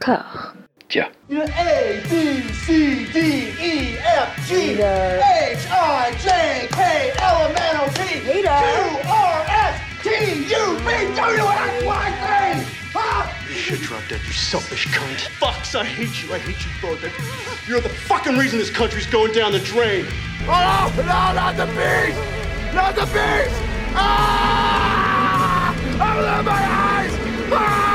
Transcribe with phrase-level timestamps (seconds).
[0.00, 0.54] corps.
[0.88, 1.06] Tiens.
[1.30, 3.18] A, B, C, D,
[3.60, 4.80] E, F, G, H,
[5.70, 10.08] I, J, K, L, M, N, O, P, Q, R, S, T,
[10.50, 12.76] U, V, W, X, Y, Z.
[12.92, 13.32] Huh?
[13.48, 15.28] You should drop dead, you selfish cunt.
[15.38, 16.34] Fucks, I hate you.
[16.34, 17.00] I hate you both.
[17.68, 20.06] You're the fucking reason this country's going down the drain.
[20.48, 22.16] Oh, no, not the bees!
[22.74, 23.52] Not the bees!
[23.94, 25.72] Ah!
[25.72, 27.12] Open my eyes!
[27.12, 27.52] Eyes!
[27.52, 27.89] Ah!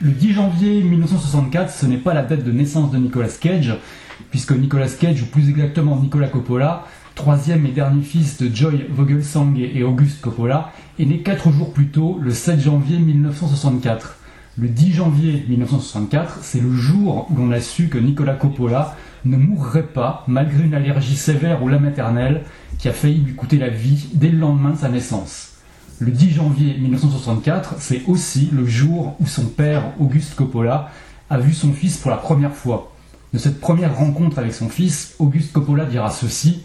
[0.00, 3.74] Le 10 janvier 1964, ce n'est pas la date de naissance de Nicolas Cage,
[4.30, 6.86] puisque Nicolas Cage, ou plus exactement Nicolas Coppola,
[7.18, 10.70] troisième et dernier fils de Joy Vogelsang et Auguste Coppola,
[11.00, 14.18] est né 4 jours plus tôt, le 7 janvier 1964.
[14.56, 19.36] Le 10 janvier 1964, c'est le jour où l'on a su que Nicolas Coppola ne
[19.36, 22.44] mourrait pas malgré une allergie sévère ou la maternelle
[22.78, 25.54] qui a failli lui coûter la vie dès le lendemain de sa naissance.
[25.98, 30.92] Le 10 janvier 1964, c'est aussi le jour où son père, Auguste Coppola,
[31.30, 32.92] a vu son fils pour la première fois.
[33.32, 36.62] De cette première rencontre avec son fils, Auguste Coppola dira ceci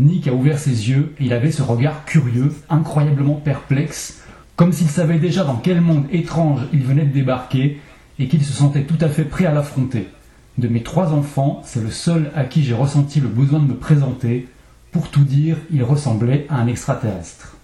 [0.00, 4.22] Nick a ouvert ses yeux et il avait ce regard curieux, incroyablement perplexe,
[4.56, 7.80] comme s'il savait déjà dans quel monde étrange il venait de débarquer
[8.18, 10.08] et qu'il se sentait tout à fait prêt à l'affronter.
[10.56, 13.76] De mes trois enfants, c'est le seul à qui j'ai ressenti le besoin de me
[13.76, 14.48] présenter.
[14.90, 17.58] Pour tout dire, il ressemblait à un extraterrestre.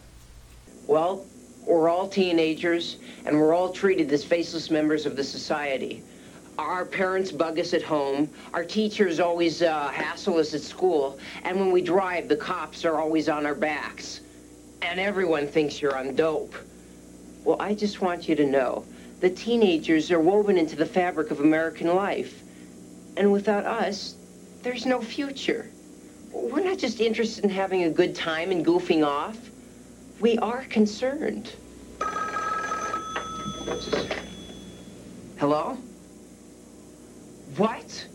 [0.89, 1.21] Well,
[1.67, 6.03] we're all teenagers, and we're all treated as faceless members of the society.
[6.59, 11.61] Our parents bug us at home, our teachers always uh, hassle us at school, and
[11.61, 14.21] when we drive, the cops are always on our backs.
[14.81, 16.55] And everyone thinks you're on dope.
[17.45, 18.85] Well, I just want you to know
[19.21, 22.43] the teenagers are woven into the fabric of American life.
[23.17, 24.15] And without us,
[24.63, 25.71] there's no future.
[26.33, 29.39] We're not just interested in having a good time and goofing off.
[30.21, 31.53] We are concerned.
[35.39, 35.79] Hello?
[37.57, 38.07] What?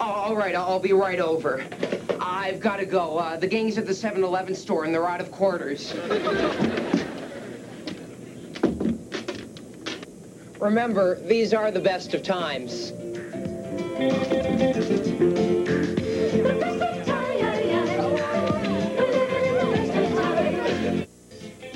[0.00, 1.64] Oh, all right, I'll be right over.
[2.20, 3.18] I've got to go.
[3.18, 5.94] Uh, the gang's at the 7 Eleven store and they're out of quarters.
[10.58, 12.92] Remember, these are the best of times.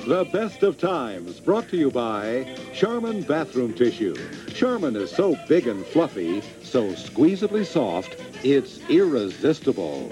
[0.06, 4.14] The best of times, brought to you by Charmin Bathroom Tissue.
[4.48, 6.42] Charmin is so big and fluffy,
[6.74, 10.10] so squeezably soft, it's irresistible.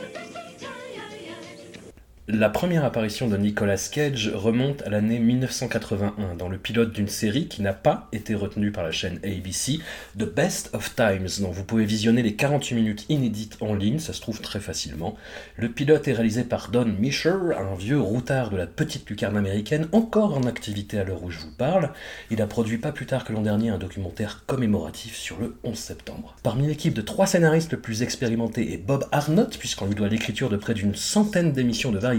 [2.28, 7.48] La première apparition de Nicolas Cage remonte à l'année 1981 dans le pilote d'une série
[7.48, 9.80] qui n'a pas été retenue par la chaîne ABC,
[10.16, 14.12] The Best of Times, dont vous pouvez visionner les 48 minutes inédites en ligne, ça
[14.12, 15.16] se trouve très facilement.
[15.56, 19.88] Le pilote est réalisé par Don Misher, un vieux routard de la petite lucarne américaine,
[19.90, 21.90] encore en activité à l'heure où je vous parle.
[22.30, 25.76] Il a produit pas plus tard que l'an dernier un documentaire commémoratif sur le 11
[25.76, 26.36] septembre.
[26.44, 30.50] Parmi l'équipe de trois scénaristes le plus expérimentés est Bob Arnott, puisqu'on lui doit l'écriture
[30.50, 32.11] de près d'une centaine d'émissions de variété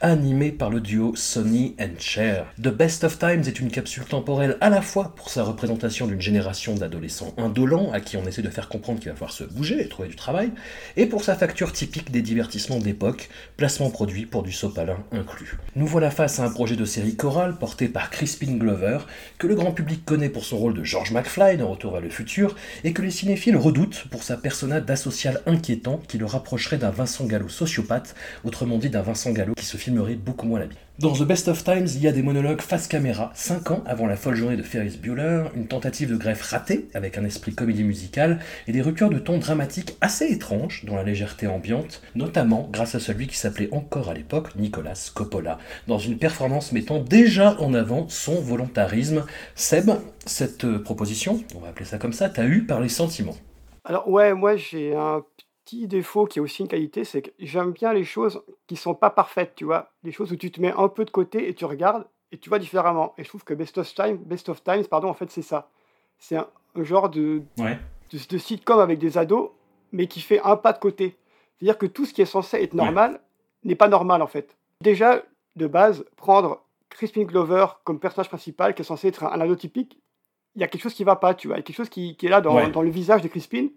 [0.00, 2.46] animées par le duo Sonny and Cher.
[2.62, 6.20] The Best of Times est une capsule temporelle à la fois pour sa représentation d'une
[6.20, 9.80] génération d'adolescents indolents à qui on essaie de faire comprendre qu'il va falloir se bouger
[9.80, 10.50] et trouver du travail,
[10.96, 15.58] et pour sa facture typique des divertissements d'époque, placement produit pour du sopalin inclus.
[15.76, 18.98] Nous voilà face à un projet de série chorale porté par Crispin Glover,
[19.38, 22.10] que le grand public connaît pour son rôle de George McFly dans Retour vers le
[22.10, 26.90] futur, et que les cinéphiles redoutent pour sa persona d'asocial inquiétant qui le rapprocherait d'un
[26.90, 30.78] Vincent Gallo sociopathe, autrement dit d'un Vincent Gallo qui se filmerait beaucoup moins la bite.
[30.98, 34.06] Dans The Best of Times, il y a des monologues face caméra, 5 ans avant
[34.06, 37.84] la folle journée de Ferris Bueller, une tentative de greffe ratée avec un esprit comédie
[37.84, 42.96] musicale et des ruptures de ton dramatiques assez étranges dans la légèreté ambiante, notamment grâce
[42.96, 47.74] à celui qui s'appelait encore à l'époque Nicolas Coppola, dans une performance mettant déjà en
[47.74, 49.24] avant son volontarisme.
[49.54, 49.90] Seb,
[50.26, 53.36] cette euh, proposition, on va appeler ça comme ça, t'as eu par les sentiments?
[53.84, 55.22] Alors ouais, moi j'ai un
[55.68, 58.94] petit défaut qui est aussi une qualité, c'est que j'aime bien les choses qui sont
[58.94, 59.90] pas parfaites, tu vois.
[60.02, 62.48] Les choses où tu te mets un peu de côté et tu regardes et tu
[62.48, 63.14] vois différemment.
[63.18, 65.70] Et je trouve que Best of Time, Best of Times, pardon, en fait c'est ça.
[66.18, 67.78] C'est un, un genre de, Ouais.
[68.12, 69.50] de, de sitcom avec des ados,
[69.92, 71.16] mais qui fait un pas de côté.
[71.58, 73.20] C'est-à-dire que tout ce qui est censé être normal
[73.64, 74.56] n'est pas normal en fait.
[74.80, 75.22] Déjà,
[75.56, 79.54] de base, prendre Crispin Glover comme personnage principal, qui est censé être un, un ado
[79.56, 79.98] typique,
[80.54, 81.56] il y a quelque chose qui va pas, tu vois.
[81.56, 82.70] Il y a quelque chose qui, qui est là dans, Ouais.
[82.70, 83.68] dans le visage de Crispin.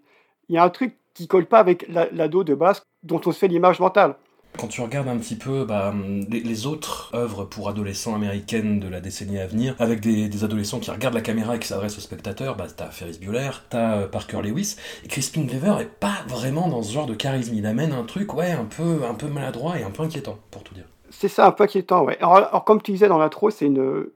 [0.48, 3.38] Il y a un truc qui colle pas avec l'ado de base dont on se
[3.38, 4.16] fait l'image mentale.
[4.58, 5.94] Quand tu regardes un petit peu bah,
[6.28, 10.90] les, autres œuvres pour adolescents américaines de la décennie à venir, avec des, adolescents qui
[10.90, 14.42] regardent la caméra et qui s'adressent aux spectateurs, bah, t'as Ferris Bueller, t'as euh, Parker
[14.42, 17.54] Lewis, et Crispin Glover est pas vraiment dans ce genre de charisme.
[17.54, 20.62] Il amène un truc, ouais, un peu, un peu maladroit et un peu inquiétant, pour
[20.62, 20.84] tout dire.
[21.08, 22.18] C'est ça, un peu inquiétant, ouais.
[22.20, 24.06] Alors, comme tu disais dans l'intro, c'est une,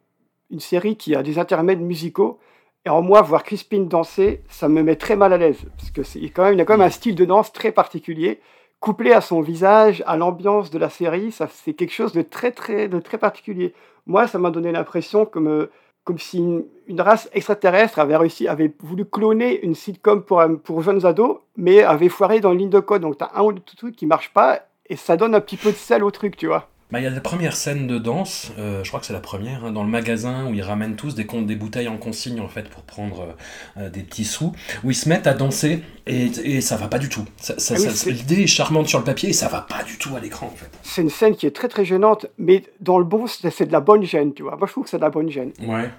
[0.51, 2.39] une série qui a des intermèdes musicaux.
[2.87, 5.67] Et en moi, voir Crispin danser, ça me met très mal à l'aise.
[5.77, 8.41] Parce que c'est quand même, il a quand même un style de danse très particulier
[8.81, 12.53] couplé à son visage, à l'ambiance de la série, ça c'est quelque chose de très
[12.53, 13.75] très de très particulier.
[14.07, 15.71] Moi, ça m'a donné l'impression comme euh,
[16.05, 16.39] comme si
[16.87, 21.83] une, race extraterrestre avait réussi, avait voulu cloner une sitcom pour, pour jeunes ados, mais
[21.83, 23.03] avait foiré dans le ligne de code.
[23.03, 25.57] Donc, tu as un ou deux trucs qui marchent pas, et ça donne un petit
[25.57, 26.69] peu de sel au truc, tu vois.
[26.93, 29.19] Bah, il y a la première scène de danse, euh, je crois que c'est la
[29.19, 32.47] première, hein, dans le magasin où ils ramènent tous des, des bouteilles en consigne en
[32.47, 34.53] fait pour prendre euh, euh, des petits sous,
[34.85, 37.25] où ils se mettent à danser et, et ça va pas du tout.
[37.39, 40.21] Ça, ah L'idée est charmante sur le papier et ça va pas du tout à
[40.21, 40.71] l'écran en fait.
[40.85, 43.81] C'est une scène qui est très très gênante, mais dans le bon, c'est de la
[43.81, 44.57] bonne gêne, tu vois.
[44.57, 45.53] Moi je trouve que c'est de la bonne gêne.
[45.63, 45.91] Ouais.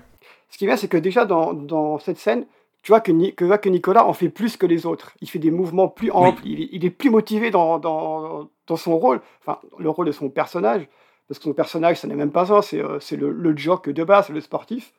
[0.50, 2.46] Ce qui est bien, c'est que déjà dans, dans cette scène,
[2.88, 5.12] tu vois que, que, que, Nicolas en fait plus que les autres.
[5.20, 8.98] Il fait des mouvements plus amples, il, il, est plus motivé dans, dans, dans son
[8.98, 10.88] rôle, enfin le rôle de son personnage
[11.28, 14.04] parce que son personnage, ça n'est même pas ça, c'est euh, le, le jock de
[14.06, 14.94] base, le sportif.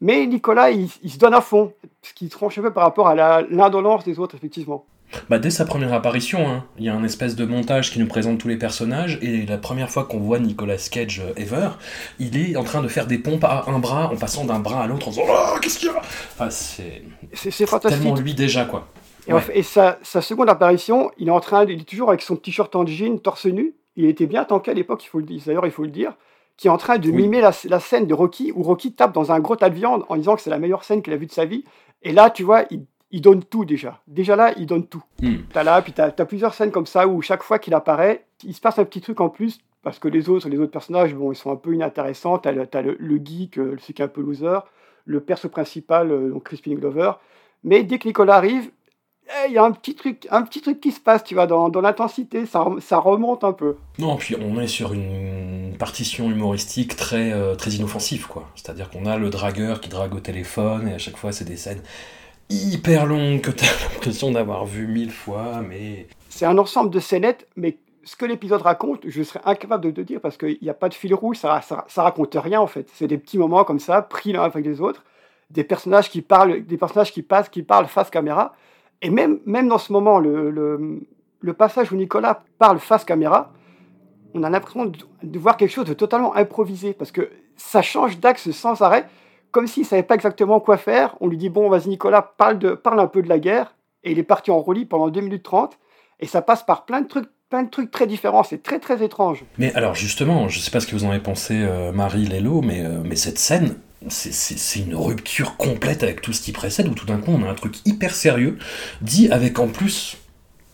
[0.00, 3.42] Mais Nicolas, il, se donne à fond, ce qui tranche un peu par rapport à
[3.42, 4.86] l'indolence des autres, effectivement.
[5.28, 8.06] Bah, dès sa première apparition, hein, il y a un espèce de montage qui nous
[8.06, 11.70] présente tous les personnages, et la première fois qu'on voit Nicolas Cage euh, ever,
[12.18, 14.82] il est en train de faire des pompes à un bras en passant d'un bras
[14.82, 15.98] à l'autre en disant Oh, qu'est-ce qu'il y a?
[16.38, 17.02] Enfin, C'est
[17.80, 18.88] tellement lui déjà, quoi.
[19.52, 22.74] Et, sa, sa, seconde apparition, il est en train, il est toujours avec son t-shirt
[22.76, 25.66] en jean, torse nu, il était bien tanké à l'époque, il faut le dire, d'ailleurs
[25.66, 26.12] il faut le dire,
[26.56, 29.40] qui est en train de mimer la, scène de Rocky où Rocky tape dans un
[29.40, 31.32] gros tas de viande en disant que c'est la meilleure scène qu'il a vue de
[31.32, 31.64] sa vie.
[32.02, 32.86] Et là, tu vois, il,
[33.20, 34.00] donne tout déjà.
[34.06, 35.02] Déjà là, il donne tout.
[35.22, 35.36] Hmm.
[35.52, 38.54] T'as là, puis t'as as plusieurs scènes comme ça où chaque fois qu'il apparaît, il
[38.54, 41.30] se passe un petit truc en plus parce que les autres, les autres personnages, bon,
[41.30, 42.38] ils sont un peu inintéressants.
[42.38, 44.58] T'as le, as le, le, geek, euh, celui qui est un peu loser,
[45.04, 47.12] le perso principal, euh, donc Crispin Glover.
[47.62, 48.70] Mais dès que Nicolas arrive,
[49.28, 51.46] eh, il y a un petit truc, un petit truc qui se passe, tu vois,
[51.46, 53.76] dans, dans l'intensité, ça, ça, remonte un peu.
[53.98, 58.48] Non, puis on est sur une partition humoristique très, euh, très inoffensive, quoi.
[58.54, 61.56] C'est-à-dire qu'on a le dragueur qui drague au téléphone, et à chaque fois, c'est des
[61.56, 61.82] scènes
[62.50, 66.06] hyper longues que tu as l'impression d'avoir vu mille fois, mais...
[66.28, 70.00] C'est un ensemble de scénettes, mais ce que l'épisode raconte, je serais incapable de te
[70.00, 71.60] dire, parce qu'il n'y a pas de fil rouge, ça,
[71.96, 72.88] raconte rien, en fait.
[72.94, 75.02] C'est des petits moments comme ça, pris l'un avec les autres,
[75.50, 78.54] des personnages qui parlent, des personnages qui passent, qui parlent face caméra,
[79.02, 81.02] et même, même dans ce moment, le,
[81.58, 83.52] passage où Nicolas parle face caméra,
[84.34, 88.50] on a l'impression de, voir quelque chose de totalement improvisé, parce que ça change d'axe
[88.52, 89.08] sans arrêt,
[89.50, 91.16] comme s'il ne savait pas exactement quoi faire.
[91.20, 94.12] On lui dit, bon, vas-y Nicolas, parle, de, parle un peu de la guerre, et
[94.12, 95.78] il est parti en roulis pendant 2 minutes 30,
[96.20, 99.04] et ça passe par plein de trucs plein de trucs très différents, c'est très très
[99.04, 99.44] étrange.
[99.58, 102.26] Mais alors justement, je ne sais pas ce que vous en avez pensé, euh, Marie
[102.26, 103.76] Lello, mais, euh, mais cette scène,
[104.08, 107.48] c'est une rupture complète avec tout ce qui précède, où tout d'un coup on a
[107.48, 108.58] un truc hyper sérieux,
[109.00, 110.16] dit avec en plus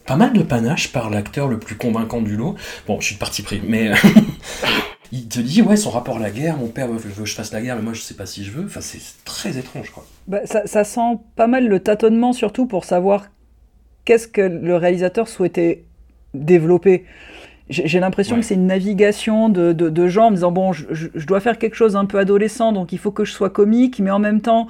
[0.07, 2.57] pas mal de panache par l'acteur le plus convaincant du lot.
[2.87, 3.93] Bon, je suis de parti pris, mais
[5.13, 7.53] il te dit ouais son rapport à la guerre, mon père veut, que je fasse
[7.53, 8.65] la guerre, mais moi je sais pas si je veux.
[8.65, 10.05] Enfin c'est très étrange quoi.
[10.27, 13.27] Bah, ça, ça, sent pas mal le tâtonnement surtout pour savoir
[14.05, 15.85] qu'est-ce que le réalisateur souhaitait
[16.35, 17.05] développer
[17.69, 21.27] j'ai l'impression que c'est une navigation de, de, gens en me disant bon, je, je,
[21.27, 24.11] dois faire quelque chose un peu adolescent, donc il faut que je sois comique, mais
[24.11, 24.67] en même temps,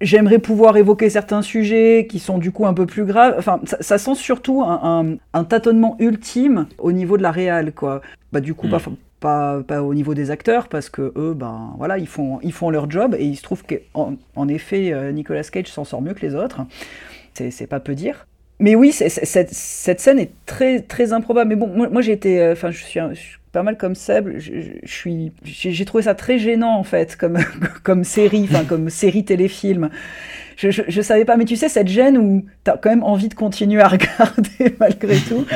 [0.00, 3.34] j'aimerais pouvoir évoquer certains sujets qui sont du coup un peu plus graves.
[3.38, 8.02] Enfin, ça, sent surtout un, un, tâtonnement ultime au niveau de la réal, quoi.
[8.32, 8.96] Bah, du coup, pas, mm.
[9.20, 12.90] Pas, au niveau des acteurs, parce que eux, ben voilà, ils font, ils font leur
[12.90, 16.24] job, et il se trouve qu'en en effet, euh, Nicolas Cage s'en sort mieux que
[16.24, 16.60] les autres.
[17.34, 18.26] C'est pas peu dire
[18.60, 21.50] mais oui, cette, scène est très, très improbable.
[21.50, 22.40] Mais bon, moi, j'ai été.
[22.40, 22.98] Euh, enfin, je, suis
[23.52, 24.30] pas mal comme Seb.
[24.38, 27.38] J'ai trouvé ça très gênant, en fait, comme,
[27.84, 29.90] comme série, enfin, comme série téléfilm
[30.58, 33.28] je, je, savais pas, mais tu sais, cette gêne où tu as quand même envie
[33.28, 35.46] de continuer à regarder malgré tout.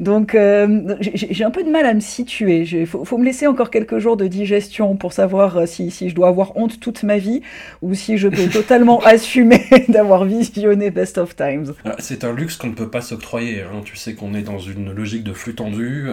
[0.00, 2.62] Donc, euh, j'ai un peu de mal à me situer.
[2.62, 6.08] Il faut, faut, me laisser encore quelques jours de digestion pour savoir euh, si, si,
[6.08, 7.42] je dois avoir honte toute ma vie
[7.82, 11.74] ou si je peux totalement assumer d'avoir visionné Best of Times.
[11.84, 13.60] Ah, c'est un luxe qu'on ne peut pas s'octroyer.
[13.60, 13.82] Hein.
[13.84, 16.08] Tu sais qu'on est dans une logique de flux tendu.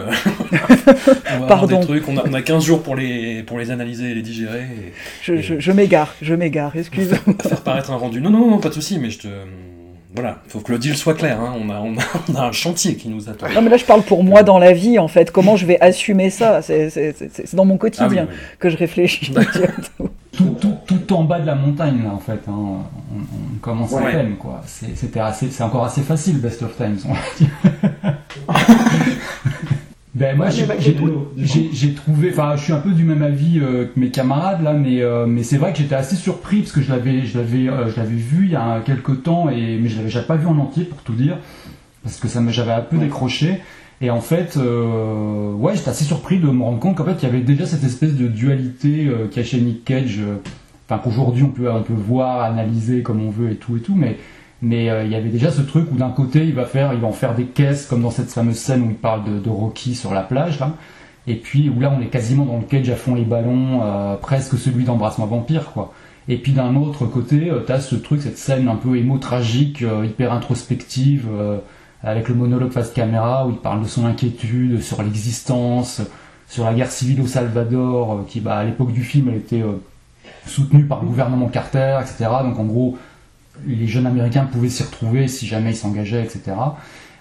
[1.40, 1.80] On Pardon.
[1.80, 2.10] Des trucs.
[2.10, 4.66] On, a, on a 15 jours pour les, pour les analyser et les digérer.
[5.24, 8.22] je m'égare, je m'égare, excuse-moi un rendu.
[8.22, 9.28] Non, non, non, pas de souci, mais je te.
[10.16, 11.40] Voilà, faut que le deal soit clair.
[11.40, 11.54] Hein.
[11.62, 11.80] On, a,
[12.30, 13.48] on, a, un chantier qui nous attend.
[13.50, 15.30] Non, mais là, je parle pour moi dans la vie, en fait.
[15.32, 16.62] Comment je vais assumer ça?
[16.64, 19.32] C'est dans mon quotidien ah que je réfléchis.
[20.32, 22.42] tout, tout, tout en bas de la montagne, là, en fait.
[22.48, 22.54] hein.
[22.56, 22.80] On,
[23.18, 24.62] on commence à peine, quoi.
[24.66, 28.16] C'est- C'était assez, c'est encore assez facile, Best of Times, on va dire.
[30.16, 34.00] ben, moi, Ouais, j'ai- trouvé, enfin, je suis un peu du même avis euh, que
[34.00, 36.90] mes camarades, là, mais, euh, mais c'est vrai que j'étais assez surpris, parce que je
[36.92, 39.98] l'avais, je l'avais, euh, je l'avais vu il y a quelques temps, et, mais je
[39.98, 41.38] l'avais j'avais pas vu en entier, pour tout dire,
[42.04, 43.60] parce que ça j'avais un peu décroché.
[44.02, 47.30] Et en fait, ouais, j'étais assez surpris de me rendre compte qu'en fait, il y
[47.30, 50.22] avait déjà cette espèce de dualité euh, cachée Nick Cage,
[50.90, 53.96] enfin qu'aujourd'hui on peut on peut voir, analyser comme on veut et tout et tout,
[53.96, 54.18] mais
[54.62, 57.00] mais euh, il y avait déjà ce truc où d'un côté il va faire, il
[57.00, 59.96] va en faire des caisses comme dans cette fameuse scène où il parle de, Rocky
[59.96, 60.74] sur la plage là,
[61.28, 64.16] et puis où là on est quasiment dans le Cage à fond les ballons, euh,
[64.16, 65.94] presque celui d'embrassement vampire quoi.
[66.28, 70.06] Et puis d'un autre côté, euh, t'as ce truc, cette scène un peu émo-tragique, euh,
[70.06, 71.28] hyper introspective,
[72.04, 76.02] avec le monologue face caméra où il parle de son inquiétude sur l'existence,
[76.48, 79.64] sur la guerre civile au Salvador, qui bah, à l'époque du film elle était
[80.46, 82.30] soutenue par le gouvernement Carter, etc.
[82.44, 82.98] Donc en gros,
[83.68, 86.56] les jeunes américains pouvaient s'y retrouver si jamais ils s'engageaient, etc.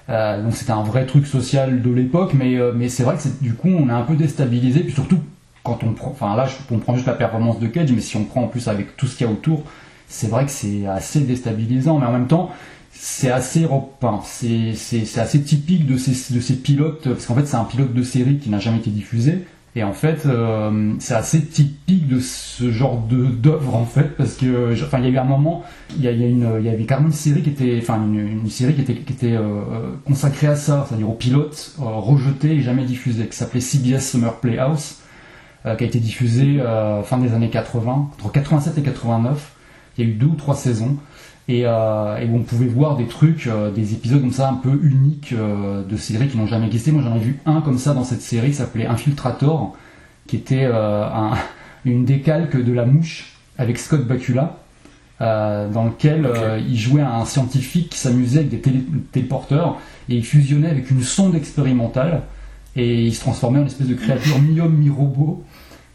[0.08, 3.28] Euh, donc c'était un vrai truc social de l'époque, mais, euh, mais c'est vrai que
[3.42, 5.18] du coup on est un peu déstabilisé, puis surtout
[5.62, 8.24] quand on prend, enfin là on prend juste la performance de Cage, mais si on
[8.24, 9.64] prend en plus avec tout ce qu'il y a autour,
[10.08, 12.50] c'est vrai que c'est assez déstabilisant, mais en même temps
[12.92, 14.72] c'est assez enfin, c'est
[15.18, 18.38] assez typique de ces de ces pilotes parce qu'en fait c'est un pilote de série
[18.38, 19.44] qui n'a jamais été diffusé
[19.76, 24.72] et en fait euh, c'est assez typique de ce genre d'œuvre en fait parce que
[24.84, 25.62] enfin il y a eu un moment
[25.96, 29.12] il y, y avait carrément une série qui était enfin une, série qui était qui
[29.12, 33.36] était euh, euh, consacrée à ça c'est-à-dire aux pilotes euh, rejetés et jamais diffusés qui
[33.36, 34.96] s'appelait CBS Summer Playhouse
[35.66, 36.60] euh, qui a été diffusée
[37.04, 39.52] fin des années 80 entre 87 et 89
[39.96, 40.96] il y a eu deux ou trois saisons
[41.48, 44.54] et, euh, et où on pouvait voir des trucs, euh, des épisodes comme ça un
[44.54, 46.92] peu uniques euh, de séries qui n'ont jamais existé.
[46.92, 49.74] Moi j'en ai vu un comme ça dans cette série qui s'appelait Infiltrator,
[50.26, 51.32] qui était euh, un-
[51.84, 54.58] une décalque de La Mouche avec Scott Bakula,
[55.20, 59.78] euh, dans lequel euh, il jouait un scientifique qui s'amusait avec des télé- téléporteurs
[60.08, 62.22] et il fusionnait avec une sonde expérimentale
[62.76, 65.42] et il se transformait en une espèce de créature mi-homme, mi-robot.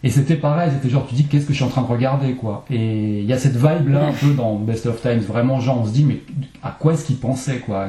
[0.06, 2.34] Et c'était pareil, c'était genre tu dis qu'est-ce que je suis en train de regarder
[2.34, 2.66] quoi.
[2.70, 5.80] Et il y a cette vibe là un peu dans Best of Times, vraiment genre
[5.82, 6.20] on se dit mais
[6.62, 7.88] à quoi est-ce qu'il pensait quoi?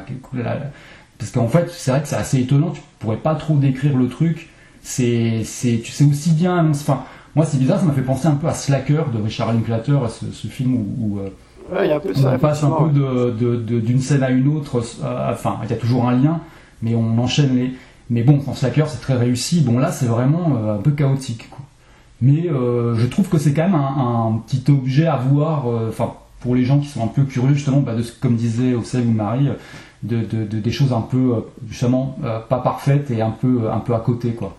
[1.17, 4.07] Parce qu'en fait c'est vrai que c'est assez étonnant, tu pourrais pas trop décrire le
[4.07, 4.49] truc.
[4.81, 7.03] C'est, c'est, tu sais aussi bien, enfin
[7.35, 10.31] moi c'est bizarre, ça m'a fait penser un peu à Slacker de Richard Linklater, ce,
[10.31, 11.29] ce film où, où, euh,
[11.73, 12.37] Ouais, il y a un peu on ça.
[12.37, 12.91] passe un peu ouais.
[12.93, 16.15] de, de- de- d'une scène à une autre, euh, enfin, il y a toujours un
[16.15, 16.39] lien,
[16.83, 17.73] mais on enchaîne les.
[18.11, 19.61] Mais bon, dans Slacker, c'est très réussi.
[19.61, 21.49] Bon, là, c'est vraiment euh, un peu chaotique.
[21.49, 21.64] quoi.
[22.21, 26.13] Mais euh, je trouve que c'est quand même un, petit objet à voir, euh, enfin,
[26.39, 29.49] pour les gens qui sont un peu curieux, justement, bah, comme disait Ocel ou Marie,
[29.49, 29.53] euh,
[30.03, 31.33] de, de- de- des choses un peu,
[31.67, 32.17] justement,
[32.49, 34.55] pas parfaites et un peu, un peu à côté, quoi.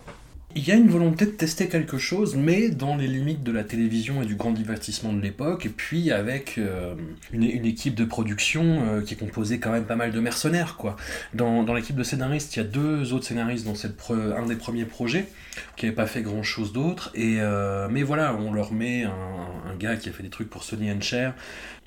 [0.57, 3.63] Il y a une volonté de tester quelque chose, mais dans les limites de la
[3.63, 6.95] télévision et du grand divertissement de l'époque, et puis avec euh,
[7.31, 10.75] une, équipe de production euh, qui est composée quand même pas mal de mercenaires.
[10.75, 10.95] quoi.
[11.35, 14.85] Dans, l'équipe de scénaristes, il y a deux autres scénaristes dans cette un des premiers
[14.85, 15.27] projets,
[15.75, 19.75] qui n'avaient pas fait grand-chose d'autre, et euh, mais voilà, on leur met un, un
[19.77, 21.35] gars qui a fait des trucs pour Sony and Cher,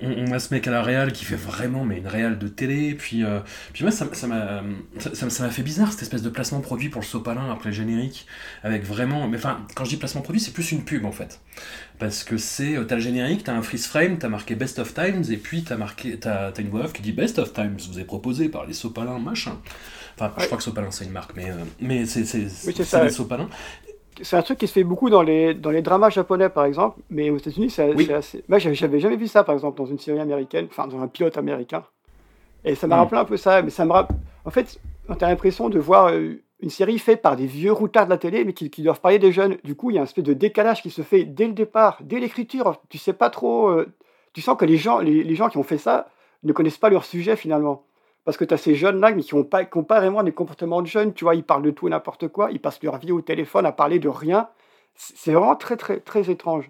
[0.01, 2.47] on, on a ce mec à la réal qui fait vraiment mais une réal de
[2.47, 3.39] télé, puis, euh,
[3.73, 4.63] puis moi ça ça m'a
[4.99, 8.25] ça, ça- fait bizarre cette espèce de placement produit pour le sopalin après le générique
[8.63, 11.39] avec vraiment mais enfin quand je dis placement produit c'est plus une pub en fait.
[11.99, 14.93] Parce que c'est euh, t'as le générique t'as un freeze frame t'as marqué best of
[14.93, 17.99] times et puis t'as marqué t'as une voix off qui dit best of times vous
[17.99, 19.57] est proposé par les sopalins machin.
[20.17, 23.09] Enfin je crois que sopalin c'est une marque mais euh, mais c'est c'est Oui, des
[23.09, 23.49] sopalins
[24.23, 26.99] C'est un truc qui se fait beaucoup dans les, dans les dramas japonais, par exemple,
[27.09, 28.11] mais aux États-Unis, c'est Oui.
[28.11, 28.43] assez.
[28.47, 31.37] Moi, j'avais jamais vu ça, par exemple, dans une série américaine, enfin, dans un pilote
[31.37, 31.83] américain.
[32.63, 32.99] Et ça m'a Mm.
[32.99, 34.15] rappelé un peu ça, mais ça me rappelle.
[34.45, 34.79] En fait,
[35.17, 38.45] t'as l'impression de voir euh, une série faite par des vieux routards de la télé,
[38.45, 39.57] mais qui, qui doivent parler des jeunes.
[39.63, 41.97] Du coup, il y a un espèce de décalage qui se fait dès le départ,
[42.01, 42.79] dès l'écriture.
[42.89, 43.69] Tu sais pas trop.
[43.69, 43.87] euh,
[44.33, 46.07] tu sens que les gens, les, les gens qui ont fait ça
[46.43, 47.83] ne connaissent pas leur sujet finalement.
[48.23, 50.31] Parce que tu as ces jeunes-là, mais qui n'ont pas, qui ont pas vraiment des
[50.31, 51.13] comportements de jeunes.
[51.13, 52.51] Tu vois, ils parlent de tout et n'importe quoi.
[52.51, 54.49] Ils passent leur vie au téléphone à parler de rien.
[54.95, 56.69] C'est vraiment très, très, très étrange.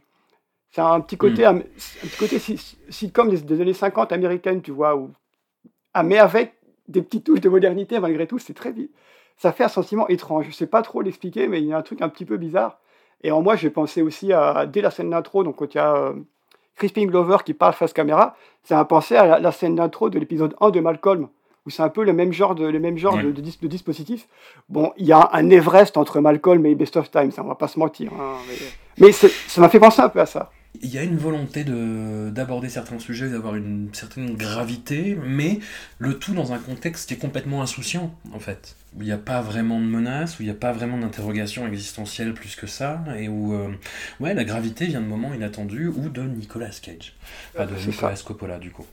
[0.72, 4.62] C'est un petit côté, am- un petit côté si- sitcom des, des années 50 américaines,
[4.62, 4.96] tu vois.
[4.96, 5.12] Où...
[5.94, 6.54] Ah, mais avec
[6.88, 8.92] des petites touches de modernité, malgré tout, c'est très vite.
[9.38, 10.46] Ça fait un sentiment étrange.
[10.50, 12.80] Je sais pas trop l'expliquer, mais il y a un truc un petit peu bizarre.
[13.24, 15.82] Et en moi, j'ai pensé aussi à, dès la scène d'intro, donc quand il y
[15.82, 16.14] a euh,
[16.76, 20.18] Crispin Glover qui parle face caméra, ça m'a pensé à la, la scène d'intro de
[20.18, 21.28] l'épisode 1 de Malcolm,
[21.66, 23.24] où c'est un peu le même genre de, le même genre Ouais.
[23.24, 24.28] de, de dis- de dispositif.
[24.70, 27.56] Bon, il y a un Everest entre Malcolm et Best of Times, hein, on va
[27.56, 28.12] pas se mentir.
[28.14, 28.36] hein,
[28.98, 29.28] mais ça
[29.62, 30.52] m'a fait penser un peu à ça.
[30.82, 35.60] Il y a une volonté de- d'aborder certains sujets, d'avoir une certaine gravité, mais
[36.00, 38.78] le tout dans un contexte qui est complètement insouciant, en fait.
[38.96, 41.68] Où il n'y a pas vraiment de menace, où il n'y a pas vraiment d'interrogation
[41.68, 43.68] existentielle plus que ça, et où euh,
[44.22, 47.16] ouais, la gravité vient de moments inattendus ou de Nicolas Cage.
[47.54, 48.86] Enfin, de Nicolas Coppola, du coup.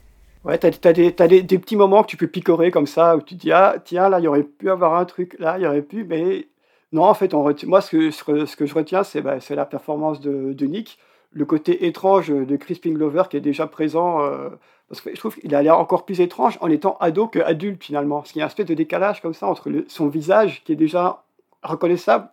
[0.49, 0.93] Ouais, t'as, t'as
[1.29, 4.09] des, petits moments que tu peux picorer comme ça, où tu te dis, ah, tiens,
[4.09, 6.49] là, il y aurait pu avoir un truc, là, il y aurait pu, mais
[6.93, 10.99] non, en fait, moi, ce que, je retiens, c'est, bah, la performance de, Nick,
[11.33, 14.49] le côté étrange de Crispin Glover qui est déjà présent, euh,
[14.89, 18.21] parce que je trouve qu'il a l'air encore plus étrange en étant ado qu'adulte, finalement,
[18.21, 20.77] parce qu'il y a un espèce de décalage comme ça entre son visage, qui est
[20.77, 21.25] déjà
[21.63, 22.31] reconnaissable,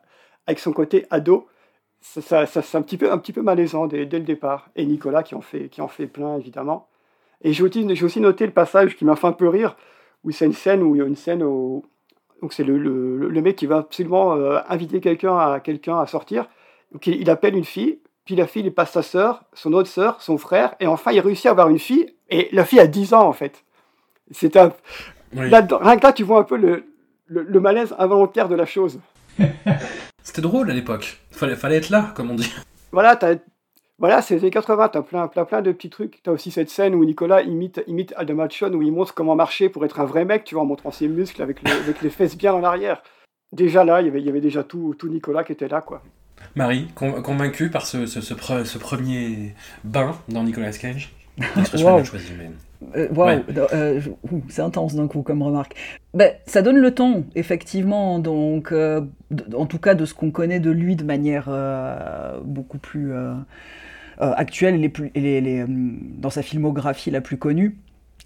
[0.48, 1.48] avec son côté ado.
[2.02, 4.70] Ça- c'est un petit peu, un petit peu malaisant dès, dès le départ.
[4.78, 6.88] Et Nicolas qui en fait, qui en fait plein, évidemment.
[7.42, 9.76] Et j'ai aussi, noté le passage qui m'a fait un peu rire,
[10.24, 11.84] où c'est une scène où il y a une scène où
[12.42, 16.06] donc c'est le, le, le mec qui va absolument euh, inviter quelqu'un à quelqu'un à
[16.08, 16.48] sortir.
[16.92, 19.90] Donc il, il appelle une fille, puis la fille lui passe sa sœur, son autre
[19.90, 22.88] sœur, son frère, et enfin il réussit à avoir une fille, et la fille a
[22.88, 23.64] 10 ans en fait.
[24.32, 24.74] C'est un
[25.36, 25.50] Oui.
[25.50, 26.84] là, rien que là tu vois un peu le,
[27.28, 29.00] le, le malaise involontaire de la chose.
[30.24, 31.20] C'était drôle à l'époque.
[31.32, 32.52] Fallait, fallait être là, comme on dit.
[32.92, 33.36] Voilà, t'as-
[33.98, 36.22] voilà, c'est les années 80, t'as plein, plein, plein de petits trucs.
[36.24, 39.70] T'as aussi cette scène où Nicolas imite, imite Adam Hatchon, où il montre comment marcher
[39.70, 42.10] pour être un vrai mec, tu vois, en montrant ses muscles avec, le- avec les
[42.10, 43.02] fesses bien en arrière.
[43.54, 45.82] Déjà là, il y avait, il y avait déjà tout, tout Nicolas qui était là,
[45.82, 46.02] quoi.
[46.56, 49.54] Marie, con- convaincue par ce, ce, ce pre- ce premier
[49.86, 51.14] bain dans Nicolas Cage?
[51.56, 52.04] L'expression Wow.
[52.04, 52.50] choisie, mais...
[52.98, 53.44] Euh, Waouh, Ouais.
[53.74, 54.02] euh,
[54.50, 55.76] c'est intense d'un coup comme remarque.
[56.14, 59.02] Ben, ça donne le ton, effectivement, donc euh,
[59.56, 63.34] en tout cas de ce qu'on connaît de lui de manière euh, beaucoup plus euh,
[64.20, 67.78] actuelle et, les plus, et les- les, euh, dans sa filmographie la plus connue.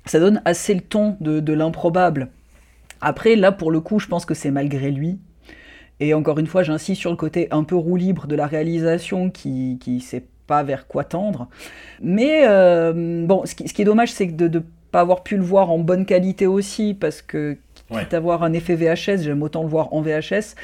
[0.05, 2.29] Ça donne assez le ton de, de l'improbable.
[3.01, 5.19] Après, là, pour le coup, je pense que c'est malgré lui.
[6.00, 9.29] Et encore une fois, j'insiste sur le côté un peu roue libre de la réalisation
[9.29, 11.50] qui qui sait pas vers quoi tendre.
[12.01, 15.36] Mais euh, bon, ce qui, ce qui est dommage, c'est de ne pas avoir pu
[15.36, 17.58] le voir en bonne qualité aussi, parce que
[17.91, 18.01] Ouais.
[18.03, 20.55] quitte à avoir un effet VHS, j'aime autant le voir en VHS.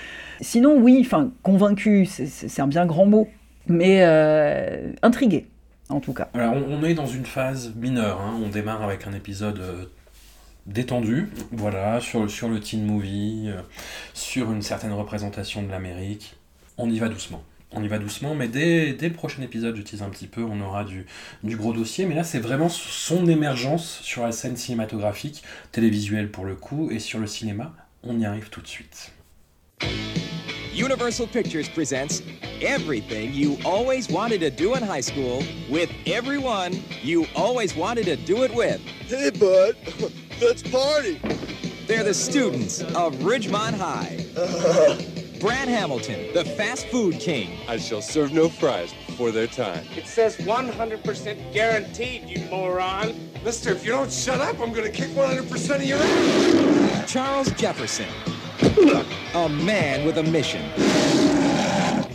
[0.42, 3.28] Sinon, oui, enfin, convaincu, c'est un bien grand mot,
[3.68, 5.48] mais euh, intrigué,
[5.90, 6.30] en tout cas.
[6.34, 8.22] On, on est dans une phase mineure.
[8.22, 8.40] hein.
[8.44, 9.86] On démarre avec un épisode euh,
[10.66, 13.62] détendu, voilà, sur, sur le teen movie, euh,
[14.14, 16.36] sur une certaine représentation de l'Amérique.
[16.78, 17.44] On y va doucement.
[17.72, 20.62] On y va doucement, mais dès, dès le prochain épisode, j'utilise un petit peu, on
[20.62, 21.06] aura du,
[21.44, 22.06] du gros dossier.
[22.06, 27.00] Mais là, c'est vraiment son émergence sur la scène cinématographique, télévisuelle pour le coup, et
[27.00, 27.74] sur le cinéma.
[28.04, 29.12] On y arrive tout de suite.
[30.76, 32.22] Universal Pictures presents
[32.62, 38.18] everything you always wanted to do in high school with everyone you always wanted to
[38.18, 38.82] do it with.
[39.08, 39.78] Hey, bud,
[40.42, 41.20] let's party.
[41.88, 44.26] They're the students of Ridgemont High.
[45.40, 47.58] Brad Hamilton, the fast food king.
[47.70, 49.86] I shall serve no fries before their time.
[49.96, 53.30] It says 100% guaranteed, you moron.
[53.44, 57.12] Mister, if you don't shut up, I'm gonna kick 100% of your ass.
[57.12, 58.08] Charles Jefferson,
[58.62, 60.64] a man with a mission.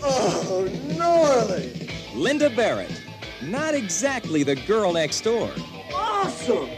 [0.03, 1.91] Oh, gnarly.
[2.15, 3.03] Linda Barrett,
[3.43, 5.51] not exactly the girl next door.
[5.95, 6.69] Awesome.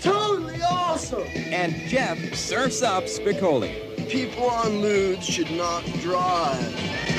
[0.00, 1.22] Totally awesome.
[1.22, 4.08] And Jeff surfs up Spicoli.
[4.08, 7.17] People on moods should not drive.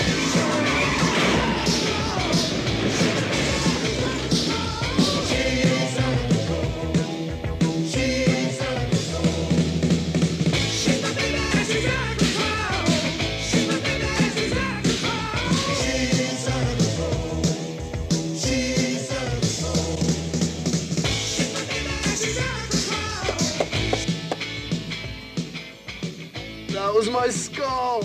[26.99, 28.03] Was my skull.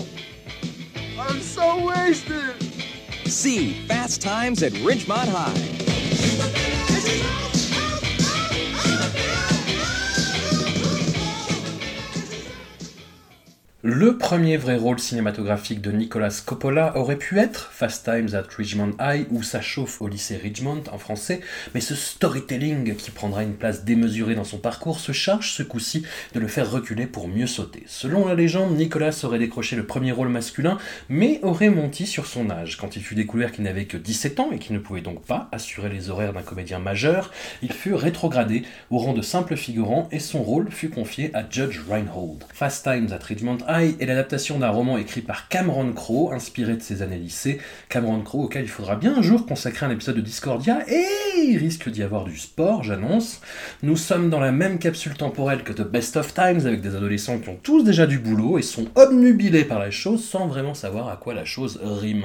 [1.19, 2.55] I'm so wasted.
[3.25, 7.44] See Fast Times at Ridgemont High.
[13.87, 18.93] Le premier vrai rôle cinématographique de Nicolas Coppola aurait pu être Fast Times at Ridgemont
[18.99, 21.41] High ou Ça chauffe au lycée Ridgemont en français,
[21.75, 26.03] mais ce storytelling qui prendra une place démesurée dans son parcours se charge ce coup-ci
[26.33, 27.83] de le faire reculer pour mieux sauter.
[27.85, 32.49] Selon la légende, Nicolas aurait décroché le premier rôle masculin, mais aurait menti sur son
[32.49, 32.77] âge.
[32.77, 35.47] Quand il fut découvert qu'il n'avait que 17 ans et qu'il ne pouvait donc pas
[35.51, 37.29] assurer les horaires d'un comédien majeur,
[37.61, 41.81] il fut rétrogradé au rang de simple figurant et son rôle fut confié à Judge
[41.87, 42.45] Reinhold.
[42.51, 47.01] Fast Times at Ridgemont Est l'adaptation d'un roman écrit par Cameron Crowe, inspiré de ses
[47.01, 47.59] années lycée.
[47.89, 51.05] Cameron Crowe auquel il faudra bien un jour consacrer un épisode de Discordia et
[51.37, 53.41] il risque d'y avoir du sport, j'annonce.
[53.83, 57.37] Nous sommes dans la même capsule temporelle que The Best of Times, avec des adolescents
[57.37, 61.09] qui ont tous déjà du boulot et sont obnubilés par la chose sans vraiment savoir
[61.09, 62.23] à quoi la chose rime.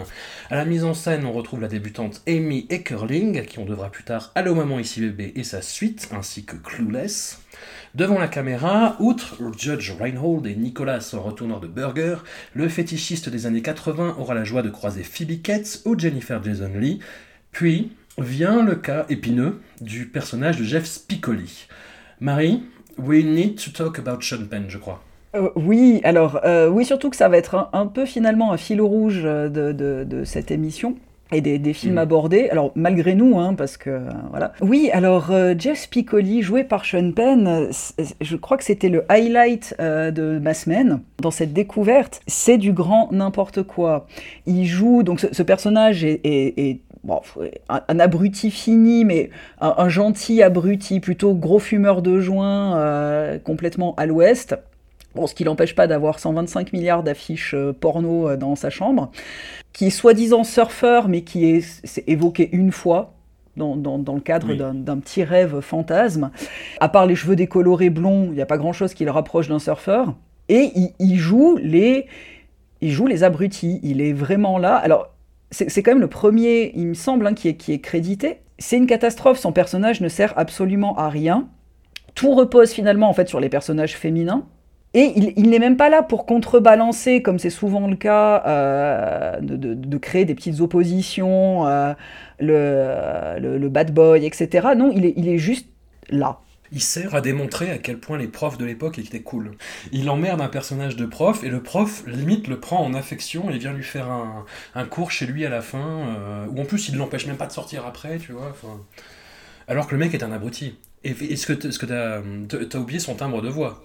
[0.50, 3.90] À la mise en scène, on retrouve la débutante Amy Eckerling, à qui on devra
[3.90, 7.40] plus tard Allo Maman Ici Bébé et sa suite, ainsi que Clueless.
[7.96, 12.18] Devant la caméra, outre Judge Reinhold et Nicolas en retourneur de burger,
[12.55, 16.70] le fétichiste des années 80 aura la joie de croiser Phoebe Cates ou Jennifer Jason
[16.76, 17.00] Lee.
[17.50, 21.66] Puis vient le cas épineux du personnage de Jeff Spicoli.
[22.20, 22.62] Marie,
[22.96, 25.03] we need to talk about Sean Penn, je crois.
[25.35, 28.81] Euh, oui, alors euh, oui, surtout que ça va être un, peu finalement un fil
[28.81, 30.96] rouge de, de cette émission
[31.32, 31.98] et des, films mm.
[31.98, 32.48] abordés.
[32.50, 34.52] Alors malgré nous, hein, parce que euh, voilà.
[34.60, 37.68] Oui, alors euh, Jeff Piccoli, joué par Sean Penn,
[38.20, 42.20] je crois que c'était le highlight euh, de ma semaine dans cette découverte.
[42.26, 44.06] C'est du grand n'importe quoi.
[44.46, 47.22] Il joue donc ce, personnage est, Bon,
[47.70, 54.54] un, abruti fini, mais un, gentil abruti, plutôt gros fumeur de joint, complètement à l'ouest.
[55.14, 59.11] Bon, ce qui l'empêche pas d'avoir 125 milliards d'affiches porno dans sa chambre
[59.73, 63.14] qui est soi-disant surfeur, mais qui est, évoqué une fois
[63.57, 66.31] dans, le cadre d'un petit rêve fantasme.
[66.81, 69.59] À part les cheveux décolorés blonds, il n'y a pas grand-chose qui le rapproche d'un
[69.59, 70.14] surfeur.
[70.49, 72.07] Et il, joue les,
[72.81, 73.79] il joue les abrutis.
[73.83, 74.77] Il est vraiment là.
[74.77, 75.09] Alors,
[75.51, 78.38] c'est quand même le premier, il me semble, hein, qui, est, qui est crédité.
[78.59, 79.38] C'est une catastrophe.
[79.38, 81.49] Son personnage ne sert absolument à rien.
[82.14, 84.46] Tout repose finalement en fait sur les personnages féminins.
[84.92, 89.98] Et il, n'est même pas là pour contrebalancer, comme c'est souvent le cas, euh, de,
[89.98, 91.94] créer des petites oppositions, euh,
[92.40, 94.70] le, bad boy, etc.
[94.76, 95.68] Non, il est, juste
[96.09, 96.40] là.
[96.72, 99.53] Il sert à démontrer à quel point les profs de l'époque étaient cool.
[99.92, 103.59] Il emmerde un personnage de prof et le prof limite le prend en affection et
[103.59, 104.09] vient lui faire
[104.74, 107.46] un, cours chez lui à la fin, euh, ou en plus il l'empêche même pas
[107.46, 108.57] de sortir après, tu vois.
[109.68, 110.74] Alors que le mec est un abruti.
[111.05, 111.92] Et est-ce que tu
[112.76, 113.81] as, oublié son timbre de voix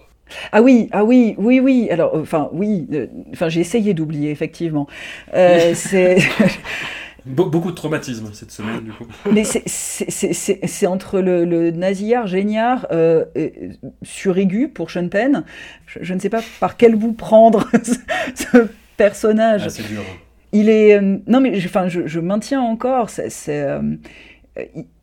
[0.52, 1.88] ah oui, ah oui, oui, oui.
[1.90, 2.86] Alors, euh, enfin, oui.
[2.92, 4.86] Euh, enfin, j'ai essayé d'oublier, effectivement.
[5.34, 6.18] Euh, c'est.
[7.24, 9.06] Beaucoup de traumatisme cette semaine, du coup.
[9.32, 13.24] Mais c'est entre le, le nasillard, géniard, euh,
[14.02, 15.44] suraigu pour Sean Penn.
[15.86, 17.68] Je, ne sais pas par quel bout prendre
[18.34, 19.62] ce, personnage.
[19.66, 20.02] Ah, c'est dur.
[20.52, 21.00] Il est.
[21.00, 23.10] non, mais enfin, je, je maintiens encore.
[23.10, 23.66] c'est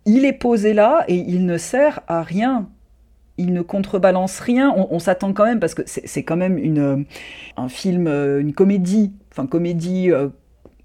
[0.05, 2.69] il est posé là et il ne sert à rien
[3.37, 4.73] il ne contrebalance rien.
[4.75, 7.03] On, s'attend quand même, parce que c'est quand même euh,
[7.57, 10.29] un film, euh, une comédie, enfin comédie euh,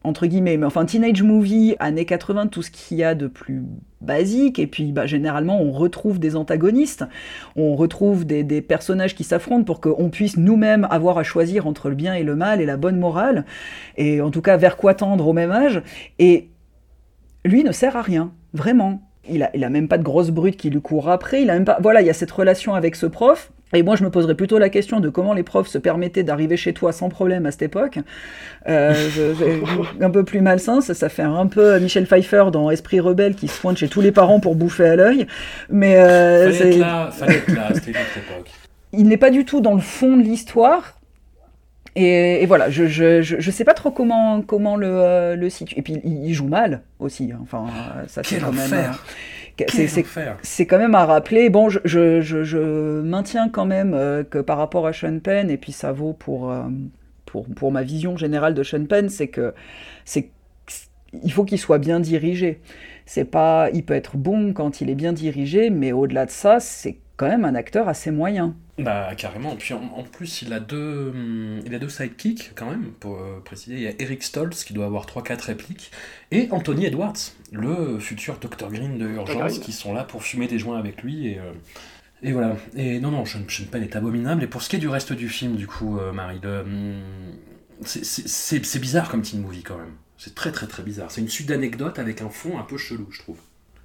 [0.05, 3.63] entre guillemets, mais enfin teenage movie, années 80, tout ce qu'il y a de plus
[4.01, 7.05] basique, et puis bah, généralement on retrouve des antagonistes,
[7.57, 11.89] on retrouve des, des personnages qui s'affrontent pour qu'on puisse nous-mêmes avoir à choisir entre
[11.89, 13.45] le bien et le mal et la bonne morale,
[13.97, 15.83] et en tout cas vers quoi tendre au même âge,
[16.19, 16.49] et
[17.45, 20.81] lui ne sert à rien, vraiment il a, même pas de grosse brute qui lui
[20.81, 21.43] court après.
[21.43, 21.79] Il a même pas.
[21.81, 23.51] Voilà, il y a cette relation avec ce prof.
[23.75, 26.57] Et moi, je me poserais plutôt la question de comment les profs se permettaient d'arriver
[26.57, 27.99] chez toi sans problème à cette époque.
[28.67, 28.95] Euh,
[30.01, 33.47] un peu plus malsain, ça, ça fait un peu Michel Pfeiffer dans Esprit rebelle qui
[33.47, 35.27] se pointe chez tous les parents pour bouffer à l'œil.
[35.69, 38.51] Mais euh, fallait, être là, fallait être époque.
[38.95, 40.98] Il n'est pas du tout dans le fond de l'histoire.
[42.01, 45.79] Et, voilà, je, je, je, sais pas trop comment, comment le, euh, le situer.
[45.79, 47.33] Et puis il, joue mal aussi.
[47.33, 47.41] Hein.
[47.43, 47.67] Enfin,
[48.07, 48.73] ça c'est quand même.
[48.73, 49.87] Euh,
[50.43, 51.51] c'est quand même à rappeler.
[51.51, 55.57] Bon, je, je, je, maintiens quand même euh, que par rapport à Sean Penn, et
[55.57, 56.55] puis ça vaut pour,
[57.27, 59.53] pour, pour ma vision générale de Sean Penn, c'est que
[60.05, 60.31] c'est
[61.25, 62.61] il faut qu'il soit bien dirigé.
[63.07, 66.61] C'est pas, il peut être bon quand il est bien dirigé, mais au-delà de ça,
[66.61, 68.55] c'est quand même un acteur assez moyen.
[68.79, 69.57] Bah carrément.
[69.57, 73.43] Puis en, plus, il a deux, hum, il a deux sidekicks quand même pour euh,
[73.45, 73.77] préciser.
[73.77, 75.91] Il y a Eric Stoltz qui doit avoir 3-4 répliques
[76.31, 77.17] et Anthony Edwards,
[77.53, 81.27] le futur Dr Green de Urgence, qui sont là pour fumer des joints avec lui
[81.27, 81.39] et.
[81.39, 81.53] Euh,
[82.21, 82.57] et voilà.
[82.75, 84.43] Et non, non, Sean, Penn est abominable.
[84.43, 87.01] Et pour ce qui est du reste du film, du coup, euh, Marie, hum,
[87.83, 89.93] c'est bizarre comme teen movie quand même.
[90.17, 91.13] C'est très très très bizarre.
[91.13, 93.39] C'est une suite d'anecdotes avec un fond un peu chelou, je trouve.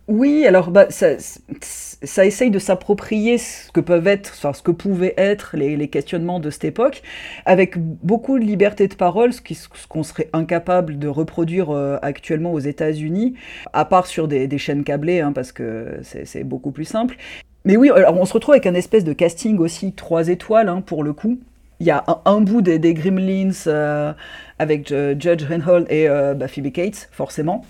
[0.10, 1.16] Oui, alors bah, ça,
[1.62, 6.42] ça essaye de s'approprier ce que peuvent être, enfin, ce que pouvaient être les, questionnements
[6.42, 7.02] de cette époque,
[7.46, 9.39] avec beaucoup de liberté de parole, ce
[9.88, 13.36] qu'on serait incapable de reproduire euh, actuellement aux États-Unis,
[13.72, 17.16] à part sur des, chaînes câblées, hein, parce que c'est beaucoup plus simple.
[17.63, 20.82] Mais oui, alors on se retrouve avec un espèce de casting aussi trois étoiles hein,
[20.86, 21.39] pour le coup.
[21.80, 24.13] Il y a un, bout des, Gremlins euh,
[24.60, 27.63] avec euh, Judge Reinhold et bah, Phoebe Cates, forcément.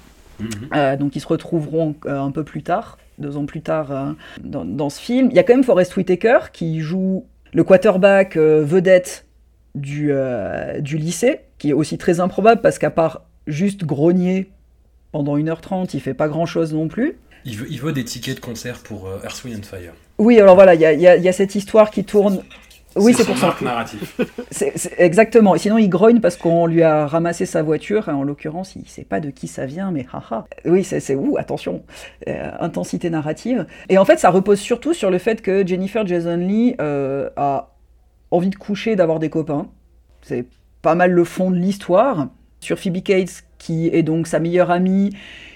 [0.44, 0.70] Mhm.
[0.76, 4.12] Euh, donc ils se retrouveront euh, un peu plus tard, deux ans plus tard, euh,
[4.44, 5.30] dans, ce film.
[5.32, 9.26] Il y a quand même Forrest Whitaker qui joue le quarterback vedette
[9.76, 10.12] du,
[10.80, 14.50] du lycée, qui est aussi très improbable parce qu'à part juste grogner
[15.12, 17.18] pendant 1h30, il fait pas grand chose non plus.
[17.46, 19.94] Il veut, il veut des tickets de concert pour Earth, Wind and Fire.
[20.18, 22.42] Oui, alors voilà, il y a cette histoire qui tourne.
[22.96, 23.48] Oui, c'est son pour ça.
[23.48, 24.20] arc narratif.
[24.98, 25.56] Exactement.
[25.56, 28.10] Et sinon, il grogne parce qu'on lui a ramassé sa voiture.
[28.10, 30.46] Et en l'occurrence, il sait pas de qui ça vient, mais haha.
[30.66, 31.84] Oui, c'est c'est- ouh, attention,
[32.28, 33.66] Euh, intensité narrative.
[33.90, 37.70] Et en fait, ça repose surtout sur le fait que Jennifer Jason Lee euh, a
[38.32, 39.68] envie de coucher, d'avoir des copains.
[40.22, 40.46] C'est
[40.82, 42.28] pas mal le fond de l'histoire.
[42.60, 45.10] Sur Phoebe Cates, qui est donc sa meilleure amie,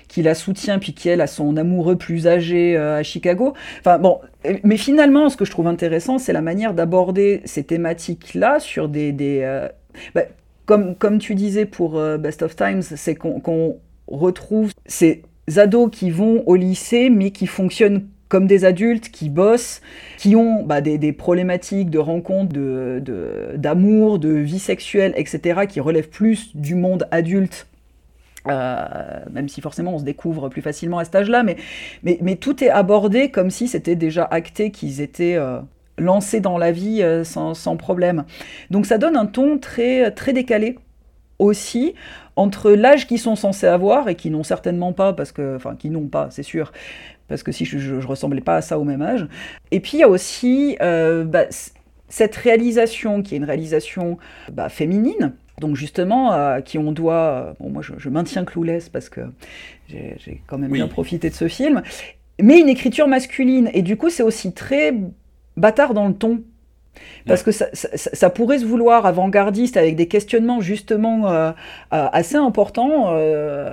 [0.07, 3.53] qui la soutient, puis qui elle a son amoureux plus âgé euh, à Chicago.
[3.79, 7.63] Enfin bon, euh, mais finalement, ce que je trouve intéressant, c'est la manière d'aborder ces
[7.63, 9.67] thématiques-là sur des, des euh,
[10.15, 10.23] bah,
[10.65, 15.23] comme comme tu disais pour Best of Times, c'est qu'on retrouve ces
[15.55, 19.81] ados qui vont au lycée, mais qui fonctionnent comme des adultes qui bossent,
[20.17, 25.79] qui ont bah, des, problématiques de rencontres, de- de- d'amour, de, vie sexuelle, etc., qui
[25.79, 27.67] relèvent plus du monde adulte
[28.49, 32.69] euh, même si forcément on se découvre plus facilement à cet âge-là, mais, tout est
[32.69, 35.59] abordé comme si c'était déjà acté qu'ils étaient euh,
[35.97, 38.25] lancés dans la vie euh, sans, problème.
[38.69, 40.77] Donc ça donne un ton très, décalé
[41.39, 41.93] aussi
[42.35, 45.89] entre l'âge qu'ils sont censés avoir et qui n'ont certainement pas, parce que, enfin, qui
[45.89, 46.71] n'ont pas, c'est sûr,
[47.27, 49.27] parce que si je, je, ressemblais pas à ça au même âge.
[49.71, 51.45] Et puis il y a aussi bah,
[52.09, 54.17] cette réalisation qui est une réalisation
[54.51, 58.89] bah, féminine, donc justement à qui on doit, euh, bon moi je, je maintiens Clouless
[58.89, 59.21] parce que
[59.89, 60.79] j'ai quand même Oui.
[60.79, 61.81] bien profité de ce film,
[62.41, 64.93] mais une écriture masculine et du coup c'est aussi très
[65.55, 66.41] bâtard dans le ton.
[67.27, 71.51] Parce que ça, ça- ça- ça pourrait se vouloir avant-gardiste avec des questionnements justement euh,
[71.93, 73.69] euh, assez importants euh,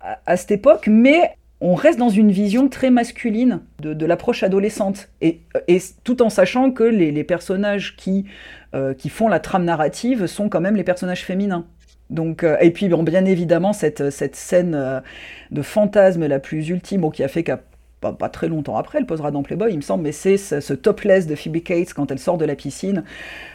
[0.00, 4.42] à, à cette époque, mais on reste dans une vision très masculine de, de l'approche
[4.44, 8.24] adolescente, et, et tout en sachant que les, les personnages qui,
[8.74, 11.64] euh, qui font la trame narrative sont quand même les personnages féminins.
[12.08, 15.00] Donc, euh, et puis bon, bien évidemment cette, cette scène euh,
[15.50, 17.60] de fantasme la plus ultime, bon, qui a fait qu'à
[18.00, 20.60] pas, pas très longtemps après, elle posera dans Playboy, il me semble, mais c'est ce,
[20.60, 23.04] ce topless de Phoebe Cates quand elle sort de la piscine.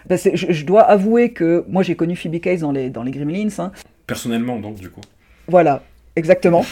[0.10, 3.49] Je, je dois avouer que moi j'ai connu Phoebe Cates dans les, dans les Gremlins,
[3.58, 3.71] hein.
[4.08, 5.01] Personnellement, donc, du coup.
[5.47, 5.82] Voilà,
[6.15, 6.65] exactement.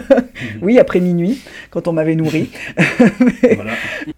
[0.62, 2.50] oui, après minuit, quand on m'avait nourri.
[3.54, 3.72] Voilà.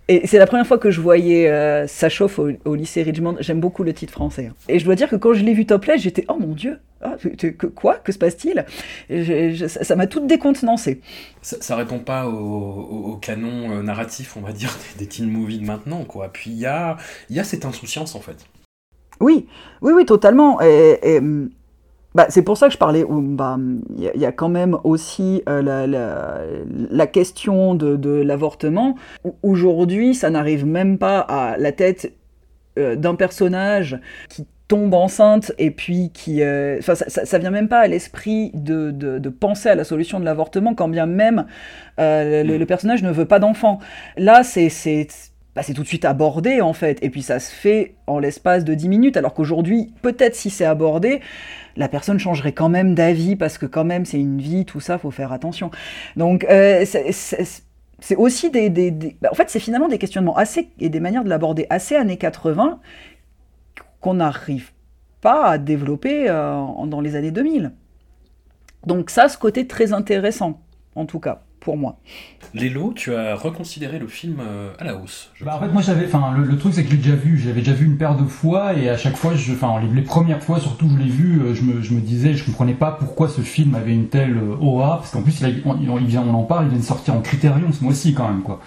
[0.08, 3.36] Et c'est la première fois que je voyais euh, Ça chauffe au, au lycée Richmond.
[3.40, 4.46] J'aime beaucoup le titre français.
[4.50, 4.54] hein.
[4.68, 7.16] Et je dois dire que quand je l'ai vu topless, j'étais oh mon dieu, ah,
[7.38, 7.96] que, quoi?
[7.96, 8.64] Que se passe-t-il?
[9.66, 11.00] Ça m'a toute décontenancée.
[11.40, 15.08] Ça, ça répond pas au, au- au canon euh, narratif, on va dire, des, des
[15.08, 16.28] teen movies de maintenant, quoi.
[16.32, 16.96] Puis il y a,
[17.30, 18.36] il y a cette insouciance, en fait.
[19.20, 19.46] Oui,
[19.82, 20.60] oui, oui, totalement.
[20.62, 21.20] Et, et,
[22.14, 23.04] bah, c'est pour ça que je parlais.
[23.04, 23.56] hum, bah,
[23.96, 25.62] Il y, a- il quand même aussi euh,
[26.90, 28.96] la, question de, l'avortement.
[29.24, 32.12] Au- Aujourd'hui, ça n'arrive même pas à la tête
[32.78, 33.98] euh, d'un personnage
[34.28, 36.42] qui tombe enceinte et puis qui...
[36.42, 40.74] euh, ça, ça, vient même pas à l'esprit de, penser à la solution de l'avortement,
[40.74, 41.44] quand bien même
[42.00, 43.80] euh, le, personnage ne veut pas d'enfant.
[44.16, 44.68] Là, c'est
[45.54, 48.64] bah, c'est tout de suite abordé en fait, et puis ça se fait en l'espace
[48.64, 51.20] de 10 minutes, alors qu'aujourd'hui, peut-être si c'est abordé,
[51.76, 54.98] la personne changerait quand même d'avis, parce que quand même c'est une vie, tout ça,
[54.98, 55.70] faut faire attention.
[56.16, 58.68] Donc euh, c'est- aussi des...
[59.20, 62.16] bah, en fait, c'est finalement des questionnements assez, et des manières de l'aborder assez années
[62.16, 62.80] 80
[64.00, 64.72] qu'on n'arrive
[65.20, 67.72] pas à développer euh, dans les années 2000.
[68.86, 70.60] Donc ça, ce côté très intéressant,
[70.96, 71.96] en tout cas, pour moi.
[72.54, 75.30] Lélo, tu as reconsidéré le film euh, à la hausse.
[75.34, 77.14] je Bah, en fait, moi, j'avais, enfin, le, le truc, c'est que je l'ai déjà
[77.16, 77.38] vu.
[77.38, 80.02] J'avais déjà vu une paire de fois, et à chaque fois, je, enfin, les, les
[80.02, 82.92] premières fois, surtout, je l'ai vu, euh, je me, je me disais, je comprenais pas
[82.92, 86.06] pourquoi ce film avait une telle euh, aura, parce qu'en plus, là, on, il- il
[86.06, 88.60] vient, on en parle, il vient de sortir en Criterion ce mois-ci, quand même, quoi.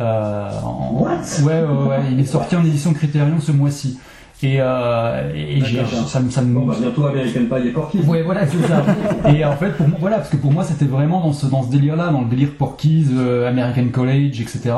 [0.00, 3.98] Euh, en- ouais, ouais, ouais, il est sorti en édition Criterion ce mois-ci.
[4.42, 7.98] Et, euh, et j'ai- ça, me- ça me, Bon, bah, bientôt American Pie et Porky.
[7.98, 8.84] Ouais, voilà, c'est ça.
[9.28, 11.62] et en fait, pour moi, voilà, parce que pour moi, c'était vraiment dans ce, dans
[11.62, 14.72] ce délire-là, dans le délire Porky's, euh, American College, etc.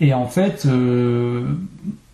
[0.00, 1.44] Et en fait, euh,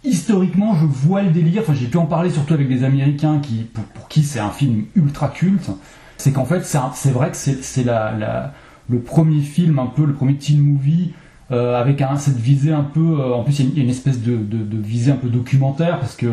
[0.05, 1.63] historiquement, je vois le délire.
[1.63, 4.51] Enfin, j'ai pu en parler surtout avec des Américains qui, pour, pour qui c'est un
[4.51, 5.71] film ultra culte.
[6.17, 8.53] C'est qu'en fait, c'est un- c'est vrai que c'est c'est la, la,
[8.89, 11.13] le premier film, un peu le premier teen movie.
[11.51, 14.21] Euh, avec un, cette visée un peu, euh, en plus il y a une- espèce
[14.21, 16.27] de, de, visée un peu documentaire parce que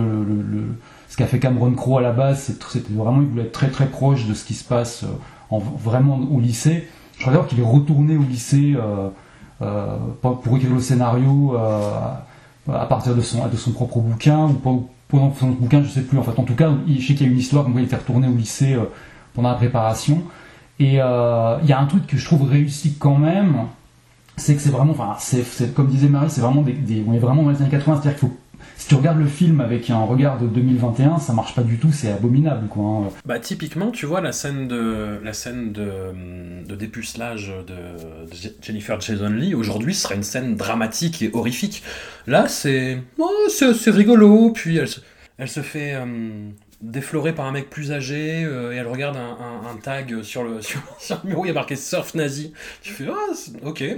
[1.07, 3.85] ce qu'a fait Cameron Crowe à la base, c'était vraiment, il voulait être très très
[3.85, 5.07] proche de ce qui se passe euh,
[5.49, 6.87] en, vraiment au lycée.
[7.15, 8.75] Je crois d'ailleurs qu'il est retourné au lycée
[10.21, 15.51] pour écrire le scénario à partir de son, de son propre bouquin ou pendant son
[15.51, 16.17] bouquin, je sais plus.
[16.17, 17.95] En fait, en tout cas, je sais qu'il y a une histoire quoi il était
[17.95, 18.75] retourné au lycée
[19.33, 20.23] pendant la préparation.
[20.81, 23.59] Et il y a un truc que je trouve réussi quand même,
[24.37, 27.43] c'est que c'est vraiment, enfin, c'est, comme disait Marie, c'est vraiment des, on est vraiment
[27.43, 28.37] dans les années 80, c'est-à-dire qu'il faut,
[28.77, 31.91] si tu regardes le film avec un regard de 2021, ça marche pas du tout,
[31.91, 32.83] c'est abominable quoi.
[32.83, 33.09] hein.
[33.25, 39.55] Bah typiquement, tu vois la scène de la scène de, dépucelage de, Jennifer Jason Lee
[39.55, 41.83] aujourd'hui serait une scène dramatique et horrifique.
[42.27, 44.99] Là, c'est oh, c'est rigolo, puis elle se,
[45.37, 46.49] elle se fait euh,
[46.81, 50.61] déflorer par un mec plus âgé euh, et elle regarde un, un- tag sur le
[50.61, 50.81] sur,
[51.23, 52.53] le mur où il y a marqué surf nazi.
[52.81, 53.33] Tu fais ah
[53.65, 53.83] ok.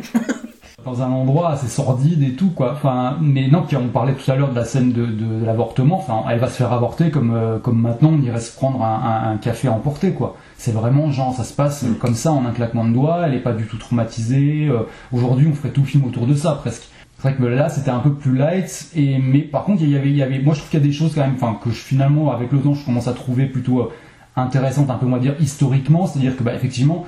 [0.85, 2.73] dans un endroit assez sordide et tout quoi.
[2.73, 5.97] Enfin, mais non, on parlait tout à l'heure de la scène de, de, l'avortement.
[5.97, 9.31] Enfin, elle va se faire avorter comme euh, comme maintenant on irait se prendre un,
[9.31, 10.37] un, café à emporter quoi.
[10.57, 13.23] C'est vraiment genre ça se passe comme ça en un claquement de doigts.
[13.25, 14.67] Elle est pas du tout traumatisée.
[14.69, 16.87] Euh, Aujourd'hui, on ferait tout film autour de ça presque.
[17.17, 18.89] C'est vrai que là, c'était un peu plus light.
[18.95, 20.83] Et mais par contre, il y avait il y avait moi je trouve qu'il y
[20.83, 23.13] a des choses quand même, enfin que je, finalement avec le temps je commence à
[23.13, 23.93] trouver plutôt euh,
[24.35, 26.05] intéressantes, un peu va dire historiquement.
[26.07, 27.05] C'est-à-dire que bah effectivement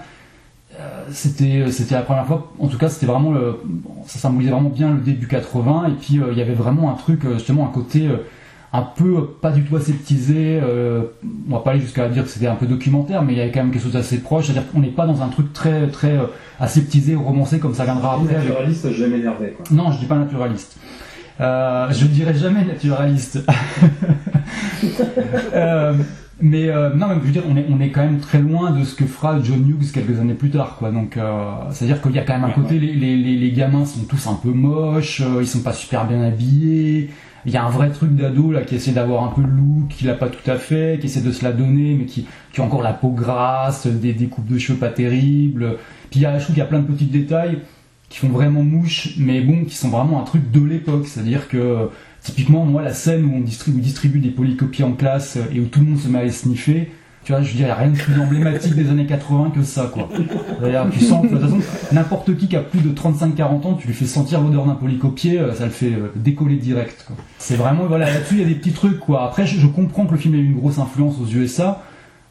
[0.80, 3.60] euh, c'était c'était la première fois en tout cas c'était vraiment le,
[4.06, 6.94] ça symbolisait vraiment bien le début 80 et puis euh, il y avait vraiment un
[6.94, 8.18] truc euh, justement un côté euh,
[8.72, 11.04] un peu pas du tout aseptisé euh,
[11.50, 13.52] on va pas aller jusqu'à dire que c'était un peu documentaire mais il y avait
[13.52, 15.54] quand même quelque chose d'assez proche c'est à dire qu'on n'est pas dans un truc
[15.54, 16.26] très très euh,
[16.60, 19.66] aseptisé ou romancé comme ça viendra après avec- Naturaliste, je vais m'énerver, quoi.
[19.72, 20.78] non, je dis pas naturaliste.
[21.42, 23.40] Euh, je dirais jamais naturaliste.
[25.54, 25.94] Euh,
[26.42, 28.72] mais euh, non, mais je veux dire, on est, on est quand même très loin
[28.72, 30.92] de ce que fera John Hughes quelques années plus tard, quoi.
[30.92, 33.86] Donc, euh, c'est-à-dire qu'il y a quand même un côté, les, les, les, les gamins
[33.86, 37.10] sont tous un peu moches, euh, ils sont pas super bien habillés.
[37.46, 39.90] Il y a un vrai truc d'ado là qui essaie d'avoir un peu le look,
[39.90, 42.26] qu'il a pas tout à fait, qui essaie de se la donner, mais qui,
[42.58, 45.78] a encore la peau grasse, des, des coupes de cheveux pas terribles.
[46.12, 47.60] Puis il y a, je trouve a plein de petits détails
[48.10, 51.08] qui font vraiment mouche, mais bon, qui sont vraiment un truc de l'époque.
[51.08, 51.90] C'est-à-dire que,
[52.22, 55.66] typiquement, moi, la scène où on distribue, distribue des polycopies en classe euh, et où
[55.66, 56.92] tout le monde se met à les sniffer,
[57.30, 60.10] tu vois, je a rien de plus emblématique des années 80 que ça, quoi.
[60.92, 61.28] Tu sens,
[61.92, 65.38] n'importe qui qui a plus de 35-40 ans, tu lui fais sentir l'odeur d'un polycopier,
[65.40, 67.06] euh, ça le fait euh, décoller direct.
[67.38, 69.26] C'est vraiment, voilà, là-dessus, il y a des petits trucs, quoi.
[69.26, 71.84] Après, je, comprends que le film ait eu une grosse influence aux USA,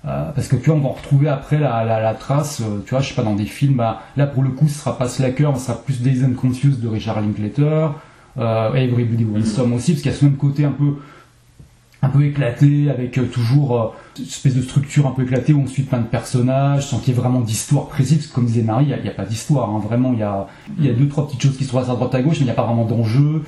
[0.05, 3.11] euh, parce que tu vois, on va en retrouver après la, trace, tu vois, je
[3.11, 5.67] sais pas, dans des films, bah, là pour le coup, ce sera pas Slacker, ce
[5.67, 7.91] sera plus Days and Confused de Richard Linklater,
[8.37, 10.97] euh, Everybody Wants Some aussi, parce qu'il y a ce même côté un peu,
[12.03, 15.99] un peu éclaté, avec toujours espèce de structure un peu éclatée où on suit plein
[15.99, 19.03] de personnages, sans qu'il y ait vraiment d'histoire précise, parce que comme disait Marie, il
[19.03, 20.49] n'y a, pas d'histoire, hein, vraiment, il y a,
[20.81, 22.45] y a deux, trois petites choses qui se passent à droite à gauche, mais il
[22.45, 23.43] n'y a pas vraiment d'enjeu.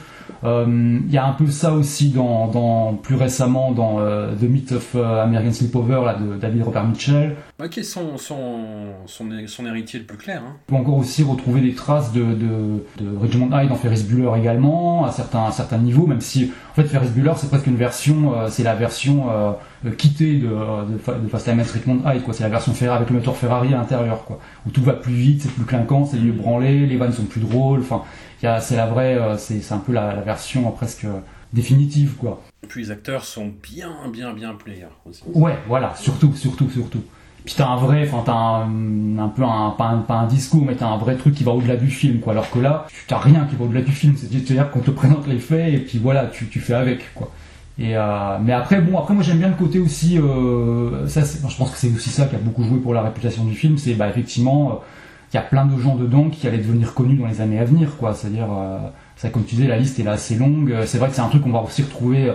[0.45, 4.43] Euh, Il y a un peu ça aussi dans, dans plus récemment dans euh, The
[4.43, 7.37] Myth of euh, American Sleepover là, de David Robert Mitchell.
[7.71, 10.43] Qui est son, son, son, son héritier le plus clair.
[10.47, 10.57] Hein.
[10.69, 14.31] On peut encore aussi retrouver des traces de, de, de Richmond High dans Ferris Bueller
[14.39, 17.77] également, à certains, à certains niveaux, même si en fait Ferris Bueller c'est presque une
[17.77, 19.53] version, euh, c'est la version euh,
[19.99, 22.33] quittée de, de, de Fast Times Richmond High, quoi.
[22.33, 24.39] C'est la version Ferrari avec le moteur Ferrari à l'intérieur, quoi.
[24.67, 27.41] Où tout va plus vite, c'est plus clinquant, c'est mieux branlé, les vannes sont plus
[27.41, 28.03] drôles, enfin,
[28.41, 31.21] c'est la vraie, euh, c'est un peu la, la version presque euh,
[31.53, 32.43] définitive, quoi.
[32.63, 35.23] Et puis les acteurs sont bien, bien, bien players aussi.
[35.35, 37.03] Ouais, voilà, surtout, surtout, surtout.
[37.45, 40.65] Puis t'as un vrai, enfin t'as un, un peu un pas, un, pas un discours,
[40.65, 42.33] mais t'as un vrai truc qui va au-delà du film, quoi.
[42.33, 44.15] Alors que là, tu t'as rien qui va au-delà du film.
[44.17, 47.31] C'est-à-dire qu'on te présente les faits et puis voilà, tu, tu fais avec, quoi.
[47.79, 51.57] Et euh, mais après, bon, après moi j'aime bien le côté aussi, euh, ça, je
[51.57, 53.95] pense que c'est aussi ça qui a beaucoup joué pour la réputation du film, c'est
[53.95, 54.75] bah effectivement, euh,
[55.33, 57.65] il y a plein de gens dedans qui allaient devenir connus dans les années à
[57.65, 58.15] venir, quoi.
[58.15, 58.79] C'est-à-dire, euh,
[59.17, 60.75] ça, comme tu disais, la liste est là assez longue.
[60.87, 62.31] C'est vrai que c'est un truc qu'on va aussi retrouver.
[62.31, 62.35] euh,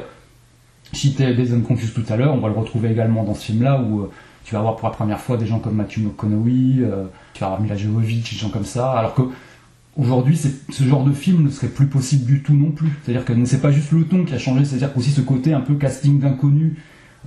[0.93, 3.81] citais Days and Confused tout à l'heure, on va le retrouver également dans ce film-là
[3.81, 4.12] où euh,
[4.43, 7.47] tu vas avoir pour la première fois des gens comme Matthew McConaughey, euh, tu vas
[7.47, 9.23] avoir Mila Jovovich, des gens comme ça, alors que
[9.97, 12.89] aujourd'hui ce genre de film ne serait plus possible du tout non plus.
[13.03, 15.62] C'est-à-dire que c'est pas juste le ton qui a changé, c'est-à-dire qu'aussi ce côté un
[15.62, 16.73] peu casting d'inconnus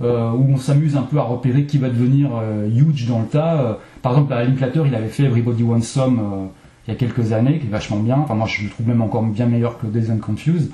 [0.01, 3.27] euh, où on s'amuse un peu à repérer qui va devenir euh, huge dans le
[3.27, 3.61] tas.
[3.61, 6.49] Euh, par exemple, à Linklater, il avait fait Everybody Wants Some
[6.87, 8.17] il y a quelques années, qui est vachement bien.
[8.17, 10.71] Enfin, moi, je le trouve même encore bien meilleur que Days and Confused.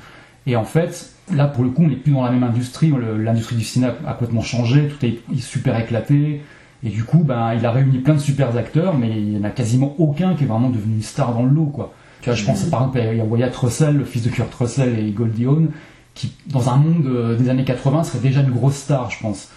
[0.48, 2.94] Et en fait, là, pour le coup, on n'est plus dans la même industrie.
[3.18, 4.88] L'industrie du cinéma a complètement changé.
[4.88, 6.42] Tout est super éclaté.
[6.86, 9.44] Et du coup, ben, il a réuni plein de super acteurs, mais il n'y en
[9.44, 11.94] a quasiment aucun qui est vraiment devenu une star dans le lot, quoi.
[12.22, 14.54] Tu vois, je pense par exemple, il y a Wyatt Russell, le fils de Kurt
[14.54, 15.70] Russell et Goldie Hawn,
[16.16, 19.50] qui, dans un monde euh, des années 80, serait déjà une grosse star, je pense.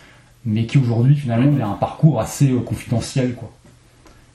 [0.44, 3.50] Mais qui aujourd'hui, finalement, il a un parcours assez euh, confidentiel, quoi.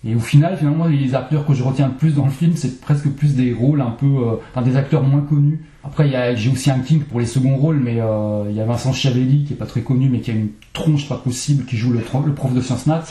[0.05, 2.81] Et au final, finalement, les acteurs que je retiens le plus dans le film, c'est
[2.81, 5.63] presque plus des rôles un peu, euh, enfin des acteurs moins connus.
[5.85, 8.55] Après, il y a- j'ai aussi un king pour les seconds rôles, mais euh, il
[8.55, 11.15] y a Vincent Chiavelli qui est pas très connu, mais qui a une tronche pas
[11.15, 13.01] possible, qui joue le, prof de sciences nat.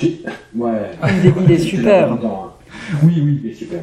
[0.54, 0.90] Ouais.
[1.22, 2.08] Il est- il est super.
[3.02, 3.54] Oui, oui.
[3.54, 3.80] Super.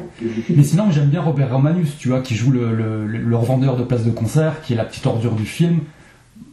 [0.48, 2.74] Mais sinon, j'aime bien Robert Romanus, tu vois, qui joue le,
[3.06, 5.80] le, revendeur de places de concert, qui est la petite ordure du film.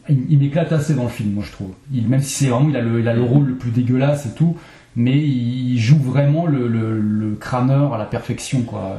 [0.08, 1.72] Il, il m'éclate assez dans le film, moi je trouve.
[1.92, 4.26] Il, même si c'est vraiment, il a, le, il a le rôle le plus dégueulasse
[4.26, 4.56] et tout,
[4.96, 8.96] mais il joue vraiment le, le, le crâneur à la perfection, quoi.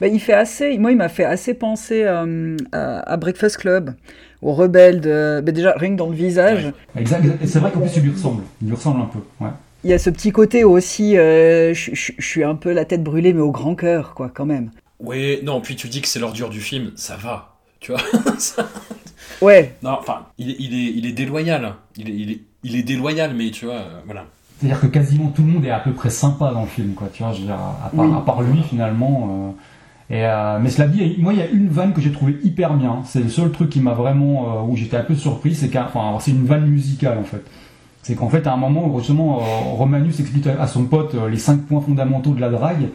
[0.00, 3.94] Bah, il fait assez, moi, il m'a fait assez penser euh, à, à, Breakfast Club,
[4.40, 5.42] au rebelle de.
[5.44, 6.66] Bah, déjà, rien que dans le visage.
[6.94, 7.00] Ouais.
[7.02, 8.42] Exact, c'est vrai qu'en plus, il lui ressemble.
[8.60, 9.50] Il lui ressemble un peu, ouais.
[9.84, 12.84] Il y a ce petit côté aussi, euh, je, je, je suis un peu la
[12.84, 14.70] tête brûlée, mais au grand cœur, quoi, quand même.
[15.00, 18.00] Oui, non, puis tu dis que c'est l'ordure du film, ça va, tu vois.
[18.38, 18.68] ça...
[19.40, 19.74] Ouais.
[19.82, 21.74] Non, enfin, il est, il est, il est déloyal.
[21.96, 24.26] Il est, il est, il est déloyal, mais tu vois, euh, voilà.
[24.58, 27.08] C'est-à-dire que quasiment tout le monde est à peu près sympa dans le film, quoi.
[27.12, 28.14] Tu vois, je veux dire, à part, oui.
[28.16, 29.54] à part lui, finalement.
[30.10, 32.36] Euh, et, euh, mais cela dit, moi, il y a une vanne que j'ai trouvé
[32.44, 33.02] hyper bien.
[33.04, 35.86] C'est le seul truc qui m'a vraiment, euh, où j'étais un peu surpris, c'est qu'un,
[35.86, 37.42] enfin, c'est une vanne musicale, en fait.
[38.02, 39.36] C'est qu'en fait, à un moment, justement,
[39.76, 42.88] Romanus explique à son pote les cinq points fondamentaux de la drague.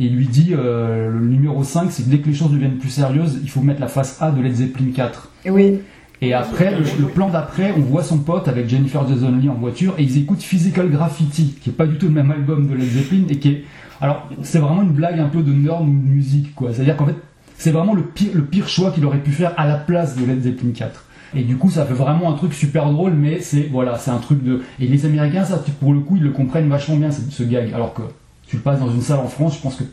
[0.00, 2.78] Et il lui dit, euh, le numéro 5, c'est que dès que les choses deviennent
[2.78, 5.32] plus sérieuses, il faut mettre la face A de Led Zeppelin 4.
[5.46, 5.80] Oui.
[6.20, 9.54] Et après, le, le plan d'après, on voit son pote avec Jennifer Jason Leigh en
[9.54, 12.74] voiture et ils écoutent Physical Graffiti, qui est pas du tout le même album de
[12.74, 13.64] Led Zeppelin et qui est,
[14.00, 16.72] alors c'est vraiment une blague un peu de nerd ou de musique, quoi.
[16.72, 17.16] C'est-à-dire qu'en fait,
[17.56, 20.24] c'est vraiment le pire, le pire choix qu'il aurait pu faire à la place de
[20.24, 21.04] Led Zeppelin 4.
[21.34, 24.18] Et du coup, ça fait vraiment un truc super drôle, mais c'est voilà, c'est un
[24.18, 24.62] truc de.
[24.80, 27.72] Et les Américains, ça, pour le coup, ils le comprennent vachement bien ce, ce gag.
[27.74, 28.02] Alors que
[28.46, 29.84] tu le passes dans une salle en France, je pense que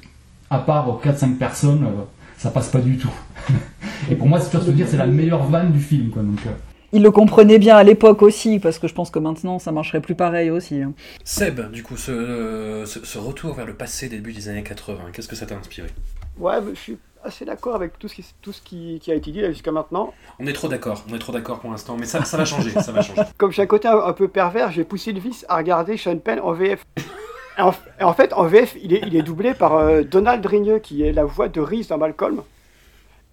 [0.50, 2.04] à part 4-5 personnes, euh,
[2.38, 3.12] ça passe pas du tout.
[4.10, 6.22] Et pour moi, c'est se dire, c'est la meilleure vanne du film, quoi.
[6.22, 6.52] Donc, euh...
[6.94, 10.00] Il le comprenait bien à l'époque aussi, parce que je pense que maintenant, ça marcherait
[10.00, 10.82] plus pareil aussi.
[10.82, 10.94] Hein.
[11.26, 14.98] Seb, du coup, ce, euh, ce, ce, retour vers le passé début des années 80,
[15.12, 15.90] qu'est-ce que ça t'a inspiré?
[16.38, 19.32] Ouais, je suis assez d'accord avec tout ce qui, tout ce qui, qui a été
[19.32, 20.14] dit jusqu'à maintenant.
[20.40, 22.72] On est trop d'accord, on est trop d'accord pour l'instant, mais ça, ça va changer,
[22.72, 23.22] ça va changer.
[23.38, 26.18] Comme j'ai un côté un, un peu pervers, j'ai poussé le vice à regarder Sean
[26.18, 26.86] Penn en VF.
[27.58, 31.04] En, en, fait, en VF, il est, il est doublé par euh, Donald Rigneux, qui
[31.04, 32.42] est la voix de Reese dans Malcolm,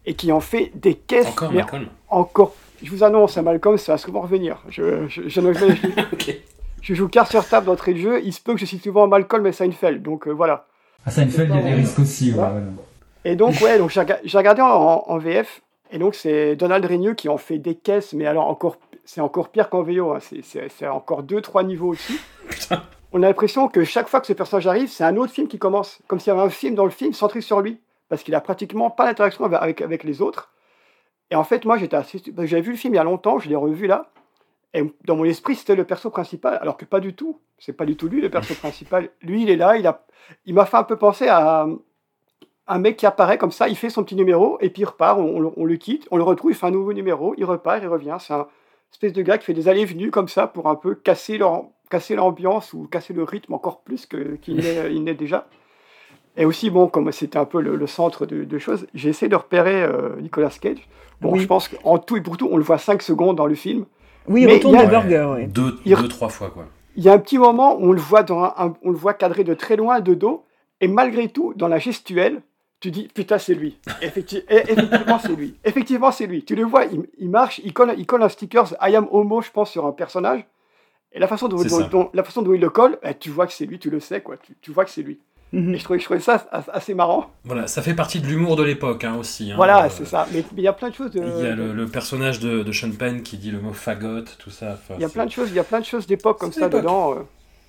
[0.06, 1.26] et qui en fait des caisses.
[1.28, 2.54] Encore Malcolm Encore.
[2.82, 4.58] Je vous annonce, à Malcolm, ça va souvent revenir.
[4.68, 6.42] Je, je, je, je, okay.
[6.80, 9.06] je joue carte sur table d'entrée de jeu, il se peut que je suis souvent
[9.06, 10.66] Malcolm et Seinfeld, donc euh, voilà.
[11.04, 12.32] À Seinfeld, il y a des risques aussi.
[12.32, 12.38] Ouais.
[12.40, 12.62] Ouais.
[13.24, 17.28] Et donc, ouais, donc j'ai regardé en, en, VF, et donc c'est Donald Rigneux qui
[17.28, 20.18] en fait des caisses, mais alors encore, c'est encore pire qu'en VO, hein.
[20.20, 22.20] c'est encore 2-3 niveaux au-dessus.
[23.12, 25.58] On a l'impression que chaque fois que ce personnage arrive, c'est un autre film qui
[25.58, 26.00] commence.
[26.06, 27.78] Comme s'il y avait un film dans le film centré sur lui.
[28.08, 30.52] Parce qu'il a pratiquement pas d'interaction avec, avec les autres.
[31.30, 32.22] Et en fait, moi, j'étais assez.
[32.24, 34.10] J'avais vu le film il y a longtemps, je l'ai revu là.
[34.74, 36.58] Et dans mon esprit, c'était le perso principal.
[36.62, 37.38] Alors que pas du tout.
[37.58, 39.10] C'est pas du tout lui, le perso principal.
[39.20, 40.04] Lui, il est là, il a.
[40.46, 41.66] Il m'a fait un peu penser à
[42.72, 45.18] un mec qui apparaît comme ça, il fait son petit numéro, et puis il repart,
[45.18, 47.80] on, on, on le quitte, on le retrouve, il fait un nouveau numéro, il repart,
[47.82, 48.16] il revient.
[48.18, 48.46] C'est un
[48.92, 52.14] espèce de gars qui fait des allées-venues comme ça pour un peu casser leur casser
[52.14, 54.64] l'ambiance ou casser le rythme encore plus qu'il qu n'est
[55.10, 55.46] est déjà.
[56.38, 59.28] Et aussi, bon, comme c'était un peu le, le centre de, de, choses, j'ai essayé
[59.28, 60.88] de repérer euh, Nicolas Cage.
[61.20, 61.40] Bon, oui.
[61.40, 63.84] je pense qu'en tout et pour tout, on le voit 5 secondes dans le film.
[64.26, 65.46] Oui, il retourne le burger, ouais.
[65.46, 65.94] Deux, il...
[65.94, 66.64] deux, trois fois, quoi.
[66.96, 68.96] Il y a un petit moment où on le voit, dans un, un, on le
[68.96, 70.46] voit cadré de très loin, de dos,
[70.80, 72.40] et malgré tout, dans la gestuelle,
[72.82, 73.78] tu dis, putain, c'est lui.
[74.02, 75.54] Effecti effectivement, c'est lui.
[75.64, 76.44] Effectivement, c'est lui.
[76.44, 79.40] Tu le vois, il, il marche, il colle, il colle un sticker I am homo,
[79.40, 80.44] je pense, sur un personnage.
[81.12, 83.46] Et la façon dont, dont, dont, la façon dont il le colle, eh, tu vois
[83.46, 84.36] que c'est lui, tu le sais, quoi.
[84.36, 85.20] Tu, tu vois que c'est lui.
[85.52, 85.74] Mm -hmm.
[85.74, 87.30] Et je trouvais, je trouvais, ça assez marrant.
[87.44, 89.52] Voilà, ça fait partie de l'humour de l'époque hein, aussi.
[89.52, 90.26] Hein, voilà, euh, c'est ça.
[90.32, 91.12] Mais il y a plein de choses.
[91.12, 91.20] De...
[91.20, 94.24] Il y a le, le personnage de, de, Sean Penn qui dit le mot fagot,
[94.42, 94.68] tout ça.
[94.98, 96.68] Il y a plein de choses, il y a plein de choses d'époque comme ça
[96.68, 97.04] dedans.
[97.12, 97.22] Euh,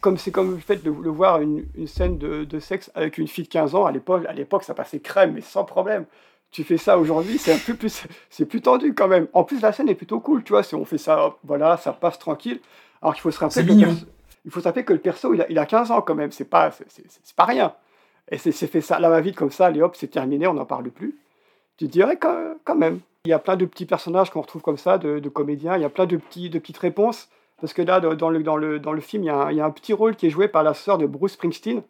[0.04, 3.18] comme c'est comme le fait de, de voir une, une scène de, de, sexe avec
[3.18, 4.26] une fille de 15 ans à l'époque.
[4.28, 6.06] À l'époque, ça passait crème, mais sans problème.
[6.52, 9.28] Tu fais ça aujourd'hui, c'est un peu plus, c'est plus tendu quand même.
[9.32, 10.62] En plus, la scène est plutôt cool, tu vois.
[10.62, 12.60] Si on fait ça, hop, voilà, ça passe tranquille.
[13.02, 13.90] Alors qu'il faut se rappeler que,
[14.46, 16.32] il faut se rappeler que le perso, il a, il a 15 ans quand même,
[16.32, 17.74] c'est pas, c'est pas rien.
[18.30, 20.66] Et c'est fait ça là, va vite comme ça, allez hop, c'est terminé, on n'en
[20.66, 21.18] parle plus.
[21.78, 23.00] Tu dirais quand, quand, même.
[23.26, 25.82] Il y a plein de petits personnages qu'on retrouve comme ça, de, de, comédiens, il
[25.82, 27.30] y a plein de, petits, de petites réponses.
[27.62, 29.58] Parce que là, dans le, dans le, dans le film, il y, a un, il
[29.58, 31.84] y a un petit rôle qui est joué par la sœur de Bruce Springsteen.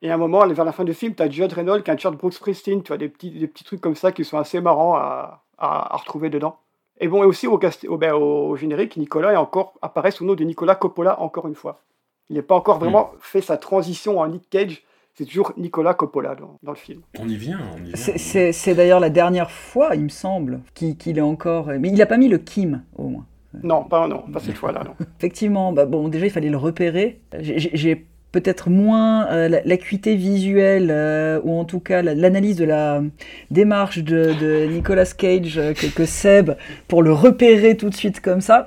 [0.00, 1.94] Et à un moment, vers la fin du film, tu as Judd Reynolds qui a
[1.94, 4.38] un t-shirt Bruce Springsteen, tu vois, des petits, des petits trucs comme ça qui sont
[4.38, 6.58] assez marrants à, à, à retrouver dedans.
[7.00, 7.58] Et bon, et aussi au,
[7.88, 11.46] au, ben, au, générique, Nicolas est encore, apparaît sous le nom de Nicolas Coppola encore
[11.46, 11.82] une fois.
[12.30, 13.18] Il n'a pas encore vraiment mmh.
[13.20, 14.84] fait sa transition en Nick Cage.
[15.14, 17.02] C'est toujours Nicolas Coppola dans, dans, le film.
[17.18, 18.52] On y vient, on y vient.
[18.52, 21.66] C'est d'ailleurs la dernière fois, il me semble, qu'il qu est encore.
[21.66, 23.26] Mais il n'a pas mis le Kim, au moins.
[23.62, 24.94] Non, pas, non, pas cette fois-là, non.
[25.18, 27.20] Effectivement, bah, bon, déjà, il fallait le repérer.
[27.40, 33.02] J'ai peut-être moins euh, l'acuité visuelle euh, ou en tout cas l'analyse de la
[33.50, 36.50] démarche de, de Nicolas Cage euh, que, que, Seb
[36.88, 38.66] pour le repérer tout de suite comme ça.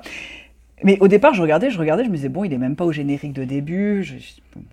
[0.84, 2.84] Mais au départ, je regardais, je regardais, je me disais bon, il est même pas
[2.84, 4.02] au générique de début.
[4.02, 4.14] Je,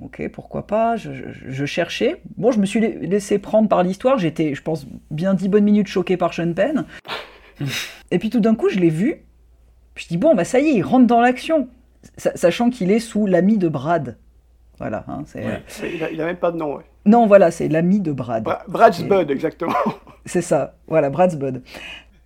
[0.01, 0.95] ok, pourquoi pas?
[0.95, 2.21] Je, je, je, cherchais.
[2.37, 4.17] Bon, je me suis laissé prendre par l'histoire.
[4.17, 6.85] J'étais, je pense, bien dix bonnes minutes choqué par Sean Penn.
[8.11, 9.21] Et puis tout d'un coup, je l'ai vu.
[9.99, 11.67] Je dis bon, bah ça y est, il rentre dans l'action,
[12.17, 14.17] sachant qu'il est sous l'ami de Brad.
[14.77, 15.45] Voilà, hein, c'est...
[15.45, 15.61] Ouais.
[15.93, 16.83] Il a, il a même pas de nom, ouais.
[17.05, 18.43] Non, voilà, c'est l'ami de Brad.
[18.43, 19.73] Bra- Brad's Bud, exactement.
[20.25, 21.63] C'est ça, voilà, Brad's Bud.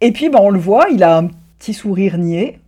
[0.01, 2.59] Et puis, bah, on le voit, il a un petit sourire niais,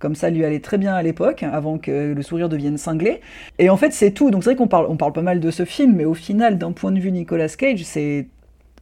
[0.00, 3.20] comme ça lui allait très bien à l'époque, avant que le sourire devienne cinglé.
[3.60, 4.30] Et en fait, c'est tout.
[4.30, 6.58] Donc c'est vrai qu'on parle, on parle pas mal de ce film, mais au final,
[6.58, 8.26] d'un point de vue Nicolas Cage, c'est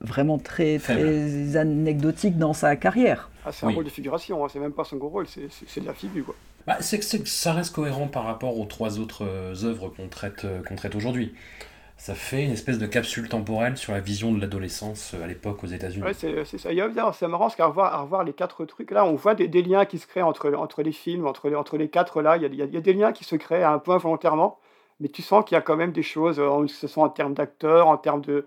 [0.00, 3.30] vraiment très, très anecdotique dans sa carrière.
[3.46, 3.74] Ah, c'est un Oui.
[3.74, 6.34] rôle de figuration, hein, c'est même pas son gros rôle, c'est- de la figure, quoi.
[6.66, 10.44] Bah, c'est que ça reste cohérent par rapport aux trois autres euh, œuvres qu'on traite,
[10.44, 11.32] euh, qu'on traite aujourd'hui.
[11.96, 15.62] Ça fait une espèce de capsule temporelle sur la vision de l'adolescence euh, à l'époque
[15.62, 16.04] aux États-Unis.
[16.04, 16.70] Ouais, c'est ça.
[17.12, 19.62] C'est marrant parce qu'à revoir, à revoir les quatre trucs, là, on voit des, des
[19.62, 22.36] liens qui se créent entre, entre les films, entre les, entre les quatre, là.
[22.36, 24.58] Il y, a, il y des liens qui se créent à un point volontairement,
[25.00, 27.34] mais tu sens qu'il y a quand même des choses, que ce soit en termes
[27.34, 28.44] d'acteurs, en termes de,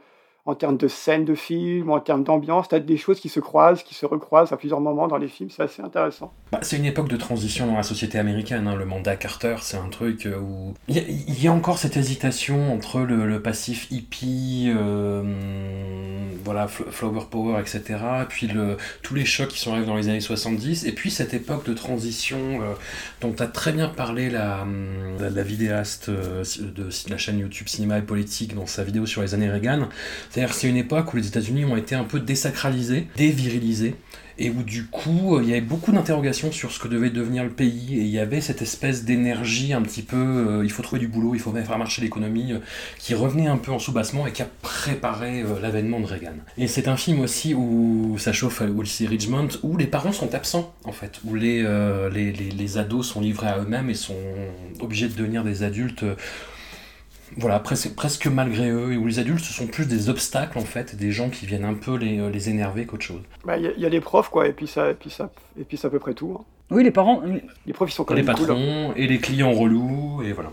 [0.49, 3.39] en termes de scènes de films, en termes d'ambiance, tu as des choses qui se
[3.39, 6.33] croisent, qui se recroisent à plusieurs moments dans les films, c'est assez intéressant.
[6.51, 8.67] Bah, c'est une époque de transition dans la société américaine.
[8.67, 8.75] hein.
[8.75, 13.01] Le mandat Carter, c'est un truc euh, où il y, a- encore cette hésitation entre
[13.01, 15.21] le, passif hippie, euh,
[16.43, 17.99] voilà, fl- flower power, etc.
[18.27, 18.49] Puis
[19.03, 20.85] tous les chocs qui sont arrivés dans les années 70.
[20.85, 22.73] Et puis cette époque de transition euh,
[23.21, 24.65] dont a très bien parlé la,
[25.43, 29.87] vidéaste de la chaîne YouTube Cinéma et Politique dans sa vidéo sur les années Reagan.
[30.51, 33.95] C'est une époque où les États-Unis ont été un peu désacralisés, dévirilisés
[34.39, 37.43] et où du coup euh, il y avait beaucoup d'interrogations sur ce que devait devenir
[37.43, 40.81] le pays et il y avait cette espèce d'énergie un petit peu euh, il faut
[40.81, 42.59] trouver du boulot, il faut faire marcher l'économie euh,
[42.97, 46.35] qui revenait un peu en soubassement et qui a préparé l'avènement de Reagan.
[46.57, 50.33] Et c'est un film aussi où ça chauffe au lycée Richmond où les parents sont
[50.33, 51.61] absents en fait, où les,
[52.13, 54.15] les, les, les ados sont livrés à eux-mêmes et sont
[54.79, 56.05] obligés de devenir des adultes
[57.37, 60.65] voilà, presque, presque malgré eux, et où les adultes ce sont plus des obstacles en
[60.65, 63.21] fait, des gens qui viennent un peu les, euh, les énerver qu'autre chose.
[63.45, 65.09] Bah, Il y, a- il y a les profs, quoi, et puis ça, et puis
[65.09, 66.35] ça, et puis c'est à peu près tout.
[66.39, 66.43] hein.
[66.71, 67.21] Oui, les parents.
[67.65, 68.47] Les profs, ils sont quand les même cool, hein.
[68.55, 70.51] patrons et les clients relous, et voilà.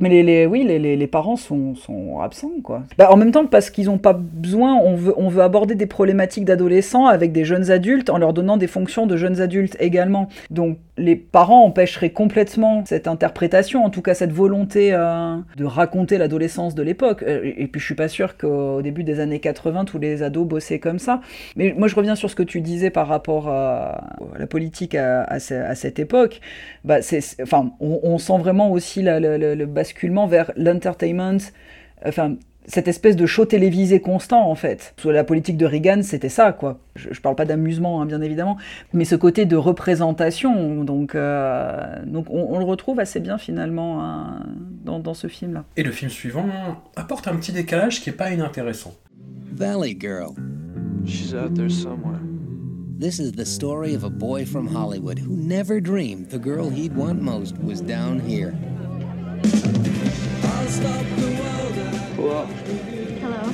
[0.00, 2.82] Mais les, les- oui, les, les- parents sont, sont absents, quoi.
[2.98, 5.86] Bah, en même temps, parce qu'ils n'ont pas besoin, on veut, on veut aborder des
[5.86, 10.28] problématiques d'adolescents avec des jeunes adultes en leur donnant des fonctions de jeunes adultes également.
[10.50, 16.18] Donc, les parents empêcheraient complètement cette interprétation, en tout cas cette volonté euh, de raconter
[16.18, 17.22] l'adolescence de l'époque.
[17.22, 20.46] Euh, Et, puis, je suis pas sûr qu'au début des années 80, tous les ados
[20.46, 21.20] bossaient comme ça.
[21.56, 25.22] Mais moi, je reviens sur ce que tu disais par rapport à, la politique à,
[25.24, 26.40] à ce- à cette époque.
[26.84, 31.38] Bah, c'est, enfin, on, sent vraiment aussi le basculement vers l'entertainment,
[32.04, 32.36] enfin,
[32.66, 34.92] cette espèce de show télévisé constant, en fait.
[34.98, 36.78] Sur la politique de Reagan, c'était ça, quoi.
[36.94, 38.58] Je, je parle pas d'amusement, hein, bien évidemment,
[38.92, 44.04] mais ce côté de représentation, donc, euh, donc on, on le retrouve assez bien, finalement,
[44.04, 44.42] hein,
[44.84, 45.64] dans, dans ce film-là.
[45.78, 46.44] Et le film suivant
[46.94, 48.92] apporte un petit décalage qui est pas inintéressant.
[49.50, 50.34] Valley Girl.
[51.06, 52.20] She's out there somewhere.
[53.00, 56.94] This is the story of a boy from Hollywood who never dreamed the girl he'd
[56.94, 58.52] want most was down here.
[62.16, 62.46] Hello.
[62.46, 63.50] Hello.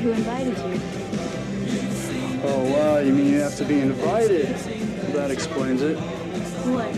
[0.00, 0.80] Who invited you?
[2.46, 4.46] Oh, wow, you mean you have to be invited?
[5.12, 5.96] That explains it.
[5.96, 6.94] What?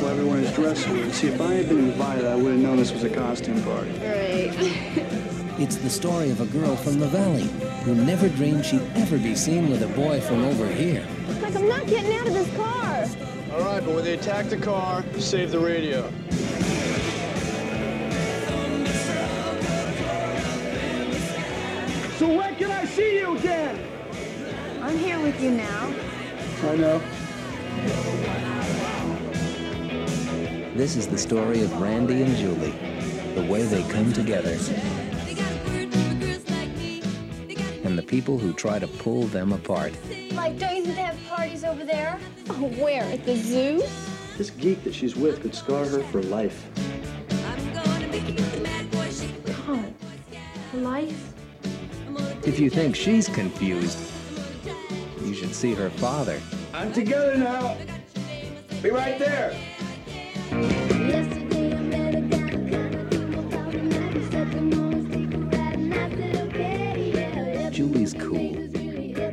[0.00, 1.12] Well, everyone is dressed weird.
[1.12, 3.90] See, if I had been invited, I would have known this was a costume party.
[3.98, 5.06] Right.
[5.60, 7.42] It's the story of a girl from the valley
[7.84, 11.06] who never dreamed she'd ever be seen with a boy from over here.
[11.42, 13.06] like, I'm not getting out of this car.
[13.52, 16.10] All right, but when they attack the car, save the radio.
[22.20, 23.82] So when can I see you again?
[24.82, 25.90] I'm here with you now.
[26.64, 26.98] I know.
[30.76, 32.74] This is the story of Randy and Julie,
[33.34, 34.50] the way they come together,
[37.84, 39.94] and the people who try to pull them apart.
[40.32, 42.20] Like, don't you think they have parties over there?
[42.50, 43.04] Oh, where?
[43.04, 43.82] At the zoo?
[44.36, 46.68] This geek that she's with could scar her for life.
[49.66, 49.94] God.
[50.74, 51.29] Life?
[52.42, 53.98] If you think she's confused,
[55.22, 56.40] you should see her father.
[56.72, 57.76] I'm together now.
[58.82, 59.54] Be right there.
[67.70, 68.54] Julie's cool.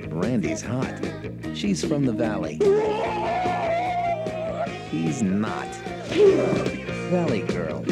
[0.09, 0.93] Randy's hot.
[1.53, 2.59] She's from the valley.
[4.91, 5.67] He's not.
[7.09, 7.85] Valley girl.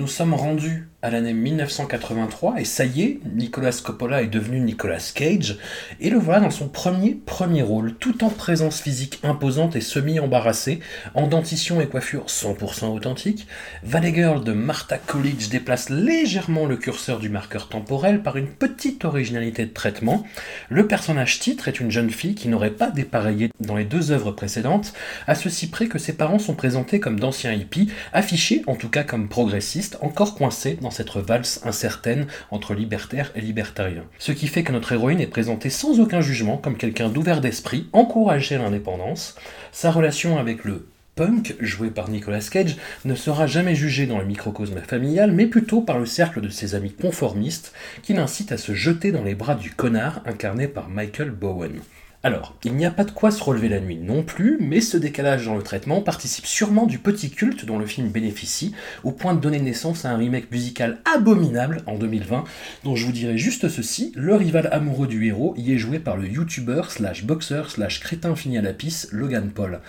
[0.00, 5.12] Nous sommes rendus à l'année 1983 et ça y est, Nicolas Coppola est devenu Nicolas
[5.14, 5.56] Cage
[5.98, 10.80] et le voilà dans son premier premier rôle, tout en présence physique imposante et semi-embarrassée,
[11.14, 13.46] en dentition et coiffure 100% authentique.
[13.82, 19.06] Valley Girl de Martha Coolidge déplace légèrement le curseur du marqueur temporel par une petite
[19.06, 20.26] originalité de traitement.
[20.68, 24.32] Le personnage titre est une jeune fille qui n'aurait pas dépareillé dans les deux œuvres
[24.32, 24.92] précédentes,
[25.26, 29.02] à ceci près que ses parents sont présentés comme d'anciens hippies, affichés en tout cas
[29.02, 34.04] comme progressistes, encore coincés dans cette valse incertaine entre libertaire et libertarien.
[34.18, 37.88] Ce qui fait que notre héroïne est présentée sans aucun jugement comme quelqu'un d'ouvert d'esprit,
[37.92, 39.36] encouragé à l'indépendance.
[39.72, 40.86] Sa relation avec le
[41.16, 45.82] punk, joué par Nicolas Cage, ne sera jamais jugé dans le microcosme familial, mais plutôt
[45.82, 47.72] par le cercle de ses amis conformistes,
[48.02, 51.80] qui l'incitent à se jeter dans les bras du connard incarné par Michael Bowen.
[52.22, 54.98] Alors, il n'y a pas de quoi se relever la nuit non plus, mais ce
[54.98, 59.32] décalage dans le traitement participe sûrement du petit culte dont le film bénéficie, au point
[59.32, 62.44] de donner naissance à un remake musical abominable en 2020,
[62.84, 66.18] dont je vous dirai juste ceci, le rival amoureux du héros y est joué par
[66.18, 69.80] le youtubeur slash boxeur slash crétin fini à la pisse Logan Paul.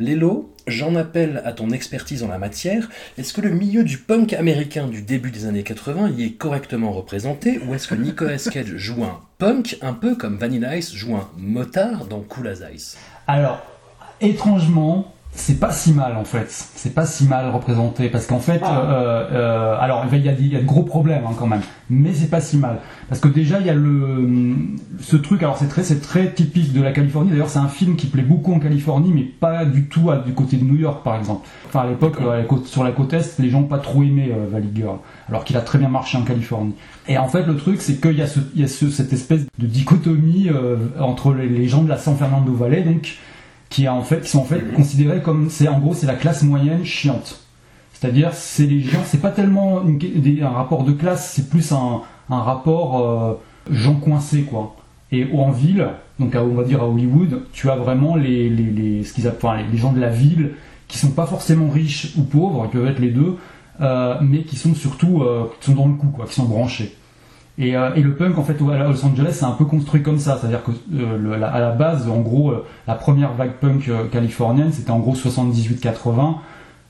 [0.00, 2.88] Lélo, j'en appelle à ton expertise en la matière.
[3.18, 6.92] Est-ce que le milieu du punk américain du début des années 80 y est correctement
[6.92, 11.16] représenté ou est-ce que Nicolas Cage joue un punk un peu comme Vanilla Ice joue
[11.16, 12.96] un motard dans Cool as Ice?
[13.26, 13.60] Alors,
[14.20, 16.46] étrangement, c'est pas si mal en fait.
[16.48, 18.80] C'est pas si mal représenté parce qu'en fait, Ah.
[18.82, 21.46] euh, euh, alors il y, a, des- il y a de gros problèmes hein, quand
[21.46, 21.60] même,
[21.90, 22.78] mais c'est pas si mal
[23.08, 24.28] parce que déjà il y a le
[25.00, 25.42] ce truc.
[25.42, 27.30] Alors c'est très c'est très typique de la Californie.
[27.30, 30.32] D'ailleurs c'est un film qui plaît beaucoup en Californie, mais pas du tout à- du
[30.32, 31.46] côté de New York par exemple.
[31.66, 34.68] Enfin à l'époque euh, sur la côte est, les gens pas trop aimé euh, Valley
[34.74, 36.74] Girl, alors qu'il a très bien marché en Californie.
[37.06, 39.12] Et en fait le truc c'est qu'il y a, ce, il y a ce- cette
[39.12, 43.16] espèce de dichotomie euh, entre les, les gens de la San Fernando Valley donc
[43.70, 46.14] qui a en fait qui sont en fait considérés comme c'est en gros c'est la
[46.14, 47.40] classe moyenne chiante.
[47.92, 52.40] C'est-à-dire c'est les gens c'est pas tellement un rapport de classe, c'est plus un, un
[52.42, 53.34] rapport euh,
[53.70, 54.76] gens coincés quoi.
[55.10, 55.88] Et en ville,
[56.20, 59.26] donc à- on va dire à Hollywood, tu as vraiment les, les, les, ce qu'ils
[59.26, 60.50] appellent, enfin, les- gens de la ville
[60.86, 63.36] qui sont pas forcément riches ou pauvres, ils peuvent être les deux,
[63.80, 66.94] euh, mais qui sont surtout euh, qui sont dans le coup quoi, qui sont branchés.
[67.60, 70.18] Et, euh, et le punk, en fait, à Los Angeles, c'est un peu construit comme
[70.20, 70.38] ça.
[70.40, 74.70] C'est-à-dire que euh, la- à la base, en gros, euh, la première vague punk californienne,
[74.72, 76.36] c'était en gros 78-80.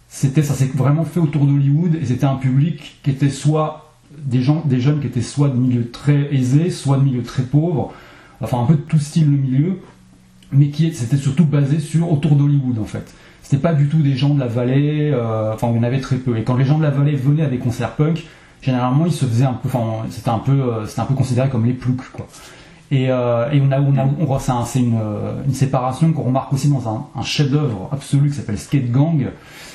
[0.09, 4.43] C'était, ça s'est vraiment fait autour d'Hollywood et c'était un public qui était soit des
[4.43, 7.93] gens, des jeunes qui étaient soit de milieux très aisés, soit de milieux très pauvres.
[8.41, 9.79] Enfin, un peu de tout style le milieu,
[10.53, 13.13] mais qui c'était surtout basé sur autour d'Hollywood en fait.
[13.43, 15.15] C'était pas du tout des gens de la vallée,
[15.55, 16.37] enfin, y en avait très peu.
[16.39, 18.27] Et quand les gens de la vallée venaient à des concerts punk,
[18.63, 21.49] généralement ils se faisaient un peu, enfin c'était un peu, euh, c'était un peu considéré
[21.49, 22.27] comme les ploucs quoi.
[22.91, 26.53] Et, euh, on a, on a, on c'est c'est une, euh, une séparation qu'on remarque
[26.55, 29.27] aussi dans un, chef-d'œuvre absolu qui s'appelle Skate Gang,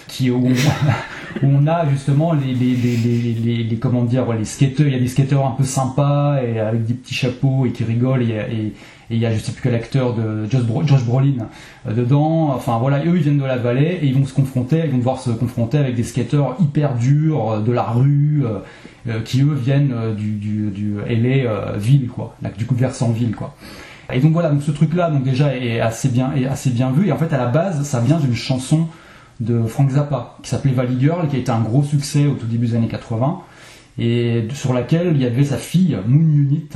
[0.07, 0.51] qui où on,
[1.45, 4.99] où on a justement les, les, les, les, comment dire, les skateurs, il y a
[4.99, 8.73] des skateurs un peu sympas et avec des petits chapeaux et qui rigolent et,
[9.13, 11.47] il y a je sais plus quel acteur de Josh, Bro- Josh Brolin
[11.87, 12.53] euh, dedans.
[12.55, 14.97] Enfin voilà, eux ils viennent de la vallée et ils vont se confronter, ils vont
[14.97, 18.43] devoir se confronter avec des skateurs hyper durs euh, de la rue
[19.07, 22.09] euh, qui eux viennent du, du, du LA ville
[22.57, 23.35] du coup versant ville.
[24.11, 26.91] Et donc voilà, donc ce truc là donc déjà est assez bien est assez bien
[26.91, 28.87] vu et en fait à la base ça vient d'une chanson
[29.39, 32.45] de Frank Zappa qui s'appelait Valley Girl qui a été un gros succès au tout
[32.45, 33.39] début des années 80
[33.99, 36.69] et sur laquelle il y avait sa fille Moon Unit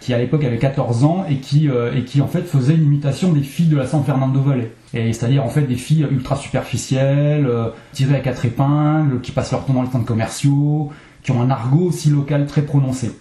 [0.00, 2.84] qui à l'époque avait 14 ans et qui euh, et qui en fait faisait une
[2.84, 4.72] imitation des filles de la San Fernando Valley.
[4.92, 9.52] Et c'est-à-dire en fait des filles ultra superficielles euh, tirées à quatre épingles qui passent
[9.52, 10.90] leur temps dans les centres commerciaux
[11.22, 13.12] qui ont un argot aussi local très prononcé.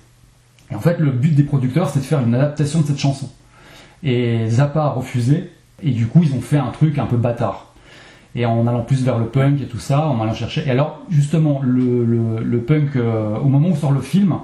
[0.72, 3.30] Et en fait le but des producteurs c'est de faire une adaptation de cette chanson.
[4.02, 5.52] Et Zappa a refusé
[5.84, 7.74] et du coup ils ont fait un truc un peu bâtard
[8.36, 10.63] et en allant plus vers le punk et tout ça, en allant chercher.
[10.67, 14.36] Et alors, justement, le, punk, euh, au moment où sort le film,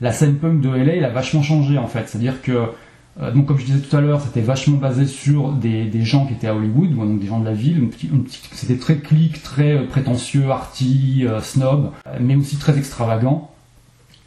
[0.00, 2.08] la scène punk de LA, elle a vachement changé en fait.
[2.08, 2.70] C'est-à-dire que,
[3.20, 6.34] euh, donc comme je disais tout à l'heure, c'était vachement basé sur des, gens qui
[6.34, 7.88] étaient à Hollywood, donc des gens de la ville.
[8.52, 13.52] C'était très clique, très euh, prétentieux, arty, snob, mais aussi très extravagant.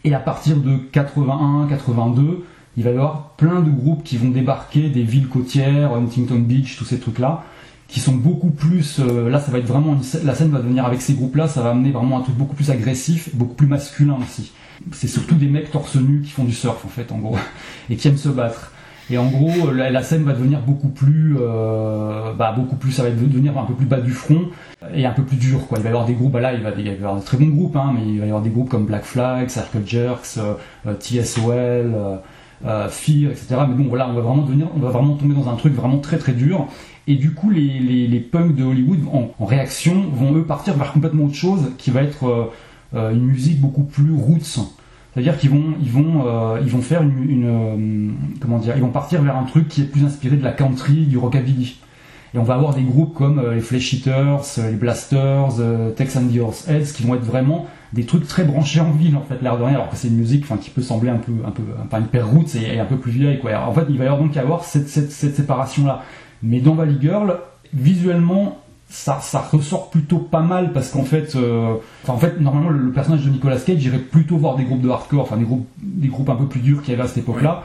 [0.06, 2.46] Et à partir de 81, 82,
[2.78, 6.78] il va y avoir plein de groupes qui vont débarquer des villes côtières, Huntington Beach,
[6.78, 7.44] tous ces trucs-là,
[7.90, 9.00] qui sont beaucoup plus.
[9.00, 11.62] euh, là, ça va être vraiment une la scène va devenir avec ces groupes-là, ça
[11.62, 14.54] va amener vraiment un truc beaucoup plus agressif, beaucoup plus masculin aussi.
[14.94, 17.38] C'est surtout des mecs torse nu qui font du surf en fait, en gros,
[17.90, 18.72] et qui aiment se battre.
[19.12, 23.02] Et en gros, la, la scène va devenir beaucoup plus, euh, bah beaucoup plus, ça
[23.02, 24.50] va devenir un peu plus bas du front
[24.94, 25.80] et un peu plus dur quoi.
[25.80, 27.48] Il va y avoir des groupes, bah là il va, y avoir de très bons
[27.48, 30.54] groupes, hein, mais il va y avoir des groupes comme Black Flag, Circle Jerks, euh,
[30.86, 32.18] euh, TSOL, euh,
[32.66, 33.56] euh, Fear, etc.
[33.68, 35.98] Mais bon voilà, on va vraiment devenir, on va vraiment tomber dans un truc vraiment
[35.98, 36.68] très très dur.
[37.10, 40.94] Et du coup, les, les, les punks de Hollywood, en, réaction, vont eux partir vers
[40.94, 42.46] complètement autre chose, qui va être euh,
[42.94, 44.60] euh, une musique beaucoup plus roots.
[45.12, 49.24] C'est-à-dire qu'ils vont, ils vont, euh, ils vont faire une, comment dire, ils vont partir
[49.24, 51.80] vers un truc qui est plus inspiré de la country, du rockabilly.
[52.36, 55.56] Et on va avoir des groupes comme les Flesh Eaters, les Blasters,
[55.96, 59.42] Texan Dior's Heads, qui vont être vraiment des trucs très branchés en ville en fait,
[59.42, 61.50] l'air de rien, alors que c'est une musique, enfin, qui peut sembler un peu, un
[61.50, 63.66] peu, enfin, hyper roots et, un peu plus vieille quoi.
[63.68, 66.04] En fait, il va y avoir donc avoir cette, cette, cette séparation là.
[66.44, 67.40] Mais dans Valley Girl,
[67.74, 68.60] visuellement,
[68.90, 71.76] ça, ça ressort plutôt pas mal parce qu'en fait, euh,
[72.08, 74.90] en fait, normalement, le, le personnage de Nicolas Cage irait plutôt voir des groupes de
[74.90, 77.20] hardcore, enfin des groupes, des groupes un peu plus durs qu'il y avait à cette
[77.20, 77.64] époque-là.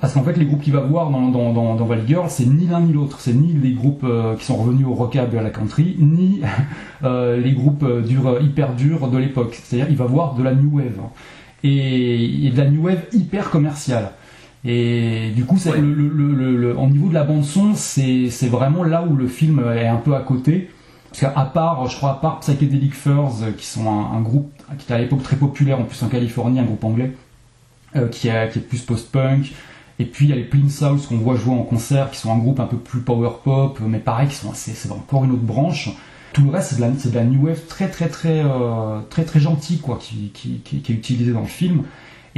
[0.00, 2.46] Parce qu'en fait, les groupes qu'il va voir dans, dans, dans, dans Valley Girl, c'est
[2.46, 3.18] ni l'un ni l'autre.
[3.20, 6.40] C'est ni les groupes euh, qui sont revenus au rockabilly et à la country, ni
[7.04, 9.58] euh, les groupes durs, hyper durs de l'époque.
[9.60, 11.00] C'est-à-dire, il va voir de la new wave.
[11.64, 14.12] Et, et de la new wave hyper commerciale.
[14.70, 17.72] Et du coup, c'est le, le, le, le- le- au niveau de la bande son,
[17.74, 20.68] c'est c'est vraiment là où le film est un peu à côté.
[21.10, 24.52] Parce qu'à part, je crois, à part Psychedelic Furs, euh, qui sont un, un groupe
[24.76, 27.12] qui était à l'époque très populaire, en plus en Californie, un groupe anglais,
[27.96, 29.52] euh, qui, est, qui est plus post-punk.
[30.00, 32.30] Et puis il y a les Plain Souls qu'on voit jouer en concert, qui sont
[32.30, 35.30] un groupe un peu plus power pop, mais pareil, qui sont c'est c'est encore une
[35.32, 35.88] autre branche.
[36.34, 39.00] Tout le reste, c'est de, la- c'est de la new wave très très très euh,
[39.08, 41.84] très très gentil quoi, qui, qui, qui, qui est utilisé dans le film.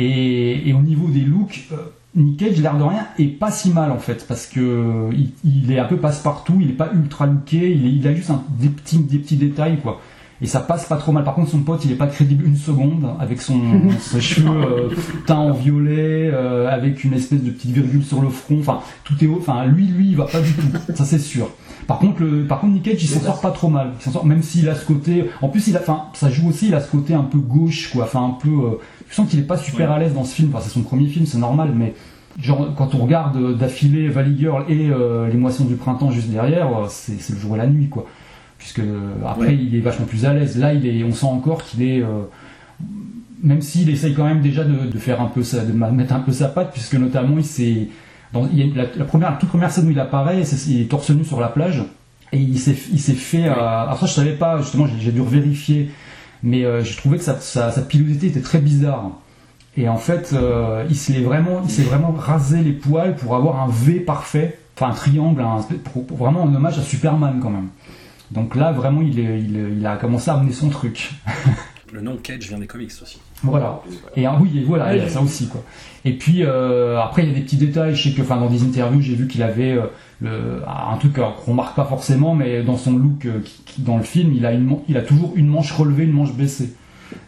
[0.04, 1.76] Et, et au niveau des looks, euh,
[2.16, 5.70] Nick Cage, l'air de rien, est pas si mal en fait, parce que il, il
[5.72, 8.42] est un peu passe-partout, il est pas ultra looké, il, est- il a juste un-
[8.58, 10.00] des, petits, des petits détails quoi.
[10.42, 11.22] Et ça passe pas trop mal.
[11.22, 13.60] Par contre, son pote, il est pas crédible une seconde, avec son,
[14.00, 14.88] ses cheveux euh,
[15.26, 18.58] teints en violet, euh, avec une espèce de petite virgule sur le front.
[18.58, 19.36] Enfin, tout est haut.
[19.38, 20.66] Enfin, lui, lui, il va pas du tout.
[20.94, 21.50] Ça, c'est sûr.
[21.86, 23.90] Par contre, le, par contre, Nick Cage, il s'en sort pas trop mal.
[24.00, 25.26] Il s'en sort, même s'il a ce côté.
[25.42, 26.68] En plus, il a, enfin, ça joue aussi.
[26.68, 28.04] Il a ce côté un peu gauche, quoi.
[28.04, 28.78] Enfin, un peu.
[29.10, 30.48] Tu sens qu'il est pas super à l'aise dans ce film.
[30.54, 31.92] Enfin, c'est son premier film, c'est normal, mais.
[32.40, 36.28] Genre, quand on regarde euh, d'affilée Valley Girl et euh, Les Moissons du Printemps juste
[36.30, 38.06] derrière, euh, c'est le jour et la nuit, quoi.
[38.56, 38.80] Puisque
[39.26, 39.58] après, Ouais.
[39.60, 40.56] il est vachement plus à l'aise.
[40.56, 42.00] Là, il est, on sent encore qu'il est.
[42.02, 42.22] euh,
[43.42, 46.20] même s'il essaye quand même déjà de, de faire un peu ça, de mettre un
[46.20, 47.88] peu sa patte, puisque notamment il s'est.
[48.32, 50.70] Dans, il y a la, la première, la toute première scène où il apparaît, c'est,
[50.70, 51.82] il est torse nu sur la plage,
[52.32, 53.48] et il s'est, il s'est fait.
[53.48, 55.90] euh, alors ça, je savais pas, justement, j'ai, j'ai dû revérifier,
[56.42, 59.10] mais euh, j'ai trouvé que sa, sa, sa pilosité était très bizarre.
[59.76, 63.60] Et en fait, euh, il s'est vraiment, il s'est vraiment rasé les poils pour avoir
[63.62, 65.60] un V parfait, enfin un triangle, un,
[65.92, 67.68] pour, pour vraiment un hommage à Superman quand même.
[68.32, 71.10] Donc là, vraiment, il, est, il, est- il a commencé à amener son truc.
[71.92, 73.20] Le nom Cage vient des comics aussi.
[73.42, 73.80] Voilà.
[74.14, 75.60] Et ah oui, et voilà, il y a ça aussi quoi.
[76.04, 77.96] Et puis euh, après il y a des petits détails.
[77.96, 79.86] Je sais que, enfin, dans des interviews, j'ai vu qu'il avait euh,
[80.26, 83.40] un truc euh, qu'on remarque pas forcément, mais dans son look euh,
[83.78, 84.52] dans le film, il a
[84.88, 86.74] il a toujours une manche relevée, une manche baissée.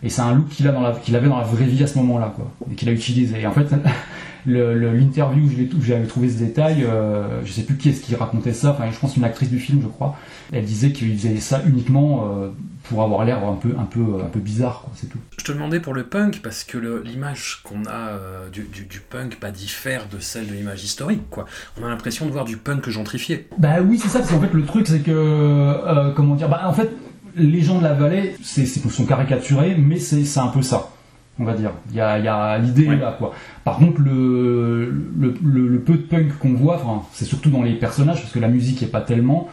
[0.03, 0.70] Et c'est un look qu'il
[1.03, 3.40] qu'il avait dans la vraie vie à ce moment-là quoi, et qu'il a utilisé.
[3.40, 3.68] Et en fait.
[4.47, 8.01] le- le- L'interview l'ai- où j'avais trouvé ce détail, euh, je sais plus qui est-ce
[8.03, 10.16] qui racontait ça, enfin je pense une actrice du film je crois,
[10.53, 12.49] elle disait qu'il faisait ça uniquement euh,
[12.84, 15.18] pour avoir l'air un peu, un peu, un peu bizarre c'est tout.
[15.38, 18.84] Je te demandais pour le punk parce que le- l'image qu'on a euh, du, du-
[18.86, 21.22] du punk bah, diffère de celle de l'image historique.
[21.30, 21.47] Quoi.
[21.80, 23.49] On a l'impression de voir du punk gentrifié.
[23.59, 26.62] Bah oui, c'est ça, parce qu'en fait, le truc, c'est que, euh, comment dire, bah
[26.66, 26.90] en fait,
[27.36, 30.90] les gens de la vallée, c'est, sont caricaturés, mais c'est un peu ça,
[31.39, 31.70] on va dire.
[31.91, 33.33] Il y a, il y a l'idée là, quoi.
[33.64, 36.80] Par contre, le, le, le- le peu de punk qu'on voit,
[37.12, 39.49] c'est surtout dans les personnages, parce que la musique est pas tellement.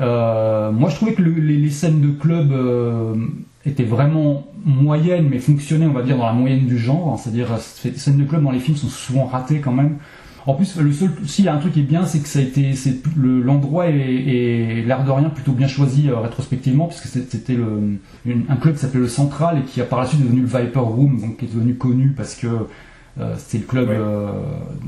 [0.00, 3.14] Euh, moi, je trouvais que le- les, les scènes de club euh,
[3.64, 7.18] étaient vraiment moyennes, mais fonctionnaient, on va dire, dans la moyenne du genre.
[7.18, 7.48] C'est-à-dire,
[7.84, 9.96] les scènes de club dans les films sont souvent ratées quand même.
[10.46, 12.38] En plus, le seul, s'il y a un truc qui est bien, c'est que ça
[12.38, 16.86] a été, c'est le- l'endroit est, est l'air de rien plutôt bien choisi euh, rétrospectivement,
[16.86, 20.06] puisque c'était le, une- un club qui s'appelait le Central et qui a par la
[20.06, 22.46] suite devenu le Viper Room, donc qui est devenu connu parce que
[23.20, 24.32] euh, c'est le club euh,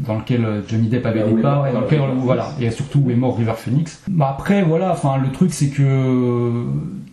[0.07, 2.70] dans lequel euh, Johnny Depp avait Là des parts et dans lequel River voilà et
[2.72, 4.02] surtout où est mort River Phoenix.
[4.09, 6.64] Bah après voilà, enfin le truc c'est que euh,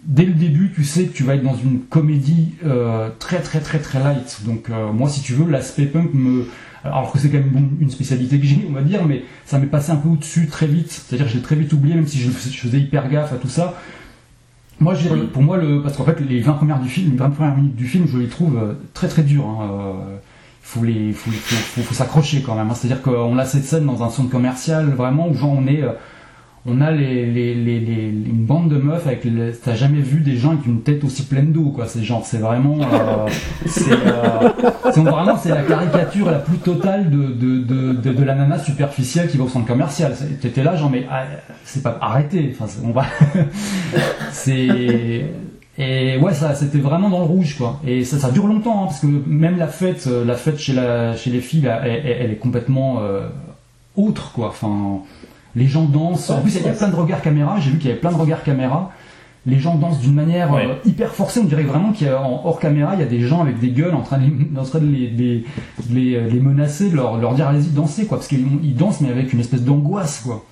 [0.05, 3.59] dès le début tu sais que tu vas être dans une comédie euh, très très
[3.59, 4.39] très très light.
[4.45, 6.45] Donc euh, moi si tu veux l'aspect punk me
[6.83, 9.57] alors que c'est quand même bon, une spécialité que j'ai, on va dire, mais ça
[9.59, 10.91] m'est passé un peu au-dessus très vite.
[10.91, 13.37] C'est-à-dire que je l'ai très vite oublié, même si je, je faisais hyper gaffe à
[13.37, 13.75] tout ça.
[14.79, 17.17] Moi, je dirais, pour moi, le, parce qu'en fait, les 20 premières du film, les
[17.17, 19.47] 20 premières minutes du film, je les trouve euh, très très dures.
[19.47, 19.69] Hein.
[19.71, 20.17] Euh,
[20.61, 22.69] faut les, faut, faut, faut, faut s'accrocher quand même.
[22.69, 22.73] hein.
[22.73, 25.91] C'est-à-dire qu'on a cette scène dans un centre commercial, vraiment où genre on est, euh,
[26.65, 27.53] on a les, les,
[28.09, 29.27] une bande de meufs avec,
[29.63, 31.87] t'as jamais vu des gens avec une tête aussi pleine d'eau, quoi.
[31.87, 33.27] C'est genre, c'est vraiment, euh,
[33.65, 34.49] c'est, euh,
[34.93, 39.67] c'est vraiment, la caricature la plus totale de, la nana superficielle qui va au centre
[39.67, 40.15] commercial.
[40.41, 41.23] T'étais là, genre, mais ah,
[41.65, 41.99] c'est pas,
[42.65, 43.03] c'est- on va,
[44.31, 45.25] c'est,
[45.77, 47.81] et ouais, ça, c'était vraiment dans le rouge, quoi.
[47.85, 51.13] Et ça, dure longtemps, hein, parce que même la fête, euh, la fête chez la,
[51.17, 53.01] chez les filles, elle, elle- est complètement
[53.97, 54.47] autre, quoi.
[54.47, 55.01] Enfin,
[55.55, 56.29] les gens dansent.
[56.29, 57.59] En plus, il y a plein de regards caméra.
[57.59, 58.91] J'ai vu qu'il y avait plein de regards caméra.
[59.45, 60.65] les gens dansent d'une manière Ouais.
[60.67, 61.41] euh, hyper forcée.
[61.41, 63.59] On dirait vraiment qu'il y a en hors caméra, il y a des gens avec
[63.59, 65.45] des gueules en train de les, en train de les, les,
[65.91, 69.09] les, les menacer, de leur, leur dire allez-y dansez quoi, parce qu'ils ils dansent mais
[69.09, 70.45] avec une espèce d'angoisse quoi.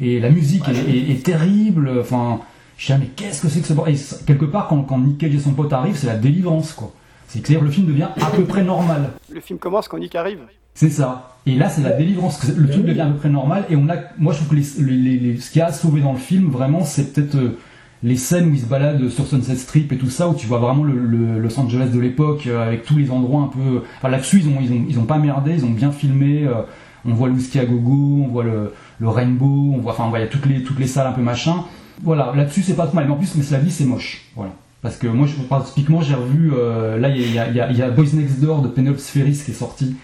[0.00, 1.88] Et la musique est, est- est terrible.
[2.00, 2.40] Enfin,
[2.76, 5.18] je sais mais qu'est-ce que c'est que ce bordel Et quelque part quand, quand Nick
[5.18, 6.92] Cage et son pote arrivent, c'est la délivrance quoi.
[7.28, 9.10] C'est que c'est-à-dire le film devient à peu près normal.
[9.32, 10.40] Le film commence quand Nick arrive.
[10.74, 11.30] C'est ça.
[11.46, 12.42] Et là, c'est la délivrance.
[12.56, 13.64] Le truc devient à peu près normal.
[13.70, 16.12] Et on a, moi, je trouve que les, les- les- ce qui a sauvé dans
[16.12, 17.58] le film, vraiment, c'est peut-être euh,
[18.02, 20.58] les scènes où ils se baladent sur Sunset Strip et tout ça, où tu vois
[20.58, 23.82] vraiment le, Los Angeles de l'époque, euh, avec tous les endroits un peu.
[23.98, 26.44] Enfin, là-dessus, ils ont, ils ont, ils ont pas merdé, ils ont bien filmé.
[26.44, 26.62] euh,
[27.06, 28.72] on voit le whisky à gogo, on voit le,
[29.06, 31.64] rainbow, enfin, on voit il y a toutes les, toutes les salles un peu machin.
[32.02, 33.04] Voilà, là-dessus, c'est pas trop mal.
[33.06, 34.22] Mais en plus, mais la vie, c'est moche.
[34.34, 34.52] Voilà.
[34.80, 35.34] Parce que moi, je,
[35.66, 36.50] typiquement, j'ai revu,
[36.98, 39.96] là, il y a, il il Boys Next Door de Penelope Spheris qui est sorti,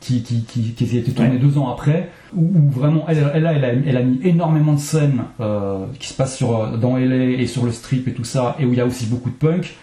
[0.00, 3.46] qui, qui, qui, qui a été tourné deux ans après, où, où vraiment, elle, elle,
[3.46, 6.76] a- elle, a, elle a mis énormément de scènes euh, qui se passent sur, euh,
[6.76, 9.06] dans LA et sur le strip et tout ça, et où il y a aussi
[9.06, 9.74] beaucoup de punk.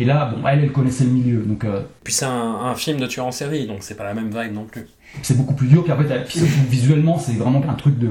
[0.00, 2.30] Et là, bon, elle, elle connaissait le milieu, donc euh, Puis c'est un,
[2.66, 4.86] un film de tueur en série, donc c'est pas la même vibe non plus.
[5.22, 5.82] c'est beaucoup plus dur.
[5.82, 6.06] Puis après,
[6.70, 8.08] visuellement, c'est vraiment un truc de.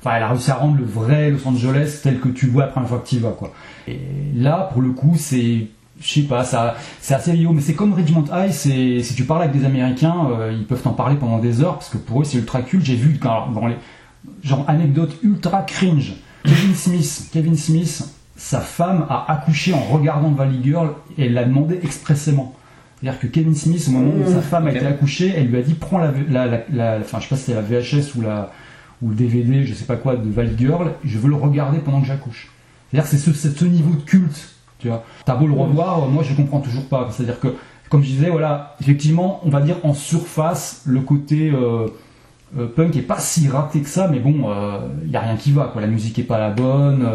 [0.00, 2.68] Enfin, elle a réussi à rendre le vrai Los Angeles tel que tu vois la
[2.68, 3.52] première fois que tu y vas, quoi.
[3.86, 3.98] Et
[4.34, 5.66] là, pour le coup, c'est.
[6.00, 9.24] Je sais pas, ça, c'est assez vieillot, mais c'est comme Regiment High, c'est, si tu
[9.24, 12.20] parles avec des Américains, euh, ils peuvent t'en parler pendant des heures, parce que pour
[12.20, 12.84] eux, c'est ultra culte.
[12.84, 13.76] J'ai vu, quand, dans les,
[14.44, 16.12] genre, anecdote ultra cringe.
[16.44, 18.04] Kevin Smith, Kevin Smith,
[18.36, 22.54] sa femme a accouché en regardant Valley Girl, et elle l'a demandé expressément.
[23.00, 25.58] C'est-à-dire que Kevin Smith, au moment où Mmh, sa femme a été accouchée, elle lui
[25.58, 28.14] a dit prends la, la, la, la- enfin je sais pas si c'était la VHS
[28.16, 28.52] ou la
[29.02, 32.00] ou le DVD, je sais pas quoi, de Valley Girl, je veux le regarder pendant
[32.00, 32.48] que j'accouche.
[32.90, 35.04] C'est-à-dire que c'est ce, c'est ce niveau de culte, tu vois.
[35.24, 37.08] T'as beau le revoir, euh, moi je comprends toujours pas.
[37.10, 37.48] C'est-à-dire que,
[37.88, 41.88] comme je disais, voilà, effectivement, on va dire en surface, le côté euh,
[42.58, 44.50] euh, punk est pas si raté que ça, mais bon,
[45.04, 45.80] il y a rien qui va, quoi.
[45.80, 47.06] La musique est pas la bonne,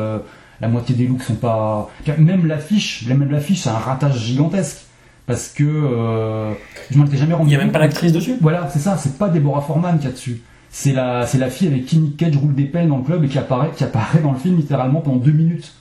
[0.61, 1.89] la moitié des looks sont pas.
[2.17, 4.85] Même l'affiche, même l'affiche, c'est un ratage gigantesque.
[5.25, 6.53] Parce que euh,
[6.91, 8.97] je m'en étais jamais rendu Il y a même pas l'actrice dessus Voilà, c'est ça,
[8.97, 10.41] c'est pas Deborah Foreman qui a dessus.
[10.69, 13.23] C'est la, c'est la fille avec qui Nick Cage roule des pelles dans le club
[13.23, 15.73] et qui apparaît, qui apparaît dans le film littéralement pendant deux minutes.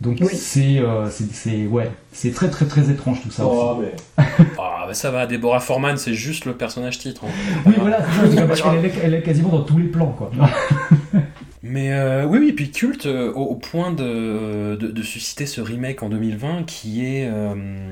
[0.00, 3.44] Donc c'est, euh, c'est, c'est, ouais, c'est très très très étrange tout ça.
[3.46, 3.88] Oh, aussi.
[4.58, 7.24] Ah, bah ça va, Deborah Foreman, c'est juste le personnage titre.
[7.24, 7.68] en fait.
[7.70, 10.30] Oui, voilà, c'est ça, parce qu'elle est, elle est quasiment dans tous les plans, quoi.
[11.68, 16.08] Mais euh, oui, oui, puis culte euh, au, point de, de, susciter ce remake en
[16.08, 17.90] 2020 qui est euh,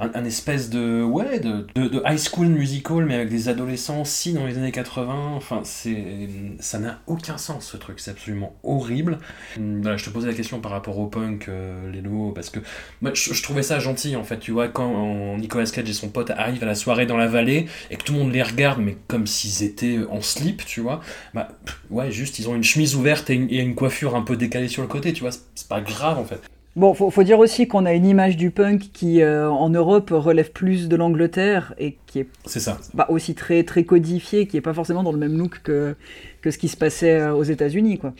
[0.00, 4.44] un, espèce de ouais de, de, high school musical mais avec des adolescents si dans
[4.46, 5.32] les années 80.
[5.34, 9.18] Enfin, ça n'a aucun sens ce truc, c'est absolument horrible.
[9.56, 12.60] Hum, je te posais la question par rapport au punk, euh, Lélo, parce que
[13.02, 14.38] je, je trouvais ça gentil en fait.
[14.38, 17.66] Tu vois, quand Nicolas Cage et son pote arrivent à la soirée dans la vallée
[17.90, 21.00] et que tout le monde les regarde, mais comme s'ils étaient en slip, tu vois.
[21.32, 21.48] Bah,
[21.90, 24.68] ouais, juste ils ont une chemise ouverte et une, et une coiffure un peu décalée
[24.68, 25.30] sur le côté, tu vois.
[25.32, 26.40] c'est- pas grave en fait.
[26.76, 30.10] Bon, faut, faut dire aussi qu'on a une image du punk qui, euh, en Europe,
[30.12, 32.76] relève plus de l'Angleterre et qui est C'est ça.
[32.92, 35.96] bah, aussi très, très codifié, qui est pas forcément dans le même look que,
[36.42, 38.12] que ce qui se passait euh, aux États-Unis, quoi.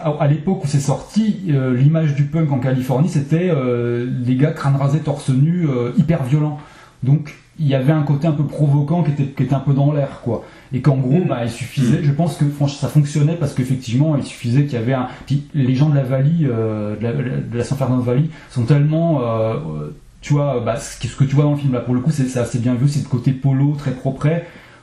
[0.00, 4.36] Alors, à l'époque où c'est sorti, euh, l'image du punk en Californie, c'était euh, les
[4.36, 6.58] gars crâne rasé, torse nu, euh, hyper violents.
[7.02, 9.74] Donc il y avait un côté un peu provoquant qui était, qui était un peu
[9.74, 10.44] dans l'air, quoi.
[10.74, 14.22] Et qu'en gros, bah, il suffisait, je pense que franchement, ça fonctionnait parce qu'effectivement, il
[14.24, 15.08] suffisait qu'il y avait un.
[15.26, 18.64] Puis les gens de la Valley, euh, de, la, de la San Fernando Valley, sont
[18.64, 19.20] tellement.
[19.22, 19.90] euh,
[20.22, 22.36] tu vois, bah, ce que tu vois dans le film là, pour le coup, c'est
[22.38, 24.28] assez bien vu, c'est le côté polo, très propre,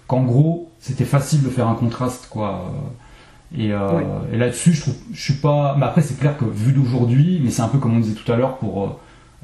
[0.05, 2.71] qu'en gros, c'était facile de faire un contraste, quoi.
[3.57, 3.79] Et, euh,
[4.31, 5.75] et là-dessus, je trouve, je suis pas.
[5.77, 8.31] Mais après, c'est clair que vu d'aujourd'hui, mais c'est un peu comme on disait tout
[8.31, 8.89] à l'heure pour euh,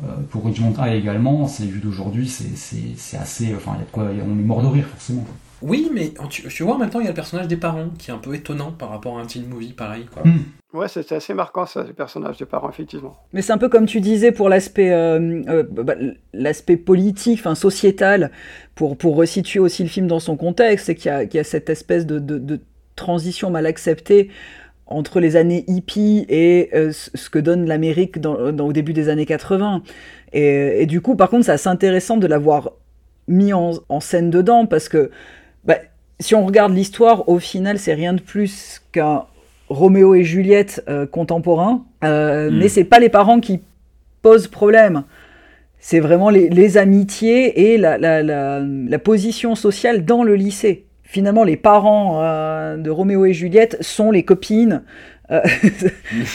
[0.03, 3.55] euh, pour Richmond High également, c'est vu d'aujourd'hui, c'est c'est c'est assez.
[3.55, 5.21] Enfin, il y a de quoi, on est mort de rire forcément.
[5.21, 5.33] quoi.
[5.61, 7.89] Oui, mais tu, tu vois, en même temps, il y a le personnage des parents
[7.97, 10.05] qui est un peu étonnant par rapport à un teen movie pareil.
[10.13, 10.23] Quoi.
[10.23, 10.39] Hmm.
[10.77, 13.15] Ouais, c'était assez marquant ça, le personnage des parents, effectivement.
[13.31, 15.95] Mais c'est un peu comme tu disais pour l'aspect euh, euh, bah,
[16.33, 18.31] l'aspect politique, enfin sociétal,
[18.75, 21.41] pour, pour resituer aussi le film dans son contexte, c'est qu'il y, a- qu'il y
[21.41, 22.59] a cette espèce de, de- de
[22.97, 24.29] transition mal acceptée
[24.87, 29.07] entre les années hippies et euh, ce que donne l'Amérique dans, dans- au début des
[29.07, 29.81] années 80.
[30.33, 32.71] Et, et du coup, par contre, c'est assez intéressant de l'avoir
[33.29, 35.11] mis en, en scène dedans, parce que bah,
[36.19, 39.23] si on regarde l'histoire, au final, c'est rien de plus qu'un
[39.69, 42.57] Roméo et Juliette euh, contemporains, euh, Mm.
[42.57, 43.61] mais c'est pas les parents qui
[44.21, 45.03] posent problème.
[45.79, 50.85] C'est vraiment les, les amitiés et la, la, la, la position sociale dans le lycée.
[51.03, 54.81] Finalement, les parents euh, de Roméo et Juliette sont les copines
[55.31, 55.41] euh,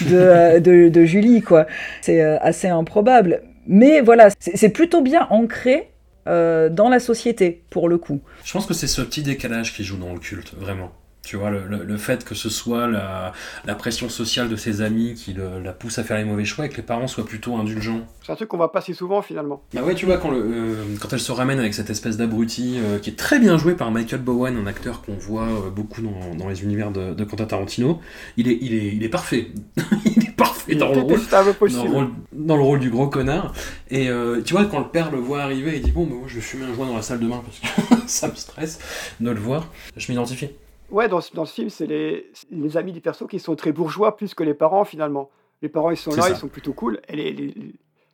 [0.09, 1.67] de, euh, de, de Julie, quoi.
[2.01, 3.43] C'est assez improbable.
[3.67, 5.90] Mais voilà, c'est plutôt bien ancré
[6.27, 8.21] euh, dans la société, pour le coup.
[8.45, 10.93] Je pense que c'est ce petit décalage qui joue dans le culte, vraiment.
[11.23, 13.33] Tu vois, le, le, le, fait que ce soit la,
[13.67, 16.65] la, pression sociale de ses amis qui le, la pousse à faire les mauvais choix
[16.65, 18.01] et que les parents soient plutôt indulgents.
[18.25, 19.63] C'est un truc qu'on voit pas si souvent finalement.
[19.75, 22.79] Bah ouais, tu vois, quand, le, euh, quand elle se ramène avec cette espèce d'abruti
[22.79, 26.01] euh, qui est très bien joué par Michael Bowen, un acteur qu'on voit euh, beaucoup
[26.01, 28.01] dans, dans, les univers de, de Quentin Tarantino,
[28.39, 29.49] il est, il est, il est parfait.
[30.07, 33.53] il est parfait dans le, rôle, dans, le rôle, dans le rôle du gros connard.
[33.91, 36.25] Et euh, tu vois, quand le père le voit arriver, il dit Bon, bah, moi
[36.27, 38.79] je vais fumer un joint dans la salle de bain parce que ça me stresse
[39.21, 39.67] de le voir.
[39.97, 40.51] Je m'identifie.
[40.91, 44.17] Ouais, dans, dans ce film, c'est les, les, amis des persos qui sont très bourgeois
[44.17, 45.31] plus que les parents finalement.
[45.63, 46.31] Les parents, ils sont là, ça.
[46.31, 47.01] ils sont plutôt cool.
[47.09, 47.55] Et les, les,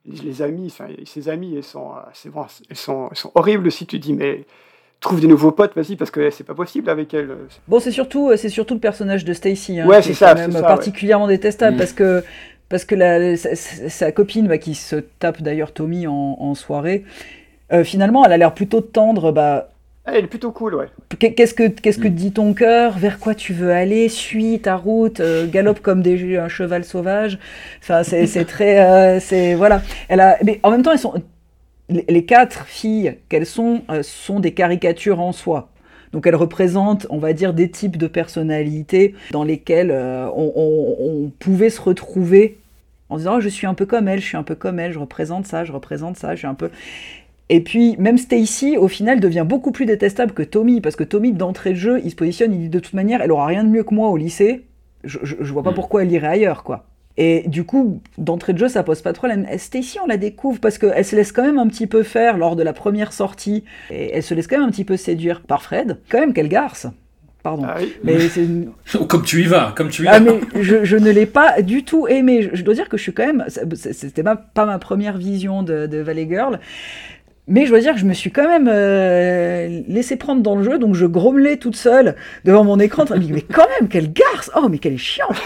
[0.05, 3.87] les amis, enfin, ses amis, elles sont, c'est bon, elles sont, elles sont horribles si
[3.87, 4.45] tu dis, mais
[5.01, 7.31] trouve des nouveaux potes, vas-y, parce que c'est pas possible avec elle.
[7.69, 10.41] Bon, c'est surtout, c'est surtout le personnage de Stacy, hein, ouais, qui est ça, quand
[10.41, 11.37] même ça, particulièrement ouais.
[11.37, 11.79] détestable, mmh.
[11.79, 12.25] parce que
[12.69, 17.05] parce que la, sa, sa, copine, bah, qui se tape d'ailleurs Tommy en, en soirée,
[17.73, 19.69] euh, finalement, elle a l'air plutôt tendre, bah
[20.07, 20.87] elle est plutôt cool, ouais.
[21.19, 22.97] Qu'est-ce que, qu'est-ce que dit ton cœur?
[22.97, 24.09] Vers quoi tu veux aller?
[24.09, 27.41] Suis ta route, euh, galope comme des, un cheval sauvage.
[27.83, 28.79] Enfin, c'est, c'est très.
[28.79, 29.83] Euh, c'est, voilà.
[30.09, 31.15] Elle a, mais en même temps, elles sont,
[31.89, 35.69] les, quatre filles qu'elles sont euh, sont des caricatures en soi.
[36.13, 40.97] Donc elles représentent, on va dire, des types de personnalités dans lesquelles euh, on, on,
[40.99, 42.59] on, pouvait se retrouver
[43.09, 44.93] en disant oh, je suis un peu comme elle, je suis un peu comme elle,
[44.93, 46.71] je représente ça, je représente ça, je suis un peu.
[47.49, 51.33] Et puis, même Stacy, au final, devient beaucoup plus détestable que Tommy, parce que Tommy,
[51.33, 53.69] d'entrée de jeu, il se positionne, il dit de toute manière, elle aura rien de
[53.69, 54.65] mieux que moi au lycée,
[55.05, 55.75] je, je, je vois pas mmh.
[55.75, 56.87] pourquoi elle irait ailleurs, quoi.
[57.19, 59.47] Et du coup, d'entrée de jeu, ça pose pas de problème.
[59.57, 62.57] Stacy, on la découvre parce qu'elle se laisse quand même un petit peu faire lors
[62.57, 65.63] de la première sortie, et elle se laisse quand même un petit peu séduire par
[65.63, 65.99] Fred.
[66.11, 66.87] Quand même, quelle garce
[67.43, 67.65] Pardon.
[67.69, 67.95] Ah oui.
[68.03, 68.73] Mais c'est une...
[69.09, 70.21] Comme tu y vas, comme tu y ah, vas.
[70.21, 72.43] mais je, je ne l'ai pas du tout aimé.
[72.43, 73.45] Je, je, dois dire que je suis quand même.
[73.49, 76.59] C'était ma, pas ma première vision de, de Valley Girl.
[77.49, 80.65] Mais je dois dire que je me suis quand même euh, laissé prendre dans le
[80.65, 83.05] jeu, donc je grommelais toute seule devant mon écran.
[83.31, 85.37] mais quand même, quelle garce Oh, mais quelle chiante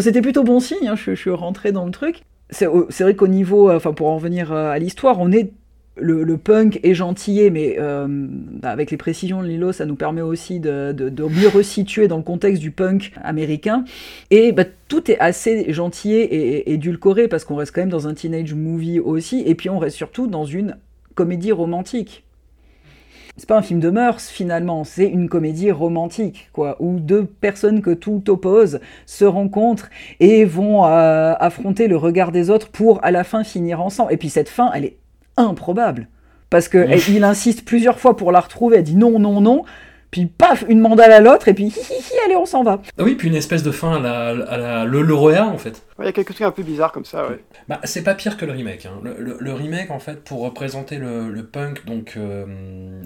[0.00, 2.22] C'était plutôt bon signe, hein, je, suis rentré dans le truc.
[2.50, 5.50] C'est vrai qu'au niveau, enfin pour en venir à l'histoire, on est
[6.00, 10.22] le, punk est gentillé, mais euh, bah avec les précisions de Lilo, ça nous permet
[10.22, 10.94] aussi de,
[11.28, 13.84] mieux resituer dans le contexte du punk américain.
[14.30, 18.08] Et bah, tout est assez gentillé et, et édulcoré parce qu'on reste quand même dans
[18.08, 20.76] un teenage movie aussi, et puis on reste surtout dans une
[21.14, 22.24] comédie romantique.
[23.38, 27.82] C'est pas un film de mœurs finalement, c'est une comédie romantique, quoi, où deux personnes
[27.82, 33.12] que tout oppose se rencontrent et vont euh, affronter le regard des autres pour à
[33.12, 34.12] la fin finir ensemble.
[34.12, 34.96] Et puis cette fin, elle est
[35.42, 36.08] improbable.
[36.50, 39.64] Parce que elle, il insiste plusieurs fois pour la retrouver, elle dit non, non, non,
[40.10, 42.80] puis paf, une mandale à l'autre, et puis hi, hi, hi, allez, on s'en va.
[42.98, 45.82] Ah oui, puis une espèce de fin à la, à la le lauréat, en fait.
[45.98, 47.42] Il ouais, y a quelques trucs un peu bizarres comme ça, ouais.
[47.68, 48.86] Bah, c'est pas pire que le remake.
[48.86, 49.00] Hein.
[49.02, 52.46] Le, le, le, remake, en fait, pour représenter le, le punk, donc euh,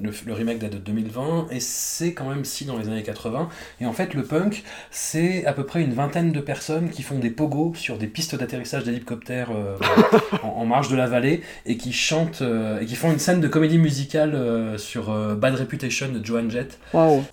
[0.02, 3.48] le, remake date de 2020, et c'est quand même si dans les années 80.
[3.80, 7.18] Et en fait, le punk, c'est à peu près une vingtaine de personnes qui font
[7.18, 9.78] des pogos sur des pistes d'atterrissage d'hélicoptères euh,
[10.42, 13.40] en, en, marge de la vallée, et qui chantent, euh, et qui font une scène
[13.40, 16.78] de comédie musicale euh, sur euh, Bad Reputation de Joan Jett.
[16.92, 17.24] Wow.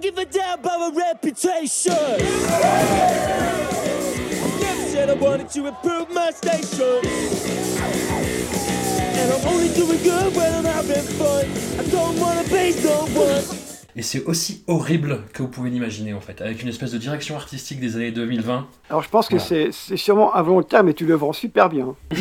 [0.00, 1.92] Don't give a damn about a reputation.
[4.60, 7.00] Never said I wanted to improve my station.
[9.18, 11.44] And I'm only doing good when I'm having fun.
[11.78, 13.44] I don't wanna base no one.
[13.96, 17.34] Et c'est aussi horrible que vous pouvez l'imaginer en fait, avec une espèce de direction
[17.34, 18.68] artistique des années 2020.
[18.88, 19.72] Alors je pense que voilà.
[19.72, 21.96] c'est sûrement involontaire, mais tu le vends super bien.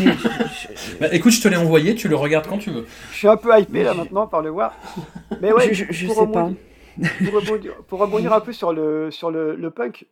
[1.00, 2.88] bah, écoute, je te l'ai envoyé, tu le regardes quand tu veux.
[3.12, 4.74] Je suis un peu hypé là maintenant par le voir.
[5.42, 6.50] Mais ouais, je, je, je sais pas
[7.88, 10.08] pour, rebondir, un peu sur le, sur le, punk,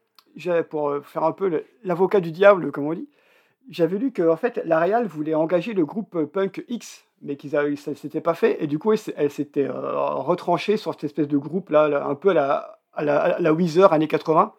[0.69, 3.09] pour faire un peu l'avocat du diable, comme on dit,
[3.69, 7.51] j'avais lu que en fait, la Real voulait engager le groupe punk X, mais qu'ils
[7.51, 11.27] ça ne s'était pas fait, et du coup, elle, s'était euh, retranchée sur cette espèce
[11.27, 14.53] de groupe là, un peu à la, à la, la Weezer années 80.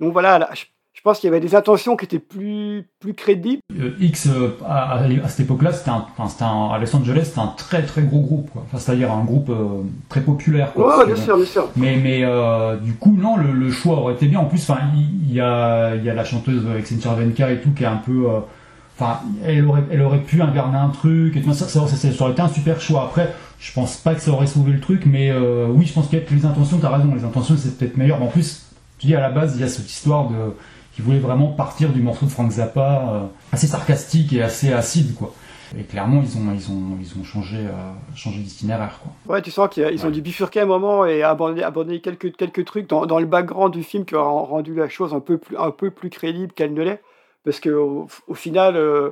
[0.00, 0.48] Donc voilà,
[0.94, 3.60] je pense qu'il y avait des intentions qui étaient plus, plus crédibles.
[3.78, 8.02] Euh, X, euh, à, à, cette époque-là, c'était à Los Angeles, c'était un très très
[8.02, 8.62] gros groupe, quoi.
[8.64, 10.72] Enfin, c'est-à-dire un groupe euh, très populaire.
[10.72, 11.68] Quoi, ouais, bien sûr, bien sûr.
[11.74, 12.20] Mais, mais
[12.80, 14.38] du coup, non, le, le, choix aurait été bien.
[14.38, 17.86] En plus, il, y, a, y a la chanteuse Accenture Venka et tout qui est
[17.88, 18.28] un peu.
[18.96, 21.36] Enfin, elle aurait, elle aurait pu incarner un truc.
[21.36, 23.02] Et tout, ça, ça, ça, ça, aurait été un super choix.
[23.02, 25.32] Après, je pense pas que ça aurait sauvé le truc, mais
[25.70, 26.78] oui, je pense qu'il y a les intentions.
[26.78, 28.22] T'as raison, les intentions c'est peut-être meilleur.
[28.22, 28.66] En plus,
[28.98, 30.54] tu dis à la base, il y a cette histoire de
[30.94, 35.14] qui voulait vraiment partir du morceau de Frank Zappa, euh, assez sarcastique et assez acide,
[35.14, 35.34] quoi.
[35.76, 39.00] Et clairement, ils ont, ils ont, ils ont changé, euh, changé d'itinéraire.
[39.02, 39.34] Quoi.
[39.34, 42.88] Ouais, tu sens qu'ils ont dû bifurquer un moment et abandonner, abandonner quelques, quelques trucs
[42.88, 45.72] dans, dans, le background du film qui ont rendu la chose un peu plus, un
[45.72, 47.02] peu plus crédible qu'elle ne l'est.
[47.44, 49.10] Parce qu'au au final, euh,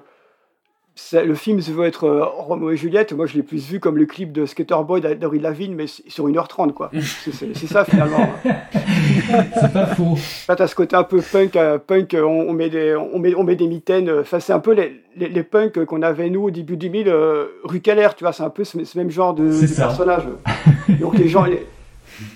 [1.12, 3.12] le film se veut être euh, Roméo et Juliette.
[3.12, 6.28] Moi, je l'ai plus vu comme le clip de Skater Boy d'Avril Lavigne, mais sur
[6.28, 6.90] 1h30, quoi.
[7.00, 8.28] C'est ça, finalement.
[8.44, 10.16] c'est pas faux.
[10.48, 11.56] Là, t'as ce côté un peu punk.
[11.56, 14.10] Euh, punk on, on, met des, on, met, on met des mitaines.
[14.20, 17.08] Enfin, c'est un peu les, les, les punks qu'on avait, nous, au début du 2000,
[17.08, 18.32] euh, rue Keller, tu vois.
[18.32, 20.24] C'est un peu ce, ce, même genre de, de personnage.
[21.00, 21.44] Donc, les gens...
[21.44, 21.66] Les,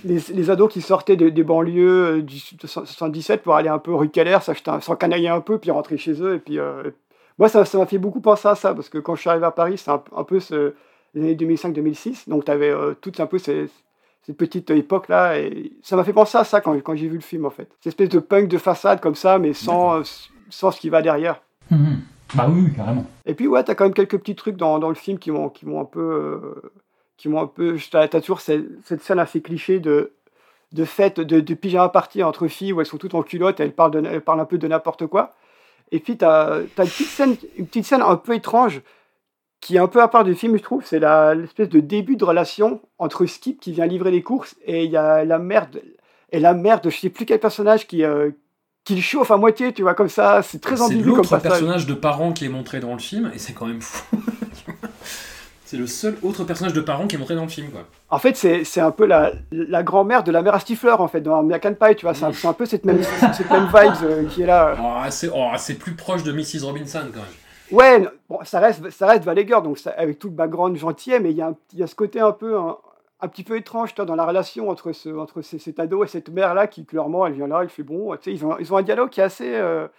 [0.03, 4.09] les, les, ados qui sortaient des, des banlieues du 77 pour aller un peu rue
[4.09, 4.39] Keller,
[4.81, 6.83] s'encanailler un peu, puis rentrer chez eux, et puis, euh,
[7.37, 9.51] moi, ça m'a fait beaucoup penser à ça, parce que quand je suis arrivé à
[9.51, 10.73] Paris, c'est un, un, peu ce,
[11.13, 13.69] les années 2005-2006, donc tu avais euh, toute un peu ces,
[14.23, 17.21] cette petite époque-là, et ça m'a fait penser à ça quand, quand j'ai vu le
[17.21, 17.69] film, en fait.
[17.79, 20.01] Cette espèce de punk de façade comme ça, mais sans,
[20.49, 21.41] sans ce qui va derrière.
[21.69, 21.95] Mmh.
[22.35, 23.05] Bah oui, carrément.
[23.25, 25.31] Et puis, ouais, tu as quand même quelques petits trucs dans, dans le film qui
[25.31, 25.99] m'ont un peu...
[25.99, 26.71] Euh,
[27.17, 27.77] qui m'ont un peu...
[27.77, 30.11] Tu as, toujours cette, cette, scène assez cliché de
[30.73, 33.63] de fête de, de pyjama party entre filles où elles sont toutes en culotte et
[33.63, 35.33] elles parlent, de, elles parlent un peu de n'importe quoi.
[35.91, 38.81] Et puis, tu as, as, une, petite scène, une petite scène un peu étrange
[39.61, 40.83] qui est un peu à part du film, je trouve.
[40.85, 44.91] C'est l'espèce de début de relation entre Skip qui vient livrer les courses et il
[44.91, 45.81] y a la mère de,
[46.31, 48.31] et la mère de je sais plus quel personnage qui, euh,
[48.83, 50.41] qui le chauffe à moitié, tu vois, comme ça.
[50.43, 53.39] C'est très ambigu comme C'est personnage de parent qui est montré dans le film et
[53.39, 54.17] c'est quand même fou.
[55.67, 57.81] C'est le seul autre personnage de parent qui est montré dans le film, quoi.
[58.09, 61.19] En fait, c'est un peu la, la grand-mère de la mère à Stifler, en fait,
[61.19, 62.13] dans American Pie, tu vois.
[62.13, 64.77] C'est un, un, peu cette même, cette même vibe euh, qui est là.
[64.81, 66.63] Oh, c'est oh, plus proche de Mrs.
[66.63, 67.27] Robinson, quand même.
[67.69, 71.35] Ouais, bon, ça reste, ça reste donc ça, avec tout le background gentil, mais il
[71.35, 72.77] y, a y a ce côté un peu, un,
[73.19, 76.07] un petit peu étrange toi, dans la relation entre, ce, entre ces, cet ado et
[76.07, 78.15] cette mère-là, qui clairement, elle vient là, elle fait bon.
[78.15, 79.53] Tu sais, ils ont, ils ont un dialogue qui est assez...
[79.53, 79.89] Euh,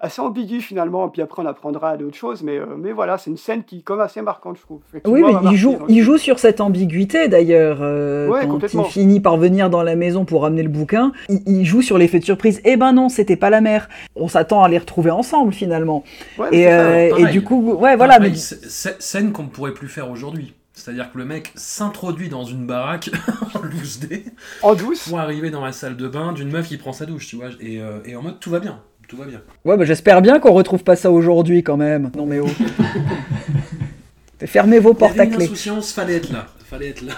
[0.00, 3.36] assez ambigu finalement, puis après on apprendra d'autres choses, mais, euh, mais voilà, c'est une
[3.36, 4.80] scène qui est comme assez marquante, je trouve.
[5.06, 7.78] Oui, mais il joue, il joue sur cette ambiguïté d'ailleurs.
[7.80, 11.42] Euh, ouais, quand il finit par venir dans la maison pour ramener le bouquin, il,
[11.46, 12.60] il joue sur l'effet de surprise.
[12.64, 13.88] Eh ben non, c'était pas la mère.
[14.14, 16.04] On s'attend à les retrouver ensemble finalement.
[16.38, 18.18] Ouais, et, euh, et du coup, ouais, voilà.
[18.18, 18.38] Pareil, mais...
[18.38, 20.54] Scène qu'on ne pourrait plus faire aujourd'hui.
[20.74, 23.10] C'est-à-dire que le mec s'introduit dans une baraque
[23.54, 24.24] en loose day.
[24.62, 27.26] En douce Pour arriver dans la salle de bain d'une meuf qui prend sa douche,
[27.26, 27.48] tu vois.
[27.60, 29.42] Et, euh, et en mode tout va bien tout va bien.
[29.64, 32.10] Ouais, bah j'espère bien qu'on retrouve pas ça aujourd'hui quand même.
[32.16, 32.46] Non mais oh.
[34.46, 35.46] Fermez vos portes à clé.
[35.46, 36.46] insouciance, fallait être là.
[36.64, 37.14] Fallait être là.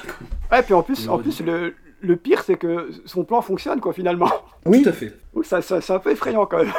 [0.51, 3.93] Ouais, puis en plus, en plus le, le pire, c'est que son plan fonctionne, quoi,
[3.93, 4.30] finalement.
[4.64, 4.82] Oui.
[4.82, 5.12] Tout à fait.
[5.43, 6.72] Ça, ça, c'est un peu effrayant quand même.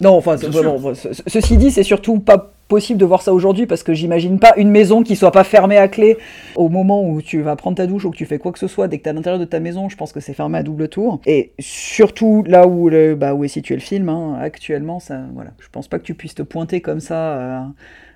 [0.00, 3.92] Non, enfin, bon, ceci dit, c'est surtout pas possible de voir ça aujourd'hui parce que
[3.92, 6.16] j'imagine pas une maison qui soit pas fermée à clé
[6.54, 8.66] au moment où tu vas prendre ta douche ou que tu fais quoi que ce
[8.66, 8.88] soit.
[8.88, 10.62] Dès que tu es à l'intérieur de ta maison, je pense que c'est fermé à
[10.62, 11.20] double tour.
[11.26, 15.50] Et surtout là où, le, bah, où est situé le film, hein, actuellement, ça, voilà,
[15.58, 17.66] je pense pas que tu puisses te pointer comme ça à,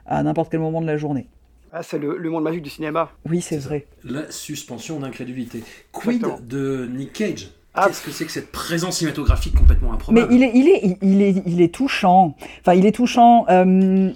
[0.07, 1.27] à n'importe quel moment de la journée.
[1.71, 3.11] Ah, c'est le, le, monde magique du cinéma.
[3.29, 3.85] Oui, c'est vrai.
[4.05, 5.63] La suspension d'incrédulité.
[5.93, 7.51] Quid de Nick Cage?
[7.75, 7.89] Ah.
[7.89, 10.29] Qu'est-ce que c'est que cette présence cinématographique complètement improbable?
[10.31, 12.35] Mais il est, il est, il est, il est touchant.
[12.61, 13.45] Enfin, il est touchant.
[13.51, 14.11] Euh,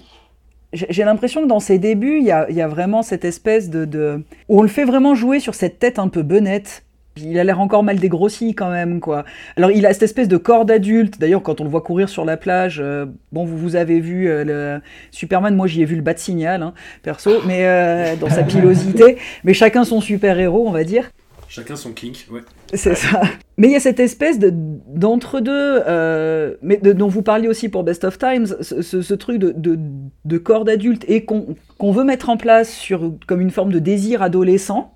[0.73, 3.69] j'ai l'impression que dans ses débuts, il y a, il y a vraiment cette espèce
[3.69, 6.83] de, de, où on le fait vraiment jouer sur cette tête un peu benette.
[7.17, 9.25] Il a l'air encore mal dégrossi quand même, quoi.
[9.57, 11.19] Alors il a cette espèce de corps d'adulte.
[11.19, 14.29] D'ailleurs, quand on le voit courir sur la plage, euh, bon, vous vous avez vu
[14.29, 15.53] euh, le Superman.
[15.53, 19.17] Moi, j'y ai vu le bas de signal, hein, perso, mais euh, dans sa pilosité.
[19.43, 21.11] Mais chacun son super héros, on va dire.
[21.51, 22.39] Chacun son kink, ouais.
[22.73, 23.23] C'est ça.
[23.57, 27.83] Mais il y a cette espèce d'entre-deux, euh, mais de, dont vous parliez aussi pour
[27.83, 29.77] Best of Times, ce, ce, ce truc de, de,
[30.23, 33.79] de corps d'adulte et qu'on qu veut mettre en place sur, comme une forme de
[33.79, 34.93] désir adolescent.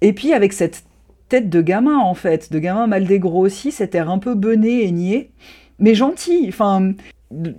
[0.00, 0.84] Et puis avec cette
[1.28, 4.90] tête de gamin, en fait, de gamin mal dégrossi, cet air un peu bené et
[4.90, 5.32] niais,
[5.78, 6.46] mais gentil.
[6.48, 6.94] Enfin,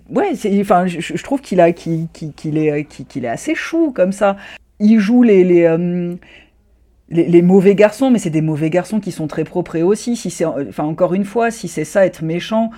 [0.10, 0.32] ouais,
[0.62, 2.26] enfin, je, je, trouve qu'il a, qu'il qu
[2.58, 4.36] est, qu'il est assez chou comme ça.
[4.80, 6.16] Il joue les, les, euh,
[7.10, 10.16] les, mauvais garçons, mais c'est des mauvais garçons qui sont très propres aussi.
[10.16, 12.72] Si c'est, enfin, encore une fois, si c'est ça être méchant,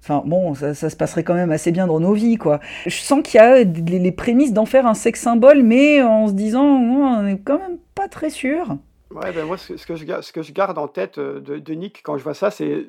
[0.00, 2.60] enfin bon, ça, se passerait quand même assez bien dans nos vies, quoi.
[2.86, 6.28] Je sens qu'il y a les, les prémices d'en faire un sexe symbole, mais en
[6.28, 8.76] se disant, on est quand même pas très sûr.
[9.10, 12.34] Ouais, ben moi, ce, que je, garde en tête de, de Nick quand je vois
[12.34, 12.86] ça, c'est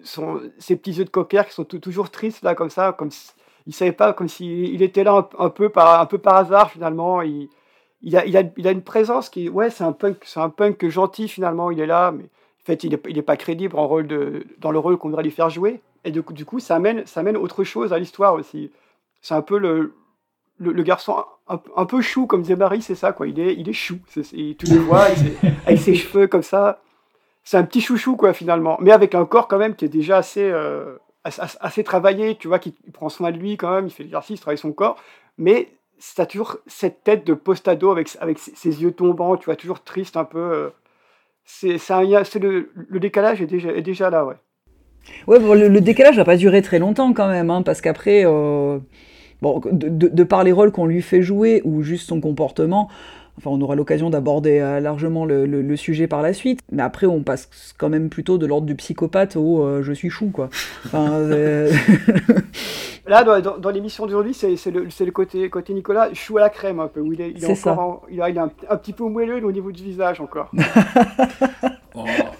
[0.57, 3.11] ces petits yeux de cocker qui sont toujours tristes, là, comme ça, comme
[3.69, 7.21] savait pas, comme s'il il était là un, peu par, un peu par hasard, finalement.
[8.01, 10.49] Il a, il, a, il a une présence qui, ouais, c'est un punk, c'est un
[10.49, 11.71] punk gentil finalement.
[11.71, 14.45] Il est là, mais en fait, il n'est il est pas crédible en rôle de,
[14.59, 15.81] dans le rôle qu'on devrait lui faire jouer.
[16.03, 18.71] Et du coup, du coup, ça amène, ça amène autre chose à l'histoire aussi.
[19.21, 19.95] C'est un peu le,
[20.59, 23.27] le, garçon un, peu chou, comme disait Marie, c'est ça quoi.
[23.27, 23.97] Il est, il est chou.
[24.07, 25.07] C'est, tu le vois,
[25.65, 26.81] avec ses cheveux comme ça.
[27.43, 30.17] C'est un petit chouchou quoi finalement, mais avec un corps quand même qui est déjà
[30.17, 32.35] assez, euh, assez, assez travaillé.
[32.35, 33.87] Tu vois, qu'il prend soin de lui quand même.
[33.87, 34.97] Il fait l'exercice, travaille son corps,
[35.37, 35.74] mais
[36.15, 40.17] t'as toujours cette tête de post-ado avec, avec ses, yeux tombants, tu vois, toujours triste
[40.17, 40.39] un peu.
[40.39, 40.69] euh.
[41.45, 44.35] C'est c'est un- il y a- c'est le, décalage est déjà, est déjà là, ouais.
[45.27, 48.79] Ouais, le, le décalage n'a pas duré très longtemps quand même, hein, parce qu'après, euh,
[49.41, 52.89] bon, de par les rôles qu'on lui fait jouer ou juste son comportement,
[53.37, 56.83] enfin, on aura l'occasion d'aborder euh, largement le, le- le sujet par la suite, mais
[56.83, 60.29] après, on passe quand même plutôt de l'ordre du psychopathe au euh, je suis chou,
[60.31, 60.49] quoi.
[60.85, 61.71] Enfin, euh,
[63.07, 66.79] Là, dans, dans, dans l'émission d'aujourd'hui, c'est le, côté, côté Nicolas chou à la crème
[66.79, 68.77] un peu, où il est, il est C'est encore en- il, a, il un, un
[68.77, 70.49] petit peu moelleux au niveau du visage encore.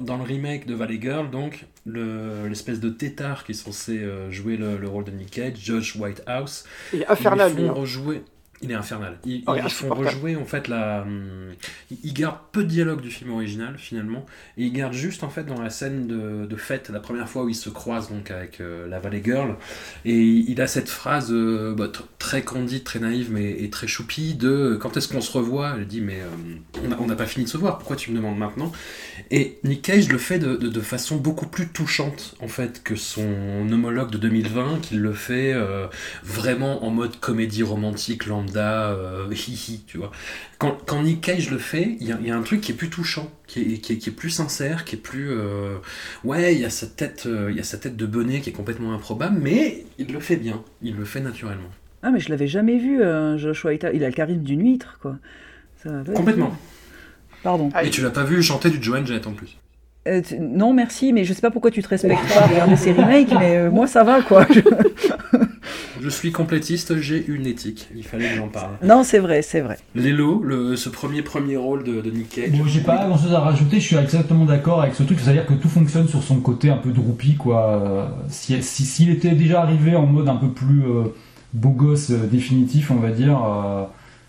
[0.01, 4.57] Dans le remake de Valley Girl, donc, le- l'espèce de tétard qui est censé jouer
[4.57, 7.73] le, le rôle de Nick Cage, Josh Whitehouse, Il est infernal, ils lui, lui hein.
[7.73, 8.22] font rejouer.
[8.61, 9.18] Il est infernal.
[9.26, 11.02] Ils, Oh, ils font rejouer en fait la.
[11.02, 11.49] hum,
[11.91, 14.26] ils- Ils gardent peu de dialogue du film original finalement,
[14.57, 17.44] et ils gardent juste en fait dans la scène de, de fête, la première fois
[17.44, 19.56] où il se croise donc avec euh, la Valley Girl,
[20.06, 23.88] et il a cette phrase euh, bah, tr- très candide, très naïve, mais et très
[23.88, 25.73] choupie de euh, quand est-ce qu'on se revoit?
[25.77, 28.38] Elle dit mais euh, on n'a pas fini de se voir, pourquoi tu me demandes
[28.38, 28.72] maintenant?
[29.32, 32.95] Et Nick Cage le fait de, de- de façon beaucoup plus touchante en fait que
[32.95, 35.53] son homologue de 2020, qui le fait
[36.23, 40.11] vraiment en mode comédie romantique lambda, euh, hihi, tu vois.
[40.57, 42.72] Quand, quand Nick Cage le fait, il y, a- il y a un truc qui
[42.72, 45.30] est plus touchant, qui est, qui est- qui est plus sincère, qui est plus...
[45.31, 45.77] euh,
[46.23, 48.49] ouais, il y, a sa tête, euh, il y a sa tête de bonnet qui
[48.49, 51.69] est complètement improbable, mais il le fait bien, il le fait naturellement.
[52.03, 53.91] Ah, mais je l'avais jamais vu, euh, Joshua Ita.
[53.91, 55.15] Il a le charisme d'une huître, quoi.
[55.84, 56.55] Ça Complètement.
[57.43, 57.69] Pardon.
[57.84, 59.57] Et tu l'as pas vu chanter du Joan Jett en plus.
[60.07, 62.91] Euh, non, merci, mais je sais pas pourquoi tu te respectes pas à regarder ces
[62.93, 64.45] remakes, mais euh, moi ça va, quoi.
[64.53, 64.59] Je-
[66.01, 68.72] Je suis complétiste, j'ai une éthique, il fallait que j'en parle.
[68.84, 69.77] non, c'est vrai, c'est vrai.
[69.95, 72.51] Lélo, le, ce premier premier rôle de, de Nick Cage.
[72.51, 75.45] Bon, j'ai pas grand chose à rajouter, je suis exactement d'accord avec ce truc, c'est-à-dire
[75.45, 77.67] que tout fonctionne sur son côté un peu droopy, quoi.
[77.69, 81.03] Euh, Si, si- s'il était déjà arrivé en mode un peu plus euh,
[81.53, 83.84] beau gosse euh, définitif, on va dire, euh,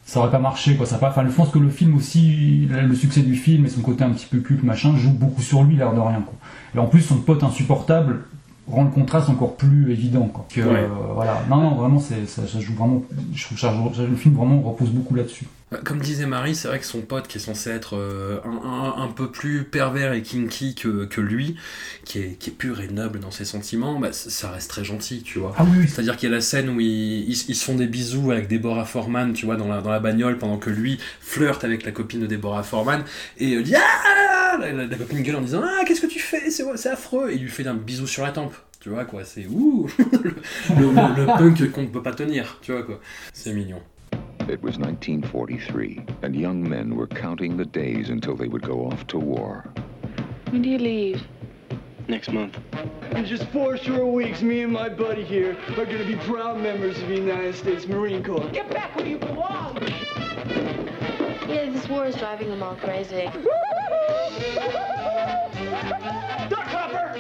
[0.05, 0.87] ça aurait pas marché, quoi.
[0.87, 3.81] Ça pas, enfin, je pense que le film aussi, le succès du film et son
[3.81, 6.35] côté un petit peu culte, machin, joue beaucoup sur lui, l'air de rien, quoi.
[6.75, 8.21] Et en plus, son pote insupportable
[8.69, 10.45] rend le contraste encore plus évident, quoi.
[10.49, 10.67] Que, Ouais.
[10.81, 11.41] euh, voilà.
[11.49, 13.03] Non, non, vraiment, c'est, ça, ça joue vraiment,
[13.35, 13.73] je trouve que ça,
[14.03, 15.47] le film vraiment repose beaucoup là-dessus.
[15.73, 18.51] Bah, Comme disait Marie, c'est vrai que son pote qui est censé être euh, un,
[18.69, 21.57] un- un peu plus pervers et kinky que, que lui,
[22.05, 25.23] qui est, qui est pur et noble dans ses sentiments, bah, ça reste très gentil,
[25.25, 25.55] tu vois.
[25.59, 25.89] Ah oui.
[25.89, 28.47] C'est-à-dire qu'il y a la scène où ils, ils, ils se font des bisous avec
[28.47, 31.91] Deborah Foreman, tu vois, dans la, dans la bagnole, pendant que lui flirte avec la
[31.91, 33.03] copine de Deborah Foreman,
[33.39, 36.21] et euh, dit Ah la, la- la copine gueule en disant Ah, qu'est-ce que tu
[36.21, 36.49] fais?
[36.51, 38.55] C'est c'est affreux Et il lui fait un bisou sur la tempe.
[38.79, 40.15] Tu vois quoi, c'est ouh le,
[40.79, 43.01] le- le- le punk qu'on ne peut pas tenir, tu vois quoi.
[43.33, 43.81] C'est mignon.
[44.49, 49.05] It was 1943, and young men were counting the days until they would go off
[49.09, 49.69] to war.
[50.51, 51.27] When do you leave?
[52.07, 52.57] Next month.
[53.11, 56.97] In just four short weeks, me and my buddy here are gonna be proud members
[57.03, 58.49] of the United States Marine Corps.
[58.53, 59.79] Get back where you belong!
[61.49, 63.25] Yeah, this war is driving them all crazy.
[66.49, 67.16] Duck hopper!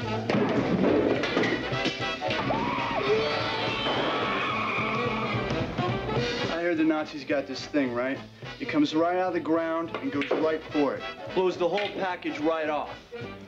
[6.66, 8.18] Heard the Nazis got this thing, right?
[8.58, 11.02] It comes right out of the ground and goes right for it.
[11.32, 12.90] Blows the whole package right off.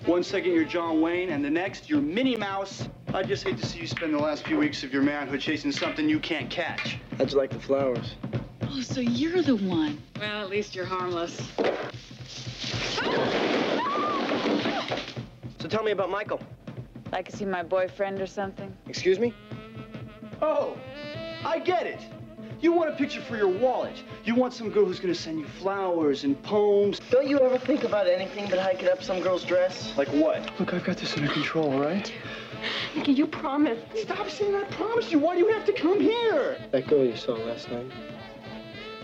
[0.07, 2.89] One second you're John Wayne, and the next you're Minnie Mouse.
[3.12, 5.73] I just hate to see you spend the last few weeks of your manhood chasing
[5.73, 6.99] something you can't catch.
[7.16, 8.15] How'd you like the flowers?
[8.62, 10.01] Oh, so you're the one.
[10.20, 11.36] Well, at least you're harmless.
[15.59, 16.40] So tell me about Michael.
[17.11, 18.73] Like, is he my boyfriend or something?
[18.86, 19.35] Excuse me?
[20.40, 20.77] Oh,
[21.45, 22.01] I get it.
[22.61, 24.03] You want a picture for your wallet.
[24.25, 27.01] You want some girl who's gonna send you flowers and poems.
[27.11, 29.97] Don't you ever think about anything but hiking up some girl's dress?
[29.97, 30.51] Like what?
[30.59, 32.13] Look, I've got this under control, all right?
[32.97, 33.83] Nikki, you promised.
[33.97, 35.21] Stop saying I promised you.
[35.21, 36.59] Why do you have to come here?
[36.73, 37.87] That girl you saw last night,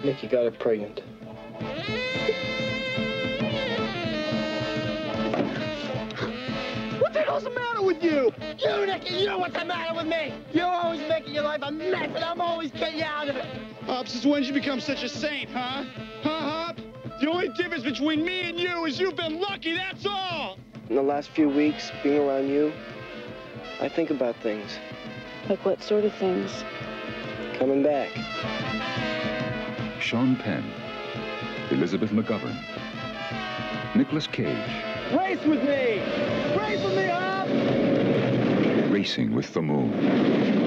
[0.02, 1.02] Nikki got her pregnant.
[7.34, 8.32] Hell's the matter with you?
[8.58, 10.32] You, Nicky, you know what's the matter with me?
[10.52, 13.44] You're always making your life a mess, and I'm always getting you out of it.
[13.86, 15.84] Hop, since when did you become such a saint, huh?
[16.22, 16.76] Huh, Hop?
[17.20, 20.58] The only difference between me and you is you've been lucky, that's all!
[20.88, 22.72] In the last few weeks, being around you,
[23.80, 24.78] I think about things.
[25.48, 26.62] Like, what sort of things?
[27.54, 28.10] Coming back.
[30.00, 30.64] Sean Penn,
[31.70, 32.56] Elizabeth McGovern,
[33.96, 36.00] Nicholas Cage, Race with me!
[36.56, 37.48] Race with me, Hop!
[38.90, 40.63] Racing with the Moon.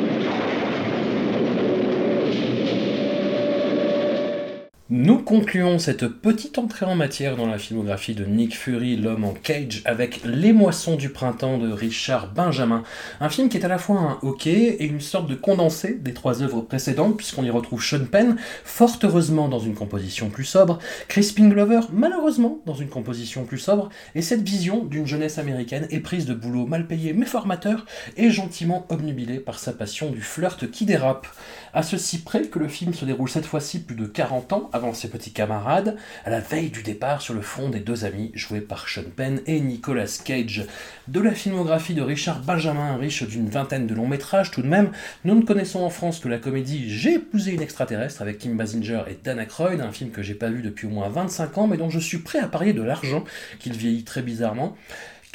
[4.90, 9.34] Nous concluons cette petite entrée en matière dans la filmographie de Nick Fury, l'homme en
[9.34, 12.84] cage, avec Les Moissons du printemps de Richard Benjamin,
[13.20, 16.14] un film qui est à la fois un hockey et une sorte de condensé des
[16.14, 20.80] trois œuvres précédentes, puisqu'on y retrouve Sean Penn, fort heureusement dans une composition plus sobre,
[21.10, 26.26] Crispin Glover, malheureusement dans une composition plus sobre, et cette vision d'une jeunesse américaine éprise
[26.26, 27.86] de boulot mal payé mais formateur,
[28.16, 31.28] et gentiment obnubilée par sa passion du flirt qui dérape.
[31.74, 34.94] À ceci près que le film se déroule cette fois-ci plus de 40 ans avant
[34.94, 38.62] ses petits camarades, à la veille du départ sur le front des deux amis joués
[38.62, 40.66] par Sean Penn et Nicolas Cage.
[41.08, 44.92] De la filmographie de Richard Benjamin, riche d'une vingtaine de longs métrages tout de même,
[45.26, 49.04] nous ne connaissons en France que la comédie J'ai épousé une extraterrestre avec Kim Basinger
[49.10, 51.78] et Dan Aykroyd, un film que j'ai pas vu depuis au moins 25 ans mais
[51.78, 53.24] dont je suis prêt à parier de l'argent
[53.60, 54.76] qu'il vieillit très bizarrement.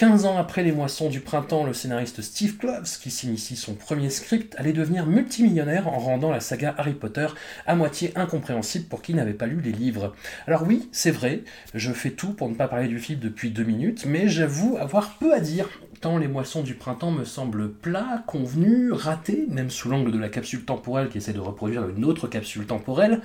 [0.02, 4.10] 15 ans après les moissons du printemps, le scénariste Steve Kloves, qui signe son premier
[4.10, 7.28] script, allait devenir multimillionnaire en rendant la saga Harry Potter
[7.68, 10.12] à moitié incompréhensible pour qui n'avait pas lu les livres.
[10.48, 13.62] Alors oui, c'est vrai, je fais tout pour ne pas parler du film depuis deux
[13.62, 15.68] minutes, mais j'avoue avoir peu à dire,
[16.00, 20.30] tant les moissons du printemps me semblent plats, convenus, ratés, même sous l'angle de la
[20.30, 23.20] capsule temporelle qui essaie de reproduire une autre capsule temporelle,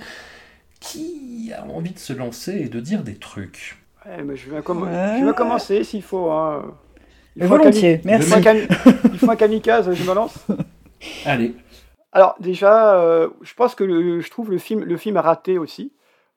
[0.78, 3.78] qui a envie de se lancer et de dire des trucs.
[4.08, 6.30] Ouais, mais je, vais comm- je vais commencer s'il faut.
[6.30, 6.74] hein.
[7.36, 8.28] Il faut un volontiers, merci.
[8.28, 8.66] Il faut un, kami-
[9.12, 10.46] il faut un kamikaze, je me lance.
[11.26, 11.54] Allez.
[12.10, 15.92] Alors déjà, euh, je pense que le- je trouve le film, le film raté aussi,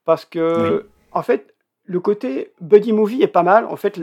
[0.06, 0.90] parce que Oui.
[1.14, 3.66] en fait, le côté buddy movie est pas mal.
[3.66, 4.00] En fait,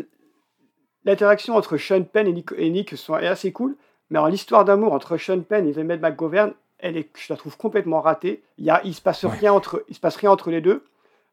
[1.04, 3.76] l'interaction entre Sean Penn et Nick, et Nick sont, est assez cool,
[4.10, 7.56] mais alors l'histoire d'amour entre Sean Penn et Emmett McGovern, elle est, je la trouve
[7.56, 8.42] complètement ratée.
[8.56, 10.84] Il y a, il se passe rien entre, il se passe rien entre les deux.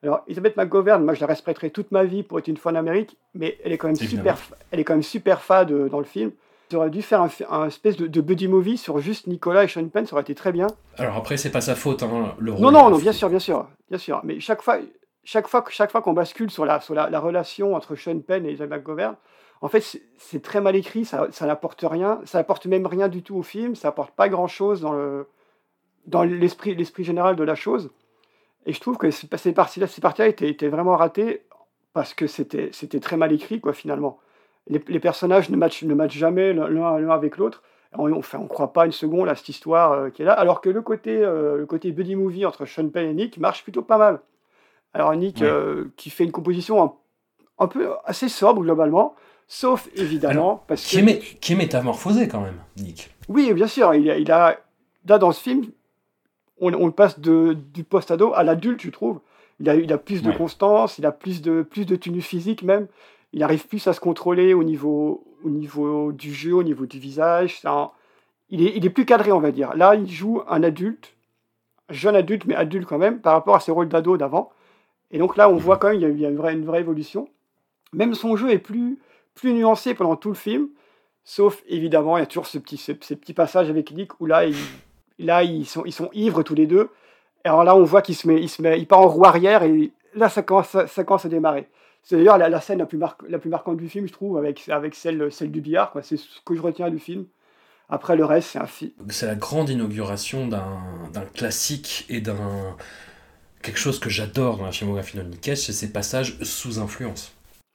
[0.05, 2.75] Alors, Elizabeth McGovern, moi je la respecterai toute ma vie pour être une fois en
[2.75, 4.35] Amérique, mais elle est quand même Évidemment.
[4.37, 6.31] super, elle est quand même super fade euh, dans le film.
[6.73, 9.87] Auraient dû faire un, un espèce de, de buddy movie sur juste Nicolas et Sean
[9.87, 10.67] Penn, ça aurait été très bien.
[10.97, 12.61] Alors après, c'est pas sa faute, hein, le rôle.
[12.61, 14.21] Non, non, non, bien sûr, bien sûr, bien sûr.
[14.23, 14.77] Mais chaque fois,
[15.23, 18.19] chaque fois, que- chaque fois qu'on bascule sur la, sur la, la relation entre Sean
[18.19, 19.15] Penn et Elizabeth McGovern,
[19.61, 23.07] en fait, c'est- c'est très mal écrit, ça, ça n'apporte rien, ça n'apporte même rien
[23.09, 25.27] du tout au film, ça n'apporte pas grand-chose dans le
[26.07, 27.89] dans l'esprit l'esprit général de la chose.
[28.65, 31.43] Et je trouve que ces parties-là parties étaient, étaient vraiment ratées
[31.93, 34.19] parce que c'était très mal écrit, quoi, finalement.
[34.67, 37.61] Les, les personnages ne matchent, ne matchent jamais l'un avec l'autre.
[37.97, 40.59] On ne on croit pas une seconde à cette histoire euh, qui est là, alors
[40.59, 43.83] que le côté, euh, le côté buddy movie entre Sean Penn et Nick marche plutôt
[43.83, 44.19] pas mal.
[44.93, 45.47] Alors Nick, Ouais.
[45.47, 46.93] euh, qui fait une composition un,
[47.59, 49.15] un peu assez sobre globalement,
[49.47, 51.09] sauf évidemment parce Qui que...
[51.09, 53.15] est, qui est métamorphosé quand même, Nick.
[53.29, 54.59] Oui, bien sûr, il a, il a
[55.07, 55.65] là dans ce film,
[56.59, 59.19] on, passe de, du post-ado à l'adulte, je trouve.
[59.59, 60.37] Il a, il a plus de Ouais.
[60.37, 62.87] constance, il a plus de, plus de tenue physique même.
[63.33, 66.99] Il arrive plus à se contrôler au niveau, au niveau du jeu, au niveau du
[66.99, 67.59] visage.
[67.65, 67.91] Un-
[68.49, 69.75] il, est, il est plus cadré, on va dire.
[69.75, 71.15] Là, il joue un adulte,
[71.89, 74.51] jeune adulte, mais adulte quand même, par rapport à ses rôles d'ado d'avant.
[75.11, 76.53] Et donc là, on voit quand même, il y a, il y a une, vraie,
[76.53, 77.27] une vraie évolution.
[77.93, 78.99] Même son jeu est plus,
[79.35, 80.69] plus nuancé pendant tout le film.
[81.23, 84.25] Sauf, évidemment, il y a toujours ce petit, ce- ces petits passages avec Nick où
[84.25, 84.55] là, il-
[85.19, 86.89] là ils, sont, ils sont ivres tous les deux.
[87.43, 89.63] Alors là, on voit qu'il se met, il se met, il part en roue arrière
[89.63, 91.67] et là, ça commence, ça, ça commence à démarrer.
[92.01, 94.37] C'est d'ailleurs la, la scène la plus, mar- la plus marquante du film, je trouve,
[94.37, 95.91] avec, avec celle, celle du billard.
[96.03, 97.25] C'est ce que je retiens du film.
[97.87, 98.91] Après, le reste, c'est un film.
[99.09, 102.75] C'est la grande inauguration d'un classique et d'un.
[103.61, 107.31] Quelque chose que j'adore dans la filmographie de Nick Cage, c'est ses passages sous influence.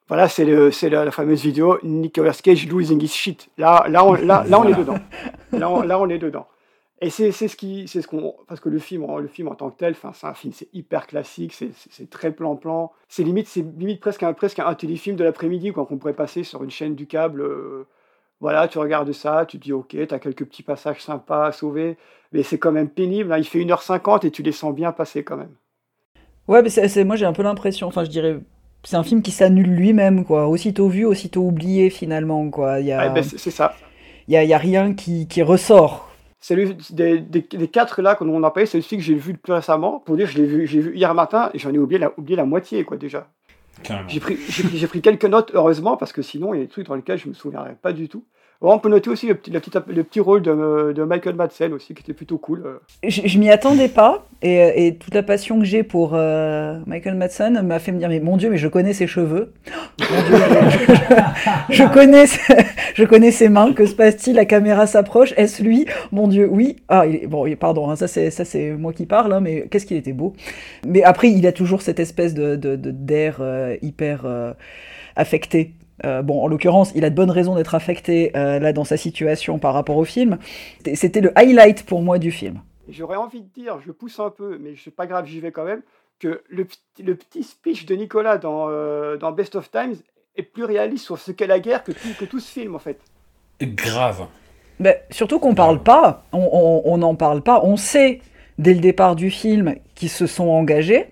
[0.08, 3.48] Voilà, c'est la, la fameuse vidéo Nicolas Cage losing his shit.
[3.58, 4.98] Là, là, on, là, là, on est dedans.
[5.52, 6.46] Là, on, là, on est dedans.
[7.02, 9.48] Et c'est c'est ce qui, c'est ce qu'on, parce que le film, en- le film
[9.48, 12.92] en tant que tel, enfin, c'est un film, c'est hyper classique, c'est très plan-plan.
[13.08, 16.44] C'est limite, c'est limite presque un, presque un téléfilm de l'après-midi, quoi, qu'on pourrait passer
[16.44, 17.40] sur une chaîne du câble.
[17.42, 17.86] euh,
[18.40, 21.96] voilà, tu regardes ça, tu te dis ok, t'as quelques petits passages sympas à sauver,
[22.32, 23.32] mais c'est quand même pénible.
[23.32, 25.54] hein, il fait 1h50 et tu les sens bien passer quand même.
[26.48, 28.38] Ouais, mais c'est, moi j'ai un peu l'impression, enfin je dirais,
[28.82, 30.48] c'est un film qui s'annule lui-même, quoi.
[30.48, 32.72] Aussitôt vu, aussitôt oublié finalement, quoi.
[32.74, 33.76] A, Ah, ben, c'est c'est ça.
[34.28, 36.09] il y a, y a rien qui, qui ressort.
[36.40, 39.14] C'est le- des, des- des quatre là qu'on on a parlé, c'est celui que j'ai
[39.14, 40.00] vu le plus récemment.
[40.00, 42.36] Pour dire, je l'ai vu, j'ai vu hier matin et j'en ai oublié la, oublié
[42.36, 43.28] la moitié, quoi, déjà.
[43.82, 44.08] Carrément.
[44.08, 46.64] J'ai pris, j'ai pris, j'ai pris quelques notes, heureusement, parce que sinon, il y a
[46.64, 48.24] des trucs dans lesquels je me souviendrai pas du tout.
[48.62, 52.12] On peut noter aussi le petit, le petit rôle de, Michael Madsen aussi, qui était
[52.12, 52.62] plutôt cool.
[52.66, 52.78] euh.
[53.08, 57.14] Je, je m'y attendais pas, et, et toute la passion que j'ai pour euh, Michael
[57.14, 59.54] Madsen m'a fait me dire, mais mon Dieu, mais je connais ses cheveux.
[61.70, 62.54] Je, connais, ses-
[62.94, 63.72] je connais ses mains.
[63.72, 64.36] Que se passe-t-il?
[64.36, 65.32] La caméra s'approche.
[65.36, 65.86] Est-ce lui?
[66.12, 66.76] Mon Dieu, oui.
[66.88, 70.12] Ah, il bon, pardon, hein, ça c'est moi qui parle, hein, mais qu'est-ce qu'il était
[70.12, 70.34] beau.
[70.86, 74.52] Mais après, il a toujours cette espèce de d'air euh, hyper euh,
[75.16, 75.74] affecté.
[76.04, 78.96] Euh, bon, en l'occurrence, il a de bonnes raisons d'être affecté euh, là dans sa
[78.96, 80.38] situation par rapport au film.
[80.94, 82.60] C'était- le highlight pour moi du film.
[82.88, 85.64] J'aurais envie de dire, je pousse un peu, mais c'est pas grave, j'y vais quand
[85.64, 85.82] même,
[86.18, 89.94] que le, petit- le petit speech de Nicolas dans, euh, dans Best of Times
[90.36, 92.78] est plus réaliste sur ce qu'est la guerre que tout, que tout ce film, en
[92.78, 92.98] fait.
[93.60, 94.26] Grave.
[94.78, 97.60] Ben, surtout qu'on parle pas, on- on on n'en parle pas.
[97.62, 98.20] On sait
[98.58, 101.06] dès le départ du film qu'ils se sont engagés.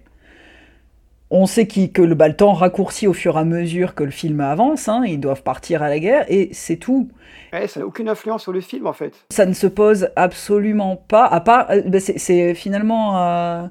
[1.30, 4.10] On sait que le, bah, le temps raccourcit au fur et à mesure que le
[4.10, 4.88] film avance.
[4.88, 7.09] hein, ils doivent partir à la guerre et c'est tout.
[7.52, 9.12] Ouais, ça n'a aucune influence sur le film, en fait.
[9.30, 13.62] Ça ne se pose absolument pas, à part, euh, ben, c'est- finalement euh,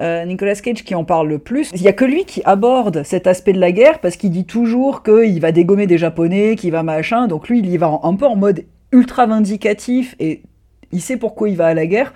[0.00, 1.70] euh, Nicolas Cage qui en parle le plus.
[1.74, 4.44] Il y a que lui qui aborde cet aspect de la guerre parce qu'il dit
[4.46, 7.28] toujours qu'il va dégommer des Japonais, qu'il va machin.
[7.28, 10.42] Donc lui, il y va un peu en mode ultra vindicatif et
[10.90, 12.12] il sait pourquoi il va à la guerre.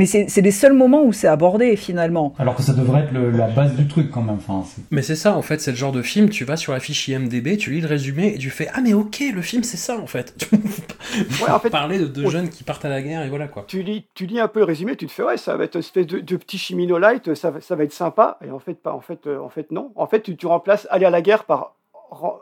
[0.00, 2.32] Mais c'est les seuls moments où c'est abordé finalement.
[2.38, 4.36] Alors que ça devrait être le- la base du truc quand même.
[4.36, 6.80] Enfin, Mais c'est ça, en fait, c'est le genre de film, tu vas sur la
[6.80, 9.76] fiche IMDB, tu lis le résumé et tu fais Ah, mais ok, le film c'est
[9.76, 10.34] ça en fait.
[11.42, 13.48] Ouais, en fait, Parler de deux on- jeunes qui partent à la guerre et voilà
[13.48, 13.64] quoi.
[13.66, 15.74] tu lis, tu lis un peu le résumé, tu te fais ouais, ça va être
[15.74, 18.38] une espèce de, de petit chimino light, ça, va- ça va être sympa.
[18.46, 18.92] Et en fait, pas.
[18.92, 19.92] En fait, euh, en fait, non.
[19.96, 21.74] En fait, tu, tu remplaces aller à la guerre par
[22.10, 22.38] ren-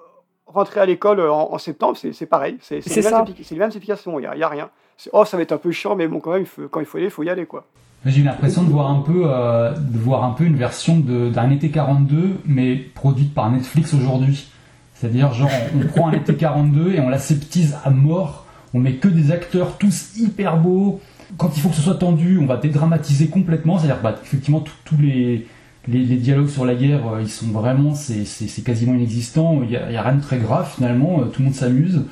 [0.47, 2.59] rentrer à l'école en, en septembre, c'est pareil.
[2.61, 4.71] C'est les, les mêmes applications, il n'y a rien.
[5.13, 6.87] Oh, ça va être un peu chiant, mais bon, quand même, il faut- quand il
[6.87, 7.65] faut aller, il faut y aller, quoi.
[8.07, 11.51] J'ai eu l'impression de voir un peu, euh, de voir un peu une version d'un
[11.51, 14.49] été 42, mais produite par Netflix aujourd'hui.
[14.95, 18.47] C'est-à-dire, genre, on, prend un été 42 et on l'aseptise à mort.
[18.75, 21.01] On met que des acteurs tous hyper beaux.
[21.37, 23.79] Quand il faut que ce soit tendu, on va dédramatiser complètement.
[23.79, 25.47] C'est-à-dire, bah, effectivement, tous les,
[25.89, 29.61] les, les dialogues sur la guerre, euh, ils sont vraiment, c'est quasiment inexistant.
[29.65, 31.21] Il y a, il y a rien de très grave finalement.
[31.21, 32.03] euh, Tout le monde s'amuse.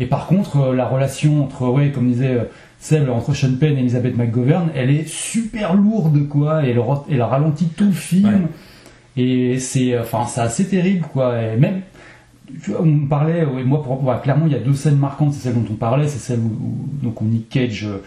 [0.00, 2.44] Et par contre, euh, la relation entre, ouais, comme disait euh,
[2.80, 6.64] Seb, entre Sean Penn et Elizabeth McGovern, elle est super lourde, quoi.
[6.66, 8.48] Et elle, ra- elle ralentit tout le film.
[9.16, 11.40] Et c'est, enfin, c'est assez terrible, quoi.
[11.40, 11.82] Et même,
[12.62, 15.32] tu vois, on parlait, ouais, moi, pour, ouais, clairement, il y a deux scènes marquantes.
[15.34, 18.02] C'est celle dont on parlait, c'est celle où, où- donc, où Nick Cage euh,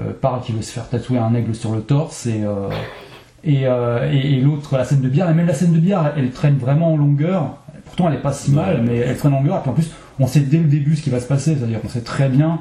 [0.00, 2.68] euh, parle qu'il veut se faire tatouer un aigle sur le torse et euh,
[3.44, 6.12] et, euh, et, et l'autre, la scène de bière, et même la scène de bière,
[6.16, 7.58] elle, elle traîne vraiment en longueur.
[7.84, 9.58] Pourtant, elle est pas si mal, mais elle traîne en longueur.
[9.58, 11.80] Et puis en plus, on sait dès le début ce qui va se passer, c'est-à-dire
[11.80, 12.60] qu'on sait très bien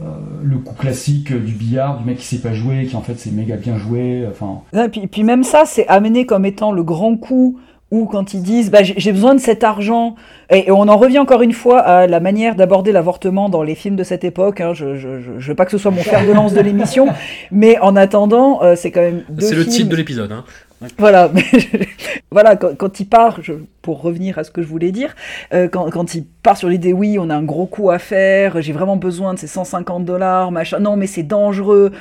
[0.00, 0.04] euh,
[0.42, 3.32] le coup classique du billard, du mec qui sait pas jouer, qui en fait c'est
[3.32, 4.26] méga bien joué.
[4.30, 7.58] Enfin, Et puis, puis même ça, c'est amené comme étant le grand coup
[7.90, 10.14] où quand ils disent bah, j'ai besoin de cet argent,
[10.48, 13.74] et, et on en revient encore une fois à la manière d'aborder l'avortement dans les
[13.74, 16.02] films de cette époque, hein, je, je, je, je veux pas que ce soit mon
[16.02, 17.08] fer de lance de l'émission,
[17.50, 20.30] mais en attendant, euh, c'est quand même C'est le titre de l'épisode.
[20.30, 20.44] Hein.
[20.80, 20.88] Ouais.
[20.98, 21.44] Voilà, mais
[22.30, 23.52] voilà quand, quand il part, je-
[23.82, 25.14] pour revenir à ce que je voulais dire,
[25.52, 28.62] euh, quand, quand il part sur l'idée, oui, on a un gros coup à faire,
[28.62, 31.92] j'ai vraiment besoin de ces 150 dollars, machin, non, mais c'est dangereux.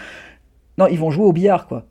[0.77, 1.85] Non, ils vont jouer au billard, quoi.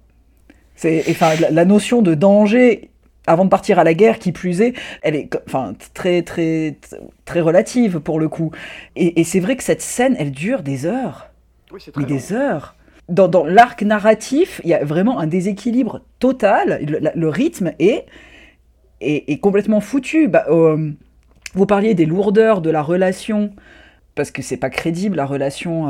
[0.76, 2.90] C'est, enfin, la, la notion de danger
[3.26, 6.76] avant de partir à la guerre, qui plus est, elle est, enfin, très, très,
[7.26, 8.52] très relative pour le coup.
[8.96, 11.28] Et, et c'est vrai que cette scène, elle dure des heures.
[11.72, 12.08] Oui, c'est Mais long.
[12.08, 12.74] des heures.
[13.08, 16.80] Dans, dans l'arc narratif, il y a vraiment un déséquilibre total.
[16.86, 18.04] Le, la- le rythme est,
[19.00, 20.28] est, est complètement foutu.
[20.28, 20.90] Bah, euh,
[21.54, 23.50] vous parliez des lourdeurs de la relation,
[24.14, 25.88] parce que c'est pas crédible la relation,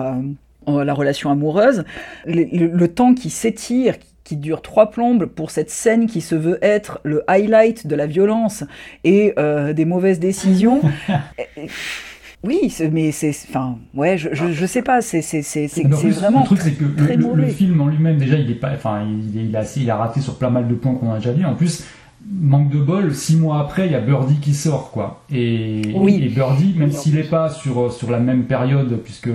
[0.69, 1.85] euh, la relation amoureuse.
[2.25, 6.21] Le, le- le temps qui s'étire, qui, qui dure trois plombes pour cette scène qui
[6.21, 8.63] se veut être le highlight de la violence
[9.03, 10.83] et euh, des mauvaises décisions.
[12.45, 16.47] Oui, mais c'est, enfin, ouais, je, je, je sais pas, c'est, c'est, c'est, vraiment le
[16.47, 19.57] truc c'est que le, film en lui-même déjà il est pas, enfin il, est- il
[19.57, 21.45] a, il a raté sur plein mal de points qu'on a déjà dit.
[21.45, 21.85] En plus,
[22.31, 25.25] manque de bol, six mois après il y a Birdie qui sort quoi.
[25.33, 26.21] Et, Oui.
[26.23, 29.31] et Birdie, même s'il n'est pas sur sur la même période puisque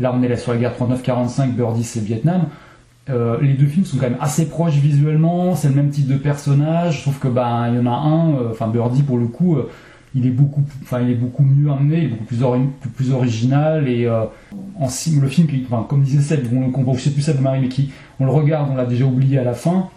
[0.00, 2.44] là on est là sur la guerre 39-45, Birdie c'est Vietnam.
[3.10, 6.16] euh, les deux films sont quand même assez proches visuellement, c'est le même type de
[6.16, 9.56] personnage, sauf que ben il y en a un, euh, enfin Birdie pour le coup,
[9.56, 9.68] euh,
[10.14, 12.38] il est beaucoup, enfin il est beaucoup mieux amené, il est beaucoup plus,
[12.94, 14.24] plus, original et euh,
[14.80, 17.60] le film, qui, enfin, comme disait Seb, on, on, je sais plus Seb de Marie,
[17.60, 19.88] mais qui, on le regarde, on l'a déjà oublié à la fin.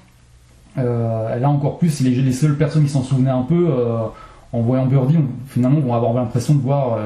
[0.77, 4.05] Euh, là encore plus, les, les seules personnes qui s'en souvenaient un peu euh,
[4.53, 5.17] en voyant Birdie,
[5.47, 6.99] finalement vont avoir l'impression de voir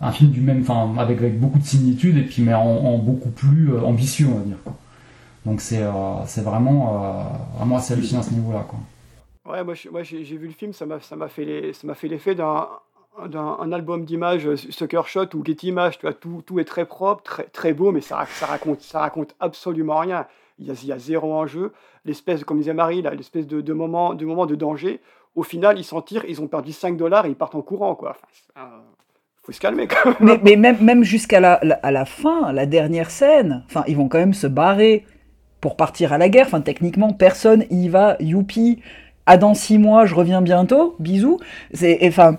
[0.00, 3.76] un film du même, enfin avec, beaucoup de similitudes et puis mais en, beaucoup plus
[3.84, 4.58] ambitieux on va dire.
[5.44, 5.82] Donc c'est
[6.40, 8.78] vraiment assez hallucinant à ce niveau-là quoi.
[9.48, 11.44] Ouais, moi, j'ai vu le film, ça m'a fait
[12.04, 12.68] l'effet d'un
[13.28, 16.64] d'un un album d'images euh, Sucker Shot ou Getty Images, tu vois, tout, tout est
[16.64, 20.26] très propre, très, très beau, mais ça, ça raconte ça raconte absolument rien.
[20.58, 21.72] Il y a, il y a zéro enjeu.
[22.06, 25.00] L'espèce, comme disait Marie, l'espèce de, moment, de moment de danger.
[25.34, 27.94] Au final, ils s'en tirent, ils ont perdu 5 dollars et ils partent en courant,
[27.94, 28.16] quoi.
[28.56, 28.60] Euh,
[29.42, 29.88] faut se calmer.
[30.20, 33.96] Mais, mais même, même jusqu'à la, la- à la fin, la dernière scène, enfin, ils
[33.96, 35.04] vont quand même se barrer
[35.60, 36.46] pour partir à la guerre.
[36.46, 38.16] Enfin, techniquement, personne y va.
[38.20, 38.82] Youpi,
[39.26, 40.96] à dans six mois, je reviens bientôt.
[40.98, 41.38] Bisous.
[41.72, 42.38] C'est, enfin,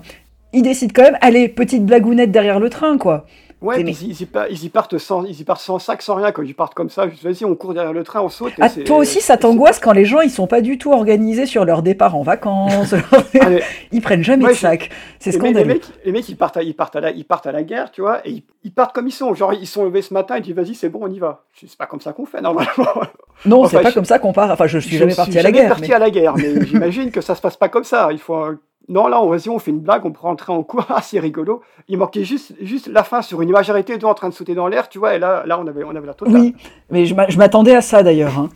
[0.52, 3.26] ils décident quand même, allez, petite blagounette derrière le train, quoi.
[3.62, 6.16] Ouais, Mais- ils, y pa- ils y partent sans, ils y partent sans sac, sans
[6.16, 6.32] rien.
[6.32, 8.52] Quand ils partent comme ça, vas-y, on court derrière le train, on saute.
[8.58, 11.46] et Ah, toi aussi, ça t'angoisse quand les gens ils sont pas du tout organisés
[11.46, 12.94] sur leur départ en vacances.
[13.92, 14.90] ils prennent jamais Ouais, de je- sac.
[15.18, 15.58] C'est scandaleux.
[15.66, 17.62] Les mecs, les mecs, ils partent, à, ils, partent à la, ils partent à la
[17.62, 19.34] guerre, tu vois, et ils, ils partent comme ils sont.
[19.34, 21.44] Genre, ils sont levés ce matin, ils disent, vas-y, c'est bon, on y va.
[21.54, 22.70] Je- C'est pas comme ça qu'on fait, normalement.
[23.46, 24.50] Non, Enfin, c'est pas je- comme ça qu'on part.
[24.50, 25.68] Enfin, je suis je jamais parti suis à la jamais guerre.
[25.68, 28.08] parti mais- à la guerre, mais j'imagine que ça se passe pas comme ça.
[28.12, 28.34] Il faut.
[28.34, 28.58] un-
[28.88, 31.00] Non, là, on, vas-y, on fait une blague, on prend un train en cours, ah,
[31.02, 31.62] c'est rigolo.
[31.88, 34.54] Il manquait juste, juste la fin sur une image arrêtée, deux en train de sauter
[34.54, 36.34] dans l'air, tu vois, et là, là on, avait, on avait la totale.
[36.34, 36.54] Oui,
[36.90, 38.38] mais je m'a- je m'attendais à ça d'ailleurs.
[38.38, 38.50] hein,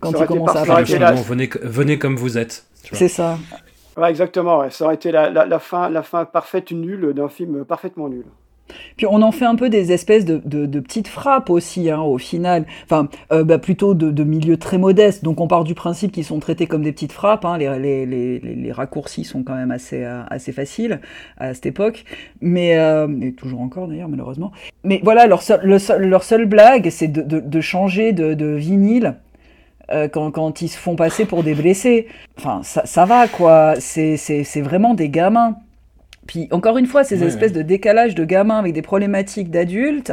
[0.00, 2.64] quand Ça il commence à aurait été Bon, venez, venez comme vous êtes.
[2.92, 3.38] C'est ça.
[3.96, 4.70] Ouais, exactement, ouais.
[4.70, 8.26] ça aurait été la, la, la fin, la fin parfaite nulle d'un film parfaitement nul.
[8.96, 10.38] Puis on en fait un peu des espèces de,
[10.80, 12.66] petites frappes aussi, hein, au final.
[12.84, 15.24] Enfin, euh, bah, plutôt de, milieux très modestes.
[15.24, 17.44] Donc on part du principe qu'ils sont traités comme des petites frappes.
[17.44, 17.58] hein.
[17.58, 21.00] Les, raccourcis sont quand même assez, euh, assez faciles
[21.38, 22.04] à cette époque.
[22.40, 24.52] Mais, euh, et toujours encore d'ailleurs, malheureusement.
[24.84, 29.16] Mais voilà, leur seul, le seul- leur seule blague, c'est de, changer de, vinyle.
[29.92, 32.08] euh, quand, ils se font passer pour des blessés.
[32.38, 33.74] Enfin, ça, va, quoi.
[33.78, 35.56] C'est vraiment des gamins.
[36.26, 40.12] Puis encore une fois, ces Ouais, espèces de décalage de gamins avec des problématiques d'adultes,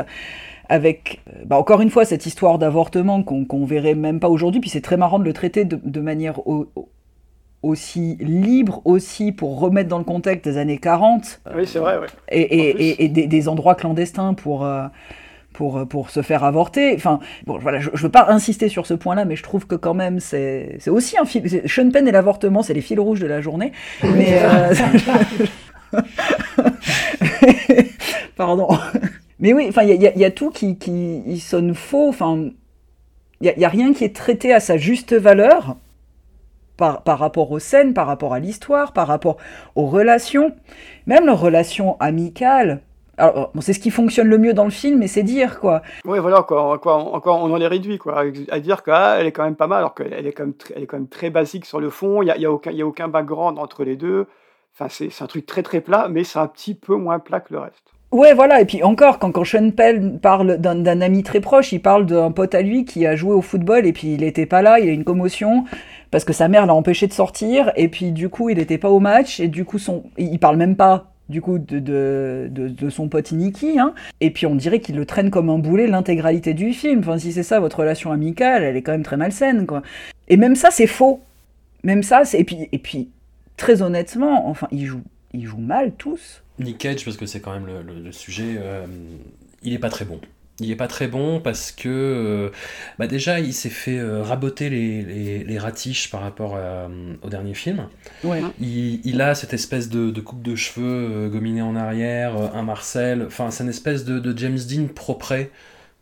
[0.69, 4.61] avec euh, bah, encore une fois cette histoire d'avortement qu'on qu'on verrait même pas aujourd'hui.
[4.61, 6.90] Puis c'est très marrant de le traiter de, de manière au- au-
[7.61, 12.07] aussi libre, aussi pour remettre dans le contexte des années 40 Oui, c'est vrai, ouais.
[12.30, 14.88] et, et- et- et des, des endroits clandestins pour, euh,
[15.53, 16.94] pour, euh, pour se faire avorter.
[16.95, 19.76] Enfin, bon, voilà, je ne veux pas insister sur ce point-là, mais je trouve que
[19.76, 21.61] quand même, c'est c'est aussi un fil.
[21.68, 23.72] Sean Penn et l'avortement, c'est les fils rouges de la journée.
[24.03, 24.40] Mais.
[24.44, 24.73] euh,
[28.36, 28.68] Pardon.
[29.40, 32.10] Mais oui, enfin, il y, a- tout qui, qui sonne faux.
[32.10, 32.49] Enfin,
[33.41, 35.76] il n'y a, rien qui est traité à sa juste valeur
[36.78, 39.38] par, par rapport aux scènes, par rapport à l'histoire, par rapport
[39.76, 40.53] aux relations,
[41.07, 42.82] même leurs relations amicales.
[43.18, 45.82] Alors, bon, c'est ce qui fonctionne le mieux dans le film, mais c'est dire quoi.
[46.06, 49.44] Oui, voilà, quoi, quoi, encore, on en est réduit, quoi, à dire qu'elle est quand
[49.44, 51.90] même pas mal, alors qu'elle est quand même, est quand même très basique sur le
[51.91, 54.26] fond, il n'y y a, a aucun background entre les deux,
[54.73, 57.53] enfin, c'est un truc très très plat, mais c'est un petit peu moins plat que
[57.53, 57.93] le reste.
[58.11, 61.81] Ouais, voilà, et puis encore, quand, quand Sean Penn parle d'un ami très proche, il
[61.81, 64.61] parle d'un pote à lui qui a joué au football et puis il n'était pas
[64.61, 65.63] là, il a une commotion
[66.11, 68.91] parce que sa mère l'a empêché de sortir et puis du coup il n'était pas
[68.91, 72.67] au match et du coup son, il parle même pas du coup de, de, de,
[72.67, 73.93] de son pote Nicky, hein.
[74.21, 76.99] et puis on dirait qu'il le traîne comme un boulet l'intégralité du film.
[76.99, 79.81] Enfin, si c'est ça votre relation amicale, elle est quand même très malsaine, quoi.
[80.27, 81.21] Et même ça, c'est faux.
[81.83, 83.09] Même ça, c'est et puis et puis
[83.57, 85.03] très honnêtement, enfin, ils jouent
[85.34, 86.43] ils jouent mal tous.
[86.59, 88.85] Nick Cage, parce que c'est quand même le, le- le sujet, euh,
[89.63, 90.19] il est pas très bon.
[90.59, 92.49] Il est pas très bon parce que euh,
[92.99, 96.88] bah déjà il s'est fait euh, raboter les, les, les ratiches par rapport à,
[97.23, 97.88] au dernier film.
[98.23, 98.41] Ouais.
[98.61, 103.23] Il, il a cette espèce de, de coupe de cheveux gominée en arrière, un Marcel,
[103.25, 105.34] enfin c'est une espèce de, de James Dean propre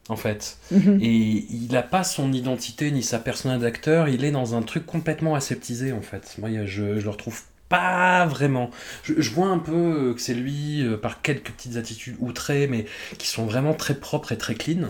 [0.09, 0.57] en fait.
[0.71, 0.99] Mhm.
[1.01, 4.85] Et il n'a pas son identité ni sa personnalité d'acteur, il est dans un truc
[4.85, 6.35] complètement aseptisé en fait.
[6.39, 8.69] Moi je, je le retrouve pas vraiment.
[9.03, 12.85] Je, je vois un peu que c'est lui euh, par quelques petites attitudes outrées, mais
[13.17, 14.89] qui sont vraiment très propres et très clean.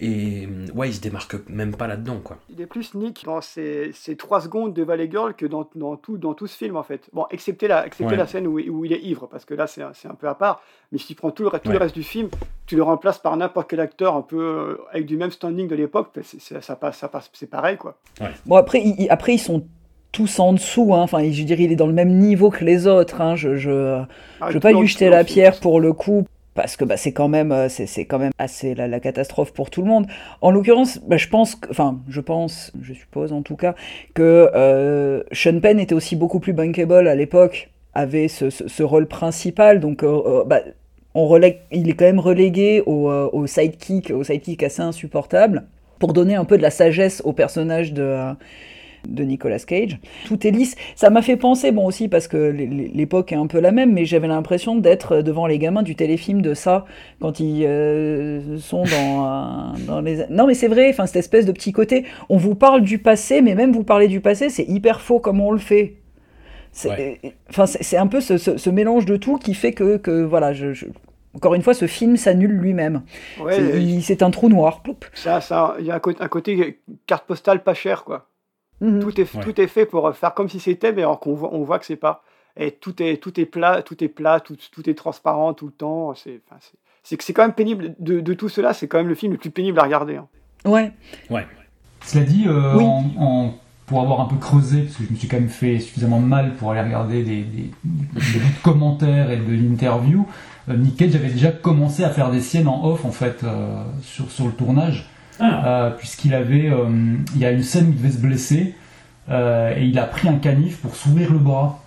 [0.00, 2.36] Et euh, ouais, il se démarque même pas là-dedans quoi.
[2.50, 5.96] Il est plus Nick dans ces, ces 3 secondes de Valley Girl que dans, dans,
[5.96, 7.08] tout, dans tout ce film, en fait.
[7.12, 8.16] Bon, excepté la, excepté Ouais.
[8.16, 10.28] la scène où, où il est ivre, parce que là, c'est un, c'est un peu
[10.28, 10.62] à part.
[10.92, 12.28] Mais si tu prends tout le, tout le reste du film,
[12.66, 15.74] tu le remplaces par n'importe quel acteur un peu euh, avec du même standing de
[15.74, 17.98] l'époque, ben, ça passe, ça passe, c'est pareil, quoi.
[18.46, 19.66] Bon, après, après, ils sont
[20.12, 20.94] tous en dessous.
[20.94, 21.00] Hein.
[21.02, 23.20] Enfin, je dirais, il est dans le même niveau que les autres.
[23.20, 23.36] Hein.
[23.36, 24.02] Je, je,
[24.40, 26.24] Ah, je veux pas lui jeter la pierre pour le coup.
[26.58, 29.80] Parce que bah, c'est quand même, euh, c'est, quand même assez la, catastrophe pour tout
[29.80, 30.08] le monde.
[30.40, 33.76] En l'occurrence, bah, je pense, enfin, je pense, je suppose en tout cas,
[34.12, 39.06] que euh, Sean Penn était aussi beaucoup plus bankable à l'époque, avait ce, ce- rôle
[39.06, 39.78] principal.
[39.78, 40.62] Donc, euh, bah,
[41.14, 45.62] on relègue, il est quand même relégué au, au sidekick, au sidekick assez insupportable,
[46.00, 48.34] pour donner un peu de la sagesse au personnage de,
[49.08, 49.98] de Nicolas Cage.
[50.26, 50.76] Tout est lisse.
[50.94, 53.72] Ça m'a fait penser, bon aussi parce que l'é- l'é- l'époque est un peu la
[53.72, 56.84] même, mais j'avais l'impression d'être devant les gamins du téléfilm de ça,
[57.20, 60.24] quand ils euh, sont dans, euh, dans les...
[60.30, 63.40] Non mais c'est vrai, enfin cette espèce de petit côté, on vous parle du passé,
[63.42, 65.96] mais même vous parler du passé, c'est hyper faux comme on le fait.
[66.72, 69.96] C'est enfin, c'est- c'est un peu ce, ce- ce mélange de tout qui fait que,
[69.96, 70.86] que voilà, je, je-
[71.34, 73.02] encore une fois, ce film s'annule lui-même.
[73.40, 74.82] Ouais, C'est- un trou noir.
[74.82, 74.96] Ploup.
[75.14, 78.26] Ça, ça, il y a un côté, un côté carte postale pas cher, quoi.
[78.80, 79.00] Mhm.
[79.00, 79.42] Tout, est, Ouais.
[79.42, 81.86] tout est fait pour faire comme si c'était, mais alors qu'on voit, on voit que
[81.86, 82.22] c'est pas.
[82.56, 85.72] Et tout est, tout est plat, tout est plat, tout, tout est transparent tout le
[85.72, 86.14] temps.
[86.14, 87.94] C'est, enfin, c'est, c'est que c'est quand même pénible.
[87.98, 90.16] De, de tout cela, c'est quand même le film le plus pénible à regarder.
[90.16, 90.26] hein.
[90.64, 90.92] Ouais.
[91.30, 91.46] Ouais.
[92.04, 92.84] Cela dit, euh, Oui.
[92.84, 93.54] en- en-
[93.86, 96.54] pour avoir un peu creusé, parce que je me suis quand même fait suffisamment mal
[96.56, 97.70] pour aller regarder des, des-
[98.62, 100.26] commentaires et de l'interview,
[100.68, 103.82] euh, Nick Cage avait déjà commencé à faire des siennes en off en fait euh,
[104.02, 105.08] sur, sur le tournage,
[105.40, 106.86] euh, puisqu'il avait, euh,
[107.34, 108.74] il y a une scène où il devait se blesser
[109.30, 111.82] euh, et il a pris un canif pour s'ouvrir le bras.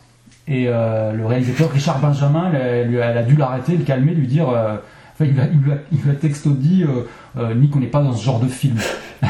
[0.48, 5.24] Et le réalisateur Richard Benjamin, elle, elle a dû l'arrêter, le calmer, lui dire, enfin,
[5.24, 6.84] il, lui a, il, lui a, il lui a texto dit,
[7.56, 8.78] Nick, on n'est pas dans ce genre de film.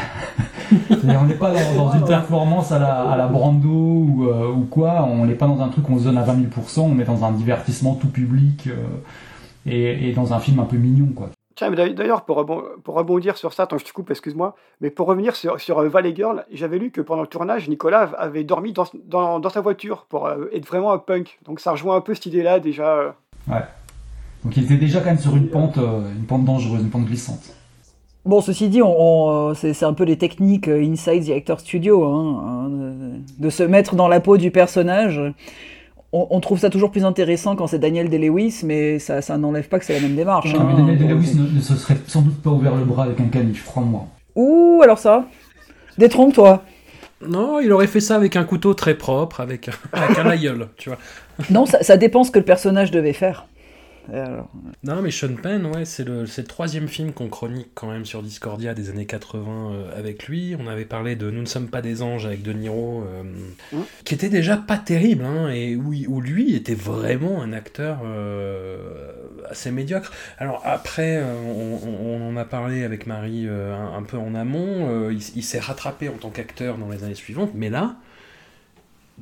[1.04, 4.62] On n'est pas dans, dans une performance à la, à la Brando ou, euh, ou
[4.62, 6.98] quoi, on n'est pas dans un truc où on se donne à 20 000%, on
[6.98, 8.76] est dans un divertissement tout public euh,
[9.66, 11.30] et, et dans un film un peu mignon, quoi.
[11.54, 14.90] Tiens, mais d'ailleurs- pour, rebon- pour rebondir sur ça, attends, je te coupe, excuse-moi, mais
[14.90, 18.44] pour revenir sur, sur euh, Valley Girl, j'avais lu que pendant le tournage, Nicolas avait
[18.44, 21.38] dormi dans, dans, dans sa voiture pour euh, être vraiment un punk.
[21.44, 22.94] Donc ça rejoint un peu cette idée-là déjà.
[22.96, 23.10] euh.
[23.48, 23.62] Ouais.
[24.44, 27.54] Donc il était déjà quand même sur une pente, une pente dangereuse, une pente glissante.
[28.24, 28.94] Bon, ceci dit, on,
[29.50, 33.62] on, c'est un peu les techniques inside the actor studio, hein, hein, de, de se
[33.64, 35.20] mettre dans la peau du personnage.
[36.12, 39.68] On, on trouve ça toujours plus intéressant quand c'est Daniel Day-Lewis, mais ça, ça n'enlève
[39.68, 40.52] pas que c'est la même démarche.
[40.52, 40.66] Non, hein.
[40.68, 43.28] mais Daniel Day-Lewis ne, ne se serait sans doute pas ouvert le bras avec un
[43.28, 44.06] canif, crois-moi.
[44.36, 45.26] Ouh, alors ça?
[45.98, 46.62] Détrompe-toi.
[47.26, 50.88] Non, il aurait fait ça avec un couteau très propre, avec, avec un aïeul, tu
[50.88, 50.98] vois.
[51.50, 53.46] Non, ça, ça dépend ce que le personnage devait faire.
[54.12, 54.50] Alors,
[54.82, 58.04] Non, mais Sean Penn, ouais, c'est le, c'est le troisième film qu'on chronique quand même
[58.04, 60.56] sur Discordia des années 80 euh, avec lui.
[60.58, 63.22] On avait parlé de Nous ne sommes pas des anges avec De Niro, euh,
[64.04, 69.12] qui était déjà pas terrible, hein, et où, où lui était vraiment un acteur euh,
[69.48, 70.12] assez médiocre.
[70.38, 74.16] Alors après, euh, on, on- on en a parlé avec Marie euh, un, un peu
[74.16, 77.70] en amont, euh, il, il s'est rattrapé en tant qu'acteur dans les années suivantes, mais
[77.70, 77.96] là,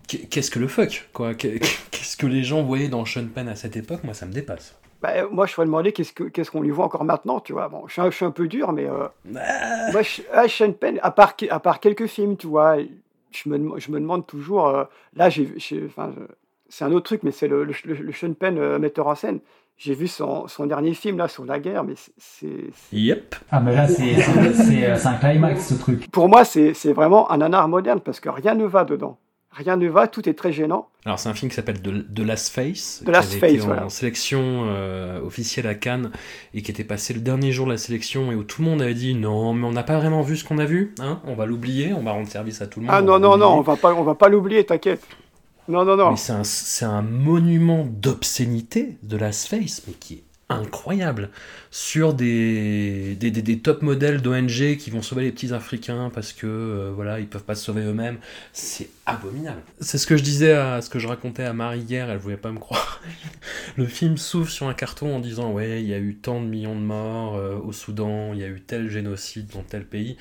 [0.09, 1.35] qu'est-ce que le fuck quoi?
[1.35, 4.03] Qu'est-ce que les gens voyaient dans Sean Penn à cette époque?
[4.05, 4.77] Moi, ça me dépasse.
[5.03, 7.69] Bah, moi, je me demander qu'est-ce que- qu'est-ce qu'on lui voit encore maintenant, tu vois?
[7.69, 9.07] Bon, je suis un, je suis un peu dur, mais euh,
[9.93, 12.77] moi, je, ah, Sean Penn, à part, à part quelques films, tu vois,
[13.31, 14.69] je me, je me demande toujours.
[14.69, 18.59] euh, là, j'ai, c'est un autre truc, mais c'est le, le, le- le Sean Penn
[18.59, 19.41] euh, metteur en scène.
[19.79, 23.37] J'ai vu son, son dernier film là sur la guerre, mais c'est- Yep.
[23.51, 26.11] Ah, mais là, c'est c'est- c'est, euh, c'est un climax, ce truc.
[26.11, 29.19] Pour moi, c'est c'est vraiment un nanar moderne parce que rien ne va dedans.
[29.53, 30.89] Rien ne va, tout est très gênant.
[31.05, 33.51] Alors c'est un film qui s'appelle The, The Last Face, The qui Last avait Face,
[33.53, 33.89] été en voilà.
[33.89, 36.13] sélection euh, officielle à Cannes
[36.55, 38.81] et qui était passé le dernier jour de la sélection et où tout le monde
[38.81, 41.35] avait dit non mais on n'a pas vraiment vu ce qu'on a vu, hein on
[41.35, 42.95] va l'oublier, on va rendre service à tout le monde.
[42.97, 45.03] Ah on non, non, non, on va pas, on va pas l'oublier, t'inquiète.
[45.69, 46.11] Non, non, non.
[46.11, 51.31] Mais c'est un, c'est un monument d'obscénité de Last Face, mais qui est incroyable,
[51.71, 56.33] sur des, des, des- des top modèles d'ONG qui vont sauver les petits Africains parce
[56.33, 58.19] que euh, voilà ils peuvent pas se sauver eux-mêmes.
[58.53, 59.63] C'est abominable.
[59.81, 62.37] C'est ce que je disais à ce que je racontais à Marie hier, elle voulait
[62.37, 63.01] pas me croire.
[63.77, 66.47] Le film s'ouvre sur un carton en disant ouais il y a eu tant de
[66.47, 70.17] millions de morts euh, au Soudan, il y a eu tel génocide dans tel pays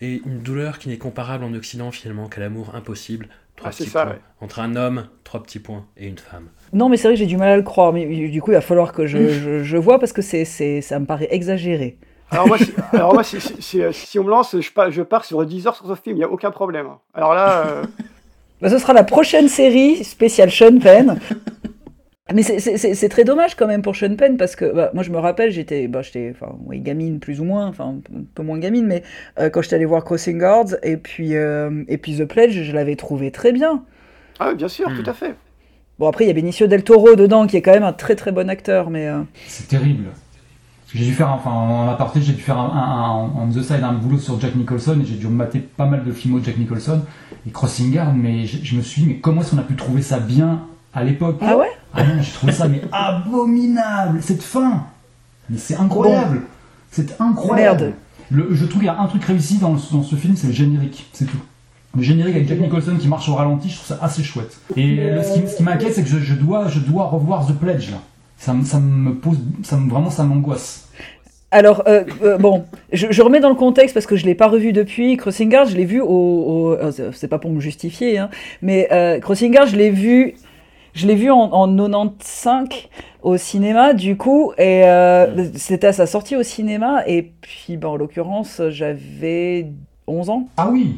[0.00, 3.28] et une douleur qui n'est comparable en Occident finalement qu'à l'amour impossible.
[3.56, 4.12] Trois Ah, petits ça, points.
[4.12, 4.20] ouais.
[4.40, 6.48] Entre un homme, trois petits points, et une femme.
[6.72, 8.54] Non, mais c'est vrai que j'ai du mal à le croire, mais du coup, il
[8.54, 11.98] va falloir que je, je, je vois parce que c'est, c'est, ça me paraît exagéré.
[12.30, 15.02] Alors moi, si, alors moi, si, si- si- si on me lance, je pars, je
[15.02, 16.88] pars sur 10 heures sur ce film, il n'y a aucun problème.
[17.14, 17.86] Alors là, euh,
[18.60, 21.18] Bah, ce sera la prochaine série spéciale Sean Penn.
[22.32, 24.90] Mais c'est- c'est c'est- c'est très dommage quand même pour Sean Penn parce que bah,
[24.94, 28.22] moi je me rappelle, j'étais bah, j'étais enfin, oui, gamine plus ou moins, enfin un
[28.34, 29.02] peu moins gamine, mais
[29.38, 32.72] euh, quand j'étais allé voir Crossing Guards et puis, euh, et puis The Pledge, je
[32.72, 33.84] l'avais trouvé très bien.
[34.38, 34.94] ah, oui, bien sûr, Hmm.
[34.94, 35.34] tout à fait.
[35.98, 38.16] Bon après il y a Benicio del Toro dedans qui est quand même un très
[38.16, 40.08] très bon acteur, mais euh, C'est terrible.
[40.94, 43.82] J'ai dû faire, enfin, en aparté, j'ai dû faire un, un, un- on the side
[43.82, 46.58] un boulot sur Jack Nicholson et j'ai dû mater pas mal de films de Jack
[46.58, 47.00] Nicholson
[47.46, 49.74] et Crossing Guard, mais je, je me suis dit, mais comment est-ce qu'on a pu
[49.74, 50.60] trouver ça bien
[50.92, 51.38] à l'époque?
[51.40, 51.70] Ah ouais?
[51.94, 54.84] Ah non, j'ai trouvé ça mais abominable, cette fin
[55.48, 56.42] Mais c'est incroyable
[56.90, 57.94] C'est incroyable Merde.
[58.30, 61.08] Le- Je trouve qu'il y a un truc réussi dans ce film, c'est le générique,
[61.14, 61.38] c'est tout.
[61.94, 64.56] Le générique avec Jack Nicholson qui marche au ralenti, je trouve ça assez chouette.
[64.76, 66.66] Et ce qui, m'inquiète, c'est que je, dois,
[67.06, 67.98] revoir The Pledge là.
[68.38, 70.88] Ça, me- pose, ça me, vraiment, ça m'angoisse.
[71.52, 74.72] Alors, euh, euh, bon, je, remets dans le contexte parce que je l'ai pas revu
[74.72, 75.16] depuis.
[75.18, 76.72] Crossing Guard, je l'ai vu au.
[76.72, 78.30] euh, c'est- pas pour me justifier, hein,
[78.62, 80.34] mais euh, Crossing Guard, je l'ai vu.
[80.94, 82.66] Je l'ai vu en, en 95
[83.22, 84.82] au cinéma, du coup, et
[85.54, 89.68] c'était à sa sortie au cinéma, et puis, bon, en l'occurrence, j'avais
[90.12, 90.48] 11 ans.
[90.56, 90.96] Ah oui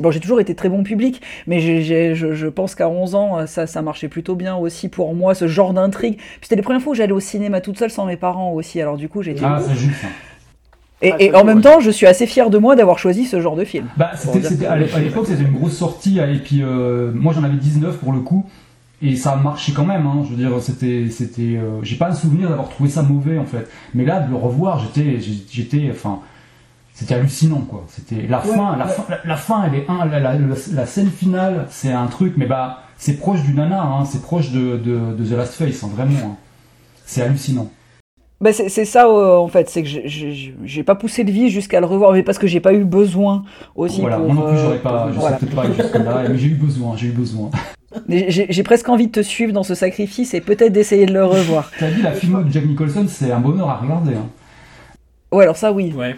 [0.00, 3.66] bon, j'ai toujours été très bon public, mais je, je pense qu'à 11 ans, ça,
[3.66, 6.16] ça marchait plutôt bien aussi pour moi, ce genre d'intrigue.
[6.16, 8.80] Puis c'était les premières fois où j'allais au cinéma toute seule sans mes parents aussi,
[8.80, 9.44] alors du coup, j'étais.
[9.44, 10.04] Ah, c'est juste.
[11.02, 11.62] Et, Ah, et en même ouais.
[11.62, 13.86] temps, je suis assez fier de moi d'avoir choisi ce genre de film.
[13.96, 17.44] Bah, c'était, à l'é- à l'époque, c'était une grosse sortie, et puis euh, moi j'en
[17.44, 18.46] avais 19 pour le coup,
[19.02, 20.06] et ça a marché quand même.
[20.06, 23.36] Hein, je veux dire, c'était, c'était, euh, j'ai pas un souvenir d'avoir trouvé ça mauvais
[23.38, 23.68] en fait.
[23.94, 25.18] Mais là, de le revoir, j'étais,
[25.50, 26.20] j'étais, enfin,
[26.98, 27.84] c'était hallucinant quoi.
[27.88, 30.86] C'était la fin, la fin, la, la fin, elle est un, la, la, la- la
[30.86, 34.78] scène finale, c'est un truc, mais bah, c'est proche du nanar, hein, c'est proche de,
[34.78, 36.18] de, de The Last Face, hein, vraiment.
[36.24, 36.36] hein.
[37.04, 37.68] C'est hallucinant.
[38.40, 41.80] Bah c'est c'est ça euh, en fait, c'est que j'ai- pas poussé le vis jusqu'à
[41.80, 43.44] le revoir, mais parce que j'ai pas eu besoin
[43.74, 44.00] aussi.
[44.00, 45.36] Voilà, pour, moi non plus, euh, j'aurais pas, je voilà.
[45.36, 47.50] serais peut-être pas allé jusque-là, mais j'ai eu besoin, j'ai eu besoin.
[48.08, 51.70] J'ai presque envie de te suivre dans ce sacrifice et peut-être d'essayer de le revoir.
[51.78, 54.14] T'as dit, la filmo de Jack Nicholson, c'est un bonheur à regarder.
[54.16, 54.26] hein.
[55.32, 55.92] Ouais, alors ça oui.
[55.96, 56.14] Ouais.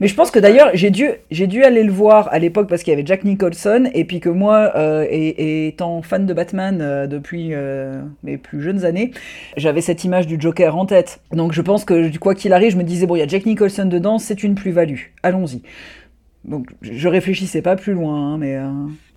[0.00, 2.82] Mais je pense que d'ailleurs, j'ai dû, j'ai dû aller le voir à l'époque parce
[2.82, 7.06] qu'il y avait Jack Nicholson, et puis que moi, euh, étant fan de Batman euh,
[7.06, 9.12] depuis euh, mes plus jeunes années,
[9.56, 11.20] j'avais cette image du Joker en tête.
[11.32, 13.46] Donc je pense que quoi qu'il arrive, je me disais, bon, il y a Jack
[13.46, 15.00] Nicholson dedans, c'est une plus-value.
[15.22, 15.62] Allons-y.
[16.44, 18.58] Donc je réfléchissais pas plus loin, hein, mais...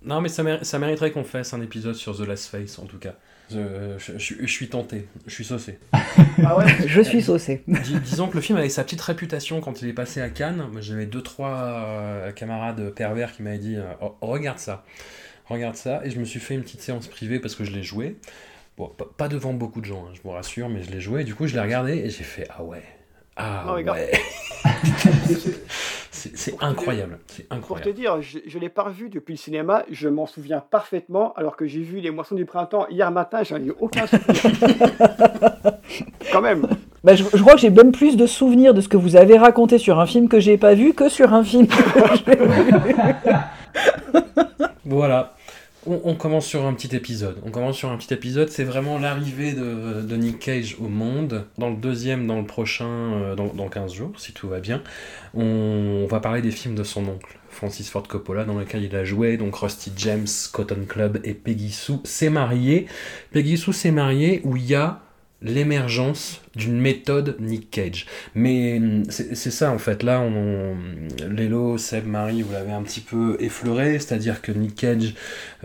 [0.04, 2.98] Non, mais ça, ça mériterait qu'on fasse un épisode sur The Last Face, en tout
[2.98, 3.14] cas.
[3.50, 5.78] Je, je- je- je suis tenté, je suis saucé.
[6.44, 7.62] Ah ouais Je suis saucé.
[7.66, 10.66] Dis- disons que le film avait sa petite réputation quand il est passé à Cannes.
[10.80, 14.84] J'avais deux, trois euh, camarades pervers qui m'avaient dit euh, Oh, Regarde ça,
[15.46, 16.02] regarde ça.
[16.04, 18.16] Et je me suis fait une petite séance privée parce que je l'ai joué.
[18.76, 21.22] Bon, pas, devant beaucoup de gens, hein, je vous rassure, mais je l'ai joué.
[21.22, 22.82] Et du coup, je l'ai regardé et j'ai fait Ah ouais,
[23.36, 23.98] ah Non, regarde.
[23.98, 24.12] ouais.
[26.18, 27.92] C'est c'est incroyable, c'est Pour te incroyable.
[27.94, 31.66] dire, je, je l'ai pas revu depuis le cinéma, je m'en souviens parfaitement, alors que
[31.66, 34.42] j'ai vu Les Moissons du Printemps hier matin, j'en ai aucun souvenir.
[36.32, 36.66] Quand même.
[37.04, 39.38] Bah, je, je crois que j'ai même plus de souvenirs de ce que vous avez
[39.38, 41.74] raconté sur un film que j'ai pas vu que sur un film que
[42.26, 42.94] j'ai vu.
[44.84, 45.34] Voilà.
[45.86, 47.36] On, on commence sur un petit épisode.
[47.46, 48.48] On commence sur un petit épisode.
[48.48, 51.44] C'est vraiment l'arrivée de, de Nick Cage au monde.
[51.56, 54.82] Dans le deuxième, dans le prochain, euh, dans, dans 15 jours, si tout va bien,
[55.38, 59.04] on, va parler des films de son oncle, Francis Ford Coppola, dans lequel il a
[59.04, 59.36] joué.
[59.36, 62.86] Donc Rusty James, Cotton Club et Peggy Sue s'est marié.
[63.32, 65.00] Peggy Sue s'est marié où il y a
[65.40, 68.06] l'émergence d'une méthode Nick Cage.
[68.34, 70.76] Mais hum, c'est ça en fait, là, on,
[71.30, 75.14] Lélo, Seb, Marie, vous l'avez un petit peu effleuré, c'est-à-dire que Nick Cage,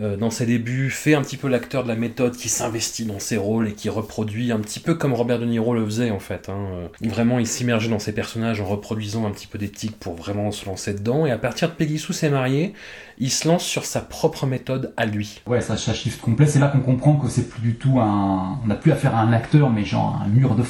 [0.00, 3.18] euh, dans ses débuts, fait un petit peu l'acteur de la méthode qui s'investit dans
[3.18, 6.20] ses rôles et qui reproduit un petit peu comme Robert De Niro le faisait en
[6.20, 6.48] fait.
[6.48, 6.66] hein.
[6.74, 10.14] Euh, Vraiment, il s'immergeait dans ses personnages en reproduisant un petit peu des tics pour
[10.14, 11.26] vraiment se lancer dedans.
[11.26, 12.72] Et à partir de Peggy Sue s'est marié,
[13.18, 15.40] il se lance sur sa propre méthode à lui.
[15.46, 16.46] Ouais, ça, ça shift complet.
[16.46, 18.58] C'est là qu'on comprend que c'est plus du tout un.
[18.64, 20.62] On n'a plus affaire à un acteur, mais genre un mur de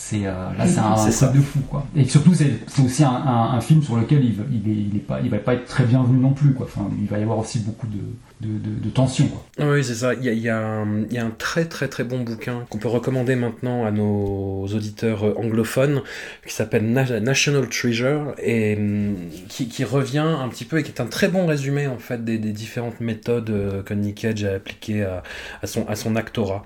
[0.00, 1.84] C'est euh, là, c'est un, truc de fou, quoi.
[1.96, 5.00] Et surtout, c'est aussi un, un- un film sur lequel il, il, est, il est
[5.00, 6.66] pas, il va pas être très bienvenu non plus, quoi.
[6.66, 7.98] Enfin, il va y avoir aussi beaucoup de,
[8.46, 9.44] de, de, de tension, quoi.
[9.58, 10.14] Oui, c'est ça.
[10.14, 12.20] Il y a, il y a un, il y a un très très très bon
[12.20, 16.00] bouquin qu'on peut recommander maintenant à nos auditeurs euh, anglophones
[16.46, 19.16] qui s'appelle Na- National Treasure et hum,
[19.48, 22.24] qui, qui revient un petit peu et qui est un très bon résumé en fait
[22.24, 25.22] des, des différentes méthodes euh, que Nick Cage a appliquées à,
[25.60, 26.64] à son, à son actorat.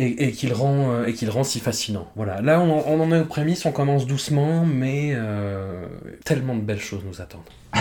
[0.00, 2.08] Et, et qu'il rend, euh, et qu'il rend si fascinant.
[2.14, 5.86] Voilà, là on, en- on en est aux prémices, on commence doucement, mais euh,
[6.24, 7.42] tellement de belles choses nous attendent.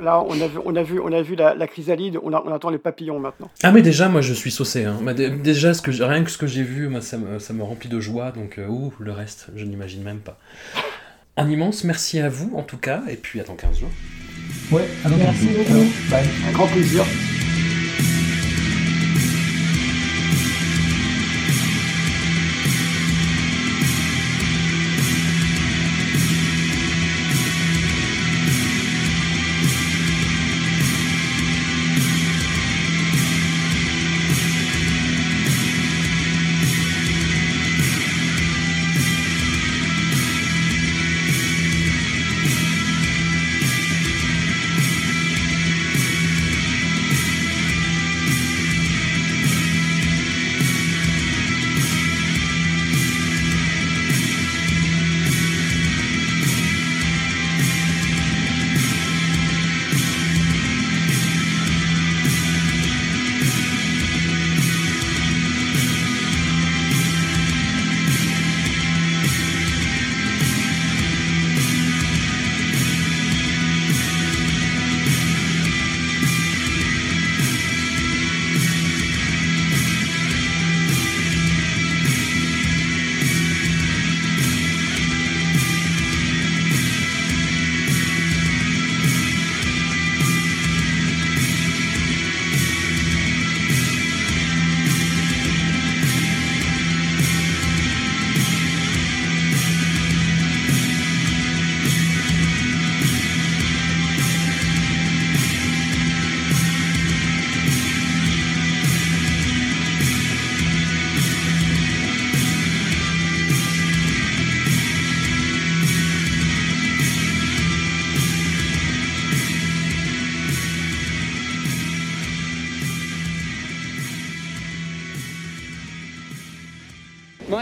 [0.00, 2.40] Là, on a vu, on a vu, on a vu la, la chrysalide, on, a-
[2.46, 3.50] on attend les papillons maintenant.
[3.64, 4.96] Ah mais déjà moi je suis saucé hein.
[5.02, 7.40] Bah, dé- déjà ce que j'ai- rien que ce que j'ai vu moi ça me,
[7.40, 10.38] ça me remplit de joie donc euh, ouh, le reste je n'imagine même pas.
[11.36, 13.90] Un immense merci à vous en tout cas et puis à dans 15 jours.
[14.70, 15.64] Ouais, à dans Merci 15 jours.
[15.74, 16.16] beaucoup.
[16.48, 17.02] Un grand plaisir.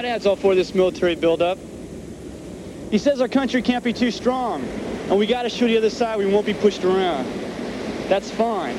[0.06, 1.58] Dad's all for this military buildup.
[2.92, 4.62] He says our country can't be too strong,
[5.10, 7.26] and we gotta show the other side we won't be pushed around.
[8.08, 8.78] That's fine.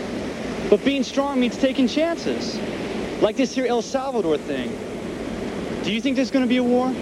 [0.69, 2.57] But being strong means taking chances.
[3.21, 4.71] Like this here El Salvador thing.
[5.83, 6.87] Do you think there's gonna be a war?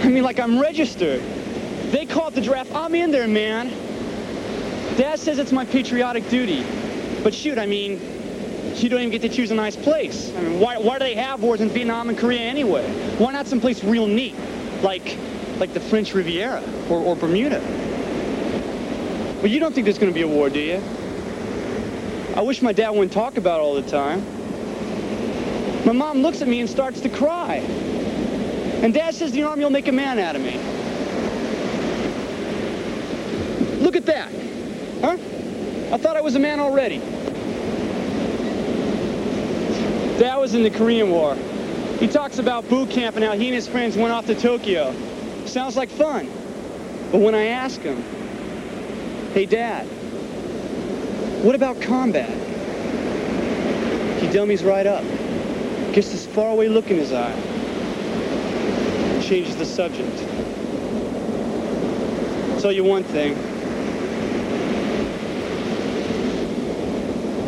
[0.00, 1.20] I mean, like I'm registered.
[1.90, 2.72] They called the draft.
[2.74, 3.68] I'm in there, man.
[4.96, 6.64] Dad says it's my patriotic duty.
[7.22, 8.19] But shoot, I mean,
[8.76, 10.34] you don't even get to choose a nice place.
[10.36, 12.88] I mean, why, why do they have wars in Vietnam and Korea anyway?
[13.18, 14.34] Why not someplace real neat,
[14.82, 15.16] like,
[15.58, 17.60] like the French Riviera or, or Bermuda?
[19.40, 20.82] But you don't think there's going to be a war, do you?
[22.36, 24.24] I wish my dad wouldn't talk about it all the time.
[25.84, 27.56] My mom looks at me and starts to cry.
[28.82, 30.58] And dad says the army will make a man out of me.
[33.82, 34.30] Look at that.
[35.00, 35.16] Huh?
[35.92, 37.00] I thought I was a man already.
[40.20, 41.34] Dad was in the Korean War.
[41.98, 44.94] He talks about boot camp and how he and his friends went off to Tokyo.
[45.46, 46.28] Sounds like fun.
[47.10, 48.04] But when I ask him,
[49.32, 49.86] hey dad,
[51.42, 52.28] what about combat?
[54.20, 55.02] He dummies right up.
[55.94, 57.32] Gets this faraway look in his eye.
[59.22, 60.18] Changes the subject.
[62.60, 63.38] Tell you one thing.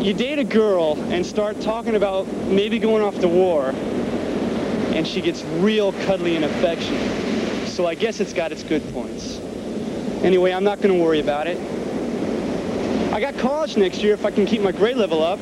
[0.02, 5.20] You date a girl and start talking about maybe going off to war, and she
[5.20, 7.68] gets real cuddly and affectionate.
[7.68, 9.38] So I guess it's got its good points.
[10.24, 11.56] Anyway, I'm not going to worry about it.
[13.12, 15.38] I got college next year if I can keep my grade level up.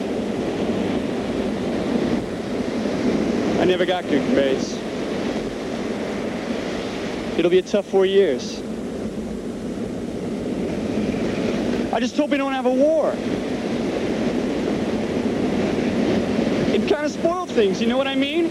[3.60, 4.74] I never got good grades.
[7.38, 8.60] It'll be a tough four years.
[11.94, 13.16] I just hope we don't have a war.
[16.80, 18.46] It kind of spoiled things, you know what I mean?